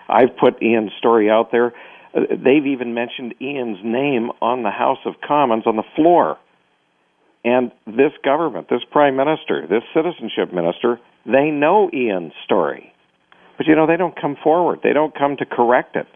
I've 0.09 0.35
put 0.37 0.61
Ian's 0.61 0.91
story 0.97 1.29
out 1.29 1.51
there 1.51 1.73
they've 2.13 2.65
even 2.65 2.93
mentioned 2.93 3.35
Ian's 3.41 3.79
name 3.83 4.29
on 4.41 4.63
the 4.63 4.71
House 4.71 4.99
of 5.05 5.15
Commons 5.25 5.63
on 5.65 5.75
the 5.75 5.83
floor. 5.95 6.37
And 7.45 7.71
this 7.85 8.13
government, 8.23 8.69
this 8.69 8.83
prime 8.91 9.15
minister, 9.15 9.67
this 9.67 9.83
citizenship 9.93 10.53
minister, 10.53 10.99
they 11.25 11.49
know 11.51 11.89
Ian's 11.93 12.33
story. 12.45 12.93
But 13.57 13.67
you 13.67 13.75
know, 13.75 13.85
they 13.87 13.97
don't 13.97 14.19
come 14.19 14.37
forward. 14.41 14.79
They 14.83 14.93
don't 14.93 15.13
come 15.13 15.37
to 15.37 15.45
correct 15.45 15.95
it. 15.95 16.07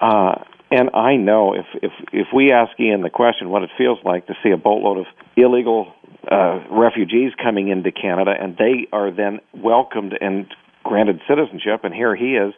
Uh, 0.00 0.44
and 0.70 0.90
I 0.94 1.16
know 1.16 1.54
if, 1.54 1.66
if 1.82 1.92
if 2.12 2.26
we 2.34 2.52
ask 2.52 2.78
Ian 2.78 3.02
the 3.02 3.10
question 3.10 3.50
what 3.50 3.62
it 3.62 3.70
feels 3.76 3.98
like 4.04 4.26
to 4.28 4.34
see 4.42 4.50
a 4.50 4.56
boatload 4.56 4.98
of 4.98 5.06
illegal 5.36 5.92
uh, 6.30 6.60
refugees 6.70 7.32
coming 7.42 7.68
into 7.68 7.90
Canada 7.90 8.32
and 8.38 8.56
they 8.56 8.86
are 8.92 9.10
then 9.10 9.40
welcomed 9.52 10.16
and 10.20 10.46
granted 10.84 11.20
citizenship, 11.28 11.80
and 11.84 11.92
here 11.92 12.14
he 12.14 12.36
is, 12.36 12.54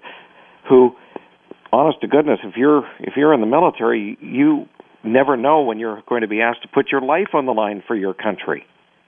who 0.68 0.94
honest 1.72 2.00
to 2.02 2.06
goodness, 2.06 2.40
if 2.44 2.56
you're 2.56 2.84
if 3.00 3.14
you're 3.16 3.32
in 3.32 3.40
the 3.40 3.46
military, 3.46 4.18
you 4.20 4.68
never 5.02 5.36
know 5.36 5.62
when 5.62 5.78
you're 5.78 6.02
going 6.08 6.20
to 6.20 6.28
be 6.28 6.40
asked 6.40 6.62
to 6.62 6.68
put 6.68 6.92
your 6.92 7.00
life 7.00 7.34
on 7.34 7.46
the 7.46 7.52
line 7.52 7.82
for 7.86 7.96
your 7.96 8.14
country, 8.14 8.64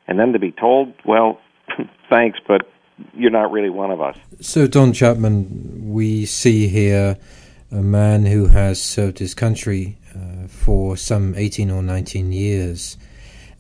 and 0.09 0.19
then 0.19 0.33
to 0.33 0.39
be 0.39 0.51
told, 0.51 0.95
"Well, 1.05 1.41
thanks, 2.11 2.39
but 2.47 2.69
you're 3.13 3.31
not 3.31 3.53
really 3.53 3.71
one 3.71 3.91
of 3.91 4.01
us." 4.01 4.17
So, 4.41 4.67
Don 4.67 4.93
Chapman, 4.93 5.93
we 5.93 6.27
see 6.27 6.69
here 6.69 7.19
a 7.71 7.83
man 7.83 8.27
who 8.27 8.47
has 8.47 8.81
served 8.81 9.19
his 9.19 9.35
country 9.35 9.99
uh, 10.15 10.47
for 10.49 10.97
some 10.97 11.35
18 11.37 11.71
or 11.71 11.83
19 11.83 12.33
years, 12.33 12.97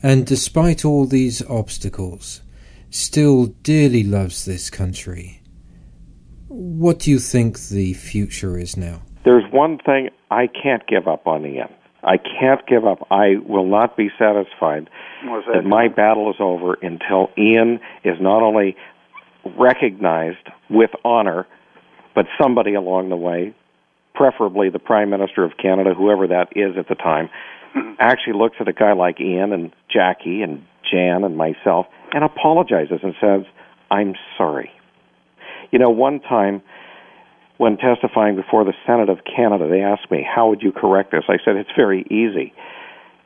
and 0.02 0.26
despite 0.26 0.84
all 0.84 1.04
these 1.04 1.42
obstacles, 1.48 2.40
still 2.90 3.46
dearly 3.62 4.04
loves 4.04 4.44
this 4.44 4.70
country 4.70 5.40
what 6.54 7.00
do 7.00 7.10
you 7.10 7.18
think 7.18 7.58
the 7.68 7.94
future 7.94 8.58
is 8.58 8.76
now? 8.76 9.02
There's 9.24 9.44
one 9.50 9.78
thing 9.78 10.10
I 10.30 10.46
can't 10.46 10.86
give 10.86 11.08
up 11.08 11.26
on 11.26 11.44
Ian. 11.44 11.68
I 12.02 12.18
can't 12.18 12.64
give 12.66 12.84
up. 12.84 13.06
I 13.10 13.36
will 13.46 13.66
not 13.66 13.96
be 13.96 14.10
satisfied 14.18 14.90
that, 15.24 15.42
that 15.54 15.64
my 15.64 15.88
battle 15.88 16.30
is 16.30 16.36
over 16.38 16.74
until 16.74 17.30
Ian 17.38 17.80
is 18.04 18.16
not 18.20 18.42
only 18.42 18.76
recognized 19.58 20.46
with 20.70 20.90
honor, 21.04 21.46
but 22.14 22.26
somebody 22.40 22.74
along 22.74 23.08
the 23.08 23.16
way, 23.16 23.54
preferably 24.14 24.70
the 24.70 24.78
Prime 24.78 25.10
Minister 25.10 25.44
of 25.44 25.52
Canada, 25.60 25.94
whoever 25.94 26.26
that 26.28 26.48
is 26.54 26.76
at 26.78 26.88
the 26.88 26.94
time, 26.94 27.30
mm-hmm. 27.74 27.94
actually 27.98 28.34
looks 28.34 28.56
at 28.60 28.68
a 28.68 28.72
guy 28.72 28.92
like 28.92 29.20
Ian 29.20 29.52
and 29.52 29.72
Jackie 29.92 30.42
and 30.42 30.64
Jan 30.90 31.24
and 31.24 31.36
myself 31.36 31.86
and 32.12 32.22
apologizes 32.22 33.00
and 33.02 33.14
says, 33.20 33.42
I'm 33.90 34.14
sorry. 34.36 34.70
You 35.70 35.78
know, 35.78 35.90
one 35.90 36.20
time 36.20 36.62
when 37.56 37.76
testifying 37.76 38.36
before 38.36 38.64
the 38.64 38.74
Senate 38.86 39.08
of 39.08 39.18
Canada, 39.24 39.68
they 39.68 39.80
asked 39.80 40.10
me, 40.10 40.26
How 40.28 40.48
would 40.48 40.62
you 40.62 40.72
correct 40.72 41.12
this? 41.12 41.24
I 41.28 41.38
said, 41.44 41.56
It's 41.56 41.70
very 41.76 42.02
easy. 42.10 42.52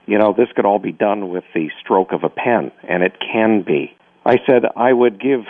You 0.06 0.18
know, 0.18 0.32
this 0.32 0.48
could 0.54 0.64
all 0.64 0.78
be 0.78 0.92
done 0.92 1.28
with 1.28 1.44
the 1.54 1.68
stroke 1.80 2.12
of 2.12 2.24
a 2.24 2.28
pen, 2.28 2.72
and 2.88 3.02
it 3.02 3.12
can 3.20 3.62
be. 3.62 3.94
I 4.24 4.36
said, 4.46 4.62
I 4.76 4.92
would 4.92 5.20
give 5.20 5.40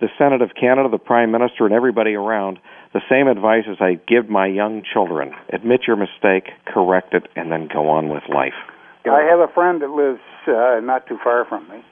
the 0.00 0.08
Senate 0.18 0.42
of 0.42 0.50
Canada, 0.58 0.88
the 0.88 0.98
Prime 0.98 1.30
Minister, 1.30 1.64
and 1.64 1.74
everybody 1.74 2.14
around 2.14 2.58
the 2.92 3.00
same 3.08 3.28
advice 3.28 3.64
as 3.70 3.76
I 3.80 4.00
give 4.08 4.28
my 4.28 4.46
young 4.46 4.82
children 4.82 5.32
admit 5.52 5.82
your 5.86 5.96
mistake, 5.96 6.50
correct 6.66 7.14
it, 7.14 7.28
and 7.36 7.52
then 7.52 7.68
go 7.72 7.88
on 7.88 8.08
with 8.08 8.24
life. 8.28 8.54
I 9.04 9.22
have 9.30 9.38
a 9.40 9.52
friend 9.52 9.80
that 9.82 9.90
lives 9.90 10.20
uh, 10.48 10.80
not 10.82 11.06
too 11.06 11.18
far 11.22 11.44
from 11.44 11.68
me. 11.68 11.84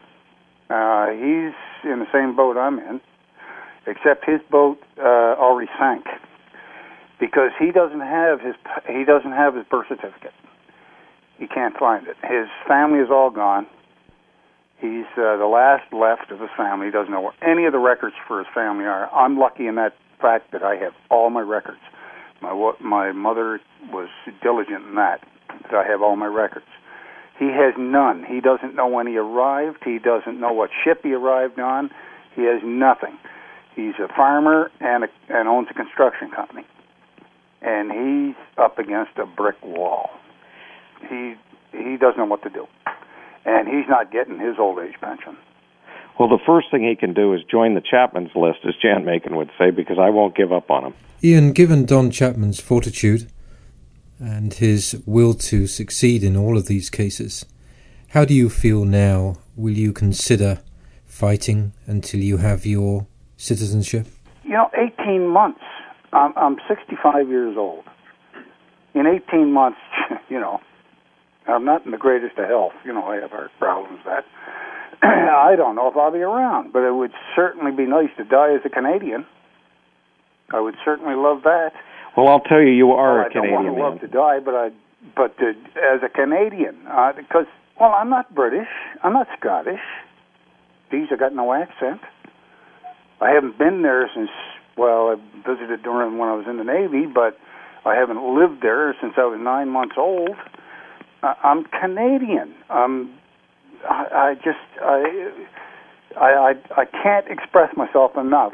Uh, 0.71 1.11
he's 1.13 1.55
in 1.85 2.01
the 2.01 2.07
same 2.13 2.35
boat 2.37 2.57
I'm 2.57 2.79
in 2.79 3.01
except 3.89 4.25
his 4.25 4.41
boat 4.51 4.79
uh, 4.99 5.35
already 5.41 5.71
sank 5.79 6.05
because 7.19 7.51
he 7.59 7.73
doesn't 7.73 8.01
have 8.01 8.41
his 8.41 8.55
he 8.87 9.05
doesn't 9.05 9.33
have 9.33 9.55
his 9.55 9.65
birth 9.71 9.87
certificate. 9.89 10.35
He 11.39 11.47
can't 11.47 11.77
find 11.77 12.07
it. 12.07 12.17
His 12.23 12.49
family 12.67 12.99
is 12.99 13.09
all 13.11 13.31
gone. 13.31 13.67
He's 14.81 15.07
uh, 15.17 15.37
the 15.37 15.51
last 15.51 15.93
left 15.93 16.31
of 16.31 16.41
his 16.41 16.51
family. 16.57 16.87
He 16.87 16.93
doesn't 16.93 17.11
know 17.11 17.21
where 17.21 17.35
any 17.43 17.65
of 17.65 17.73
the 17.73 17.79
records 17.79 18.15
for 18.27 18.39
his 18.39 18.47
family 18.55 18.85
are. 18.85 19.13
I'm 19.13 19.39
lucky 19.39 19.67
in 19.67 19.75
that 19.77 19.95
fact 20.21 20.53
that 20.53 20.63
I 20.63 20.77
have 20.77 20.93
all 21.11 21.31
my 21.31 21.41
records. 21.41 21.81
My 22.41 22.73
my 22.81 23.13
mother 23.13 23.61
was 23.91 24.09
diligent 24.43 24.87
in 24.87 24.95
that 24.95 25.21
that 25.63 25.75
I 25.75 25.89
have 25.89 26.03
all 26.03 26.17
my 26.17 26.27
records. 26.27 26.67
He 27.39 27.47
has 27.47 27.75
none. 27.79 28.25
He 28.29 28.41
doesn't 28.41 28.75
know 28.75 28.89
when 28.89 29.07
he 29.07 29.17
arrived. 29.17 29.79
He 29.85 29.99
doesn't 29.99 30.41
know 30.41 30.53
what 30.53 30.71
ship 30.85 31.01
he 31.05 31.15
arrived 31.15 31.59
on. 31.61 31.91
He 32.35 32.43
has 32.43 32.61
nothing. 32.65 33.17
He's 33.79 33.95
a 34.03 34.09
farmer 34.09 34.73
and 34.81 35.05
a, 35.05 35.09
and 35.29 35.49
owns 35.49 35.69
a 35.71 35.75
construction 35.75 36.33
company, 36.33 36.67
and 37.63 37.93
he's 37.93 38.35
up 38.57 38.77
against 38.77 39.17
a 39.19 39.25
brick 39.25 39.55
wall. 39.63 40.11
He 41.09 41.37
he 41.71 41.97
doesn't 41.97 42.19
know 42.19 42.25
what 42.25 42.43
to 42.43 42.51
do, 42.51 42.67
and 43.45 43.69
he's 43.69 43.89
not 43.89 44.11
getting 44.11 44.41
his 44.41 44.57
old 44.59 44.81
age 44.81 44.97
pension. 45.01 45.37
Well, 46.19 46.29
the 46.29 46.41
first 46.45 46.73
thing 46.73 46.83
he 46.83 46.97
can 46.97 47.15
do 47.15 47.33
is 47.35 47.43
join 47.49 47.75
the 47.75 47.81
Chapman's 47.81 48.35
list, 48.35 48.59
as 48.67 48.75
Jan 48.83 49.05
Makins 49.05 49.37
would 49.37 49.53
say, 49.57 49.71
because 49.71 49.97
I 49.97 50.11
won't 50.11 50.35
give 50.35 50.53
up 50.53 50.73
on 50.73 50.87
him. 50.87 50.95
Ian, 51.23 51.53
given 51.53 51.87
Don 51.87 52.11
Chapman's 52.11 52.59
fortitude 52.59 53.31
and 54.19 54.55
his 54.55 55.01
will 55.07 55.35
to 55.35 55.69
succeed 55.69 56.25
in 56.25 56.37
all 56.37 56.59
of 56.59 56.67
these 56.67 56.91
cases, 56.91 57.47
how 58.09 58.25
do 58.25 58.35
you 58.35 58.51
feel 58.51 58.85
now? 58.85 59.37
Will 59.55 59.75
you 59.75 59.93
consider 59.93 60.59
fighting 61.07 61.75
until 61.87 62.19
you 62.19 62.39
have 62.39 62.67
your 62.67 63.07
citizenship? 63.39 64.07
You 64.45 64.51
know, 64.51 64.71
18 65.01 65.27
months. 65.27 65.61
I'm, 66.13 66.33
I'm 66.37 66.57
65 66.69 67.29
years 67.29 67.57
old. 67.57 67.85
in 68.95 69.07
18 69.07 69.53
months, 69.53 69.79
you 70.29 70.39
know, 70.39 70.61
I'm 71.47 71.65
not 71.65 71.85
in 71.87 71.93
the 71.93 71.99
greatest 71.99 72.37
of 72.39 72.47
health. 72.49 72.73
You 72.85 72.93
know, 72.93 73.05
I 73.05 73.17
have 73.17 73.31
heart 73.31 73.51
problems. 73.59 74.01
That 74.05 74.25
I 75.03 75.55
don't 75.57 75.77
know 75.77 75.89
if 75.89 75.97
I'll 75.97 76.13
be 76.13 76.19
around, 76.19 76.73
but 76.73 76.83
it 76.83 76.93
would 76.93 77.13
certainly 77.35 77.73
be 77.73 77.87
nice 77.87 78.11
to 78.19 78.25
die 78.25 78.55
as 78.55 78.61
a 78.67 78.69
Canadian. 78.69 79.25
I 80.51 80.61
would 80.61 80.77
certainly 80.85 81.15
love 81.15 81.43
that. 81.45 81.71
Well, 82.17 82.29
I'll 82.29 82.41
tell 82.41 82.61
you, 82.61 82.71
you 82.73 82.91
are 82.93 83.19
well, 83.19 83.27
a 83.27 83.31
Canadian 83.31 83.59
I 83.59 83.63
don't 83.63 83.77
want 83.77 83.77
man. 83.79 83.91
love 83.93 84.01
to 84.01 84.09
die, 84.09 84.41
but 84.45 84.55
I, 84.55 84.71
but 85.15 85.39
to, 85.39 85.51
as 85.77 86.01
a 86.03 86.09
Canadian, 86.09 86.77
uh, 86.91 87.13
because 87.17 87.47
well, 87.79 87.93
I'm 87.93 88.11
not 88.11 88.35
British, 88.35 88.69
I'm 89.05 89.13
not 89.13 89.29
Scottish. 89.39 89.81
These 90.91 91.09
I 91.13 91.17
got 91.17 91.35
no 91.35 91.53
accent. 91.53 92.01
I 93.21 93.31
haven't 93.31 93.59
been 93.59 93.83
there 93.83 94.09
since 94.15 94.31
well, 94.77 95.09
I 95.11 95.17
visited 95.47 95.83
during 95.83 96.19
when 96.19 96.29
I 96.29 96.35
was 96.35 96.47
in 96.49 96.57
the 96.57 96.65
Navy, 96.65 97.05
but 97.13 97.37
I 97.85 97.97
haven't 97.97 98.23
lived 98.23 98.63
there 98.63 98.95
since 99.01 99.15
I 99.17 99.25
was 99.27 99.41
nine 99.43 99.69
months 99.69 99.97
old. 99.99 100.37
I'm 101.23 101.65
Canadian. 101.65 102.55
Um, 102.71 103.19
I, 103.89 104.07
I 104.13 104.35
just 104.35 104.63
I, 104.81 105.31
I 106.17 106.31
I 106.31 106.83
I 106.83 106.85
can't 106.85 107.27
express 107.29 107.77
myself 107.77 108.13
enough 108.17 108.53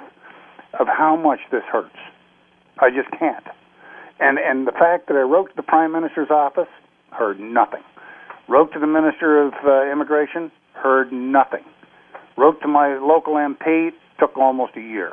of 0.81 0.87
how 0.87 1.15
much 1.15 1.41
this 1.53 1.63
hurts. 1.71 1.97
I 2.79 2.89
just 2.89 3.11
can't. 3.19 3.45
And 4.19 4.39
and 4.39 4.67
the 4.67 4.73
fact 4.73 5.09
that 5.09 5.17
I 5.17 5.23
wrote 5.23 5.51
to 5.51 5.57
the 5.57 5.63
Prime 5.63 5.93
Minister's 5.93 6.31
office, 6.31 6.73
heard 7.11 7.39
nothing. 7.39 7.83
Wrote 8.49 8.73
to 8.73 8.79
the 8.79 8.87
Minister 8.87 9.43
of 9.43 9.53
uh, 9.65 9.91
Immigration, 9.91 10.51
heard 10.73 11.13
nothing. 11.13 11.65
Wrote 12.37 12.61
to 12.63 12.69
my 12.69 12.99
local 12.99 13.35
MP, 13.35 13.91
took 14.19 14.37
almost 14.37 14.77
a 14.77 14.81
year. 14.81 15.13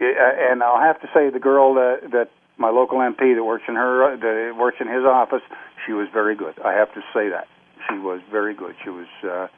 And 0.00 0.62
I'll 0.62 0.80
have 0.80 1.00
to 1.02 1.08
say, 1.12 1.30
the 1.30 1.40
girl 1.40 1.74
that, 1.74 2.10
that 2.12 2.30
my 2.56 2.70
local 2.70 2.98
MP 2.98 3.34
that 3.34 3.44
works 3.44 3.64
in 3.68 3.74
her 3.74 4.16
that 4.16 4.56
works 4.56 4.78
in 4.80 4.86
his 4.86 5.04
office, 5.04 5.42
she 5.86 5.92
was 5.92 6.08
very 6.12 6.34
good. 6.34 6.54
I 6.64 6.72
have 6.72 6.92
to 6.94 7.00
say 7.12 7.28
that 7.28 7.48
she 7.88 7.98
was 7.98 8.20
very 8.30 8.54
good. 8.54 8.74
She 8.82 8.90
was 8.90 9.06
uh, 9.24 9.48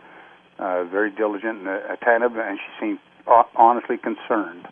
uh, 0.59 0.85
very 0.85 1.11
diligent 1.11 1.59
and 1.59 1.69
attentive, 1.69 2.37
and 2.37 2.59
she 2.59 2.81
seemed 2.81 2.99
honestly 3.57 3.99
concerned 3.99 4.67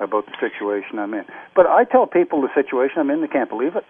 about 0.00 0.26
the 0.26 0.32
situation 0.40 0.98
I'm 0.98 1.14
in. 1.14 1.24
But 1.54 1.66
I 1.66 1.84
tell 1.84 2.06
people 2.06 2.42
the 2.42 2.52
situation 2.54 2.98
I'm 2.98 3.10
in, 3.10 3.20
they 3.20 3.28
can't 3.28 3.50
believe 3.50 3.76
it. 3.76 3.84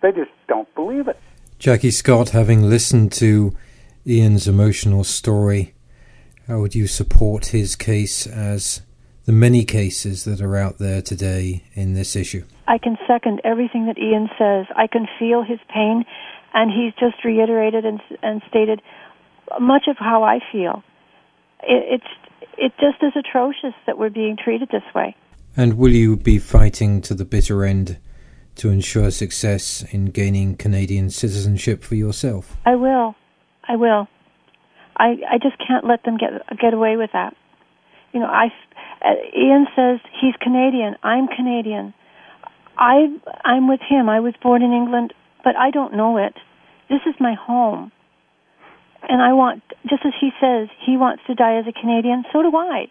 They 0.00 0.12
just 0.12 0.30
don't 0.48 0.72
believe 0.74 1.08
it. 1.08 1.18
Jackie 1.58 1.90
Scott, 1.90 2.30
having 2.30 2.68
listened 2.68 3.12
to 3.12 3.54
Ian's 4.06 4.48
emotional 4.48 5.04
story, 5.04 5.74
how 6.52 6.60
would 6.60 6.74
you 6.74 6.86
support 6.86 7.46
his 7.46 7.74
case 7.74 8.26
as 8.26 8.82
the 9.24 9.32
many 9.32 9.64
cases 9.64 10.24
that 10.24 10.38
are 10.42 10.54
out 10.54 10.76
there 10.76 11.00
today 11.00 11.64
in 11.72 11.94
this 11.94 12.14
issue? 12.14 12.44
I 12.68 12.76
can 12.76 12.98
second 13.06 13.40
everything 13.42 13.86
that 13.86 13.96
Ian 13.96 14.28
says. 14.38 14.66
I 14.76 14.86
can 14.86 15.06
feel 15.18 15.42
his 15.42 15.60
pain, 15.72 16.04
and 16.52 16.70
he's 16.70 16.92
just 17.00 17.24
reiterated 17.24 17.86
and, 17.86 18.02
and 18.22 18.42
stated 18.50 18.82
much 19.60 19.84
of 19.88 19.96
how 19.98 20.24
I 20.24 20.40
feel. 20.52 20.82
It, 21.62 22.02
it's 22.02 22.52
it 22.58 22.72
just 22.78 23.02
is 23.02 23.12
atrocious 23.16 23.74
that 23.86 23.96
we're 23.96 24.10
being 24.10 24.36
treated 24.36 24.68
this 24.70 24.82
way. 24.94 25.16
And 25.56 25.78
will 25.78 25.92
you 25.92 26.18
be 26.18 26.38
fighting 26.38 27.00
to 27.02 27.14
the 27.14 27.24
bitter 27.24 27.64
end 27.64 27.96
to 28.56 28.68
ensure 28.68 29.10
success 29.10 29.86
in 29.90 30.06
gaining 30.06 30.56
Canadian 30.56 31.08
citizenship 31.08 31.82
for 31.82 31.94
yourself? 31.94 32.58
I 32.66 32.76
will. 32.76 33.14
I 33.66 33.76
will. 33.76 34.06
I 34.96 35.16
I 35.30 35.38
just 35.42 35.56
can't 35.58 35.86
let 35.86 36.04
them 36.04 36.16
get 36.16 36.30
get 36.58 36.74
away 36.74 36.96
with 36.96 37.10
that. 37.12 37.34
You 38.12 38.20
know, 38.20 38.26
I 38.26 38.48
uh, 39.04 39.14
Ian 39.36 39.66
says 39.74 40.00
he's 40.20 40.34
Canadian. 40.40 40.96
I'm 41.02 41.28
Canadian. 41.28 41.94
I 42.76 43.06
I'm 43.44 43.68
with 43.68 43.80
him. 43.80 44.08
I 44.08 44.20
was 44.20 44.34
born 44.42 44.62
in 44.62 44.72
England, 44.72 45.14
but 45.44 45.56
I 45.56 45.70
don't 45.70 45.94
know 45.94 46.18
it. 46.18 46.34
This 46.88 47.00
is 47.06 47.14
my 47.20 47.34
home. 47.34 47.92
And 49.08 49.20
I 49.20 49.32
want 49.32 49.62
just 49.88 50.04
as 50.04 50.12
he 50.20 50.30
says, 50.40 50.68
he 50.84 50.96
wants 50.96 51.22
to 51.26 51.34
die 51.34 51.58
as 51.58 51.64
a 51.66 51.72
Canadian, 51.72 52.24
so 52.32 52.42
do 52.42 52.56
I. 52.56 52.86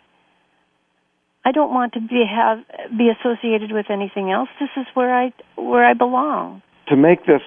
I 1.43 1.51
don't 1.51 1.73
want 1.73 1.93
to 1.93 2.01
be 2.01 2.23
have 2.29 2.59
be 2.97 3.09
associated 3.09 3.71
with 3.71 3.87
anything 3.89 4.31
else. 4.31 4.49
This 4.59 4.69
is 4.77 4.85
where 4.93 5.13
I 5.13 5.33
where 5.55 5.85
I 5.85 5.93
belong. 5.93 6.61
To 6.89 6.95
make 6.95 7.25
this 7.25 7.41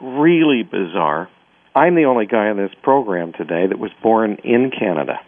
really 0.00 0.62
bizarre, 0.62 1.28
I'm 1.74 1.94
the 1.94 2.04
only 2.04 2.26
guy 2.26 2.50
in 2.50 2.56
this 2.56 2.74
program 2.82 3.32
today 3.32 3.66
that 3.68 3.78
was 3.78 3.92
born 4.02 4.38
in 4.42 4.72
Canada. 4.76 5.20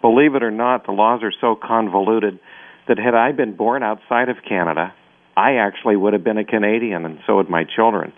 Believe 0.00 0.34
it 0.34 0.42
or 0.42 0.50
not, 0.50 0.86
the 0.86 0.92
laws 0.92 1.20
are 1.22 1.32
so 1.40 1.54
convoluted 1.60 2.38
that 2.88 2.98
had 2.98 3.14
I 3.14 3.32
been 3.32 3.54
born 3.54 3.82
outside 3.82 4.28
of 4.28 4.36
Canada, 4.48 4.94
I 5.36 5.56
actually 5.56 5.96
would 5.96 6.14
have 6.14 6.24
been 6.24 6.38
a 6.38 6.44
Canadian, 6.44 7.04
and 7.04 7.18
so 7.26 7.36
would 7.36 7.50
my 7.50 7.64
children. 7.64 8.14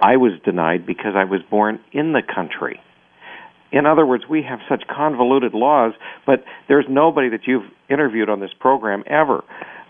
I 0.00 0.16
was 0.16 0.32
denied 0.44 0.86
because 0.86 1.12
I 1.16 1.24
was 1.24 1.40
born 1.50 1.80
in 1.92 2.12
the 2.12 2.22
country. 2.22 2.80
In 3.72 3.86
other 3.86 4.04
words, 4.04 4.24
we 4.28 4.42
have 4.42 4.58
such 4.68 4.82
convoluted 4.88 5.54
laws, 5.54 5.92
but 6.26 6.44
there's 6.68 6.86
nobody 6.88 7.30
that 7.30 7.46
you've 7.46 7.70
interviewed 7.88 8.28
on 8.28 8.40
this 8.40 8.50
program 8.58 9.04
ever 9.06 9.44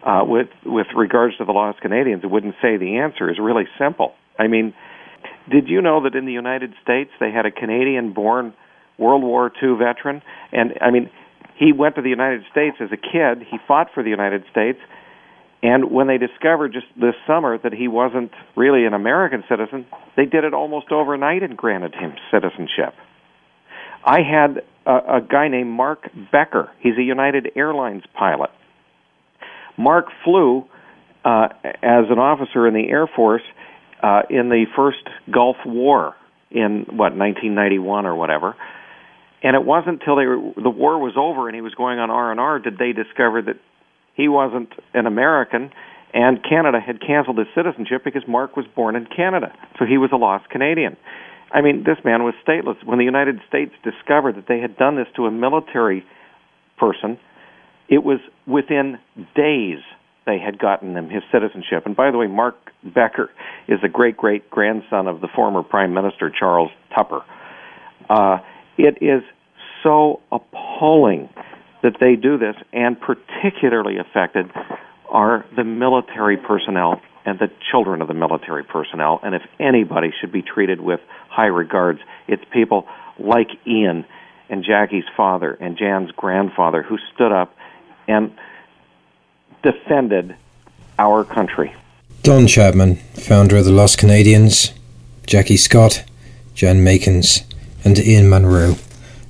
uh, 0.05 0.23
with 0.25 0.49
with 0.65 0.87
regards 0.95 1.37
to 1.39 1.45
the 1.45 1.53
lost 1.53 1.81
Canadians 1.81 2.23
that 2.23 2.29
wouldn't 2.29 2.55
say 2.63 2.77
the 2.77 2.99
answer 2.99 3.31
is 3.31 3.39
really 3.41 3.65
simple. 3.79 4.15
I 4.39 4.49
mean, 4.49 4.75
did 5.51 5.69
you 5.69 5.83
know 5.83 6.03
that 6.05 6.15
in 6.15 6.27
the 6.27 6.33
United 6.33 6.73
States 6.83 7.11
they 7.19 7.31
had 7.31 7.47
a 7.47 7.51
Canadian-born 7.51 8.55
World 8.99 9.23
War 9.23 9.51
II 9.63 9.77
veteran? 9.79 10.23
And 10.53 10.75
I 10.81 10.91
mean, 10.91 11.11
he 11.57 11.73
went 11.73 11.97
to 11.97 12.03
the 12.03 12.09
United 12.09 12.45
States 12.51 12.77
as 12.81 12.91
a 12.93 12.97
kid. 12.97 13.47
He 13.51 13.59
fought 13.69 13.89
for 13.95 14.03
the 14.03 14.11
United 14.11 14.45
States. 14.51 14.79
And 15.63 15.91
when 15.91 16.07
they 16.07 16.17
discovered 16.17 16.73
just 16.73 16.87
this 16.97 17.15
summer 17.27 17.59
that 17.59 17.75
he 17.75 17.87
wasn't 17.87 18.33
really 18.57 18.87
an 18.87 18.95
American 18.95 19.45
citizen, 19.49 19.87
they 20.17 20.25
did 20.25 20.45
it 20.45 20.55
almost 20.55 20.91
overnight 20.91 21.43
and 21.43 21.57
granted 21.57 21.95
him 21.95 22.15
citizenship. 22.31 22.95
I 24.05 24.21
had 24.23 24.63
a, 24.87 25.17
a 25.17 25.21
guy 25.21 25.49
named 25.49 25.71
Mark 25.71 26.09
Becker. 26.33 26.71
He's 26.81 26.97
a 26.97 27.03
United 27.03 27.51
Airlines 27.57 28.05
pilot. 28.19 28.51
Mark 29.77 30.07
flew 30.25 30.65
uh, 31.25 31.49
as 31.65 32.07
an 32.11 32.19
officer 32.19 32.67
in 32.67 32.73
the 32.73 32.89
Air 32.89 33.07
Force 33.07 33.43
uh, 34.03 34.23
in 34.31 34.49
the 34.49 34.67
first 34.77 35.09
Gulf 35.31 35.57
War 35.65 36.15
in 36.51 36.87
what 36.89 37.17
1991 37.17 38.07
or 38.07 38.15
whatever. 38.15 38.57
And 39.43 39.57
it 39.57 39.65
wasn't 39.65 40.01
until 40.01 40.17
they 40.17 40.27
were, 40.27 40.53
the 40.63 40.71
war 40.71 40.99
was 40.99 41.15
over 41.17 41.49
and 41.49 41.55
he 41.55 41.63
was 41.63 41.75
going 41.75 41.99
on 41.99 42.11
R 42.11 42.31
and 42.31 42.41
R 42.41 42.59
did 42.59 42.77
they 42.79 42.93
discover 42.93 43.41
that 43.43 43.57
he 44.15 44.29
wasn't 44.29 44.71
an 44.93 45.07
American 45.07 45.71
and 46.13 46.43
Canada 46.43 46.81
had 46.81 47.01
canceled 47.01 47.39
his 47.39 47.47
citizenship 47.55 48.03
because 48.05 48.23
Mark 48.27 48.57
was 48.57 48.67
born 48.75 48.97
in 48.97 49.07
Canada, 49.07 49.53
so 49.79 49.85
he 49.85 49.97
was 49.97 50.11
a 50.13 50.17
lost 50.17 50.49
Canadian. 50.51 50.97
I 51.53 51.61
mean, 51.61 51.85
this 51.85 51.99
man 52.05 52.23
was 52.23 52.35
stateless. 52.47 52.85
When 52.85 52.99
the 52.99 53.05
United 53.05 53.41
States 53.49 53.73
discovered 53.83 54.37
that 54.37 54.47
they 54.49 54.59
had 54.59 54.77
done 54.77 54.97
this 54.97 55.07
to 55.17 55.27
a 55.27 55.31
military 55.31 56.05
person, 56.79 57.19
it 57.89 58.05
was 58.05 58.19
within 58.47 58.99
days 59.35 59.79
they 60.27 60.39
had 60.39 60.59
gotten 60.59 60.97
him 60.97 61.09
his 61.09 61.23
citizenship. 61.33 61.87
And 61.87 61.97
by 61.97 62.11
the 62.11 62.19
way, 62.19 62.27
Mark 62.27 62.57
Becker 62.83 63.31
is 63.69 63.79
a 63.83 63.89
great 63.89 64.17
great 64.17 64.51
grandson 64.51 65.07
of 65.07 65.21
the 65.21 65.29
former 65.35 65.63
Prime 65.63 65.95
Minister 65.95 66.31
Charles 66.31 66.71
Tupper. 66.95 67.23
Uh, 68.09 68.39
it 68.77 68.99
is 69.01 69.23
so 69.83 70.21
appalling 70.31 71.29
that 71.83 71.97
they 72.01 72.17
do 72.17 72.39
this, 72.39 72.57
and 72.73 72.97
particularly 73.01 73.97
affected 73.99 74.51
are 75.09 75.45
the 75.57 75.65
military 75.65 76.37
personnel 76.37 77.01
and 77.25 77.39
the 77.39 77.49
children 77.71 78.01
of 78.01 78.09
the 78.09 78.15
military 78.15 78.65
personnel. 78.65 79.21
And 79.23 79.35
if 79.35 79.43
anybody 79.59 80.11
should 80.21 80.33
be 80.33 80.43
treated 80.43 80.81
with 80.81 81.01
high 81.29 81.47
regards, 81.47 82.01
it's 82.29 82.43
people 82.53 82.87
like 83.19 83.49
Ian 83.67 84.05
and 84.49 84.65
Jackie's 84.65 85.05
father 85.17 85.53
and 85.61 85.77
Jan's 85.77 86.11
grandfather 86.13 86.83
who 86.83 86.97
stood 87.15 87.33
up 87.33 87.55
and 88.09 88.33
defended 89.63 90.35
our 90.99 91.25
country. 91.25 91.75
Don 92.23 92.47
Chapman, 92.47 92.97
founder 93.15 93.57
of 93.57 93.65
the 93.65 93.73
Lost 93.73 93.99
Canadians, 93.99 94.73
Jackie 95.27 95.57
Scott, 95.57 96.05
Jan 96.55 96.85
Makins, 96.85 97.45
and 97.85 97.99
Ian 97.99 98.29
Munro. 98.29 98.75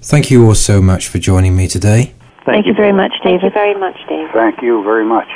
Thank 0.02 0.30
you 0.30 0.46
all 0.46 0.54
so 0.54 0.80
much 0.82 1.06
for 1.08 1.18
joining 1.18 1.54
me 1.56 1.68
today. 1.68 2.14
Thank, 2.44 2.46
Thank 2.46 2.66
you 2.66 2.74
very 2.74 2.92
much, 2.92 3.12
David. 3.22 3.40
Thank 3.40 3.44
you 3.44 3.50
very 3.50 3.74
much, 3.74 3.96
Dave. 4.08 4.30
Thank 4.32 4.62
you 4.62 4.82
very 4.82 5.04
much. 5.04 5.28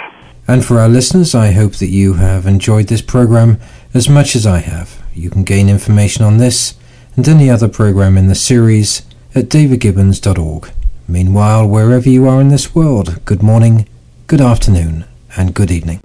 And 0.48 0.64
for 0.64 0.78
our 0.78 0.88
listeners, 0.88 1.34
I 1.34 1.52
hope 1.52 1.74
that 1.74 1.88
you 1.88 2.14
have 2.14 2.46
enjoyed 2.46 2.88
this 2.88 3.02
program 3.02 3.58
as 3.94 4.08
much 4.08 4.34
as 4.34 4.46
I 4.46 4.58
have. 4.58 5.02
You 5.14 5.30
can 5.30 5.44
gain 5.44 5.68
information 5.68 6.24
on 6.24 6.38
this 6.38 6.74
and 7.16 7.28
any 7.28 7.48
other 7.48 7.68
program 7.68 8.18
in 8.18 8.26
the 8.26 8.34
series 8.34 9.02
at 9.34 9.44
davidgibbons.org. 9.44 10.70
Meanwhile, 11.06 11.68
wherever 11.68 12.08
you 12.08 12.26
are 12.26 12.40
in 12.40 12.48
this 12.48 12.74
world, 12.74 13.24
good 13.24 13.42
morning, 13.42 13.86
good 14.26 14.40
afternoon, 14.40 15.04
and 15.36 15.52
good 15.54 15.70
evening. 15.70 16.00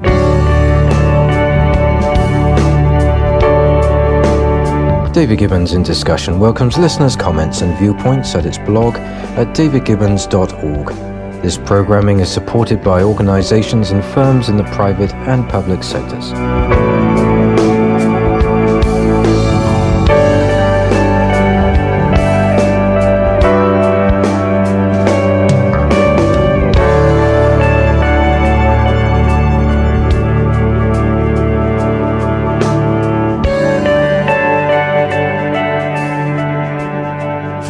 David 5.14 5.40
Gibbons 5.40 5.72
in 5.74 5.84
Discussion 5.84 6.40
welcomes 6.40 6.78
listeners' 6.78 7.16
comments 7.16 7.62
and 7.62 7.78
viewpoints 7.78 8.36
at 8.36 8.46
its 8.46 8.58
blog 8.58 8.96
at 8.96 9.56
davidgibbons.org. 9.56 11.42
This 11.42 11.58
programming 11.58 12.20
is 12.20 12.30
supported 12.30 12.84
by 12.84 13.04
organizations 13.04 13.92
and 13.92 14.04
firms 14.04 14.50
in 14.50 14.58
the 14.58 14.66
private 14.66 15.14
and 15.14 15.50
public 15.50 15.82
sectors. 15.84 16.32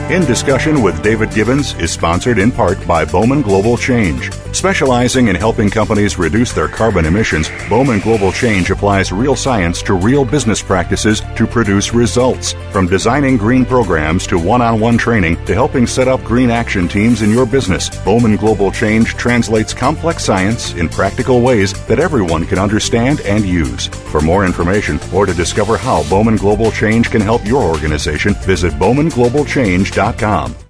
Discussion 0.10 0.82
with 0.82 1.02
David 1.04 1.32
Gibbons 1.32 1.74
is 1.76 1.92
sponsored 1.92 2.40
in 2.40 2.52
part 2.52 2.86
by 2.88 3.06
Bowman 3.06 3.42
Global 3.42 3.78
Change. 3.78 4.32
Specializing 4.54 5.28
in 5.28 5.36
helping 5.36 5.70
companies 5.70 6.18
reduce 6.18 6.52
their 6.52 6.68
carbon 6.68 7.06
emissions, 7.06 7.50
Bowman 7.70 8.00
Global 8.00 8.32
Change 8.32 8.72
applies 8.72 9.12
real 9.12 9.36
science 9.36 9.82
to 9.84 9.94
real 9.94 10.26
business 10.26 10.62
practices 10.62 11.22
to 11.36 11.46
produce 11.46 11.94
results. 11.94 12.54
From 12.72 12.88
designing 12.88 13.38
green 13.38 13.66
programs 13.66 14.26
to 14.28 14.40
one 14.40 14.62
on 14.62 14.80
one 14.80 14.98
training 14.98 15.44
to 15.46 15.54
helping 15.54 15.86
set 15.86 16.08
up 16.08 16.24
green 16.24 16.50
action 16.50 16.88
teams 16.88 17.22
in 17.22 17.30
your 17.32 17.46
business, 17.46 17.90
Bowman 18.04 18.36
Global 18.36 18.72
Change 18.72 19.14
translates 19.14 19.74
complex 19.74 20.24
science 20.26 20.74
in 20.74 20.90
practical 20.90 21.42
ways 21.42 21.74
that 21.86 22.00
everyone 22.00 22.46
can 22.46 22.60
understand 22.60 23.22
and 23.22 23.46
use. 23.46 23.88
For 24.10 24.22
more 24.22 24.46
information 24.46 25.00
or 25.14 25.26
to 25.26 25.34
discover 25.34 25.78
how 25.78 26.08
Bowman 26.10 26.36
Global 26.38 26.72
Change 26.72 27.12
can 27.12 27.22
help 27.22 27.46
your 27.46 27.64
organization, 27.64 28.34
visit 28.36 28.74
bowmanglobalchange.com. 28.74 30.69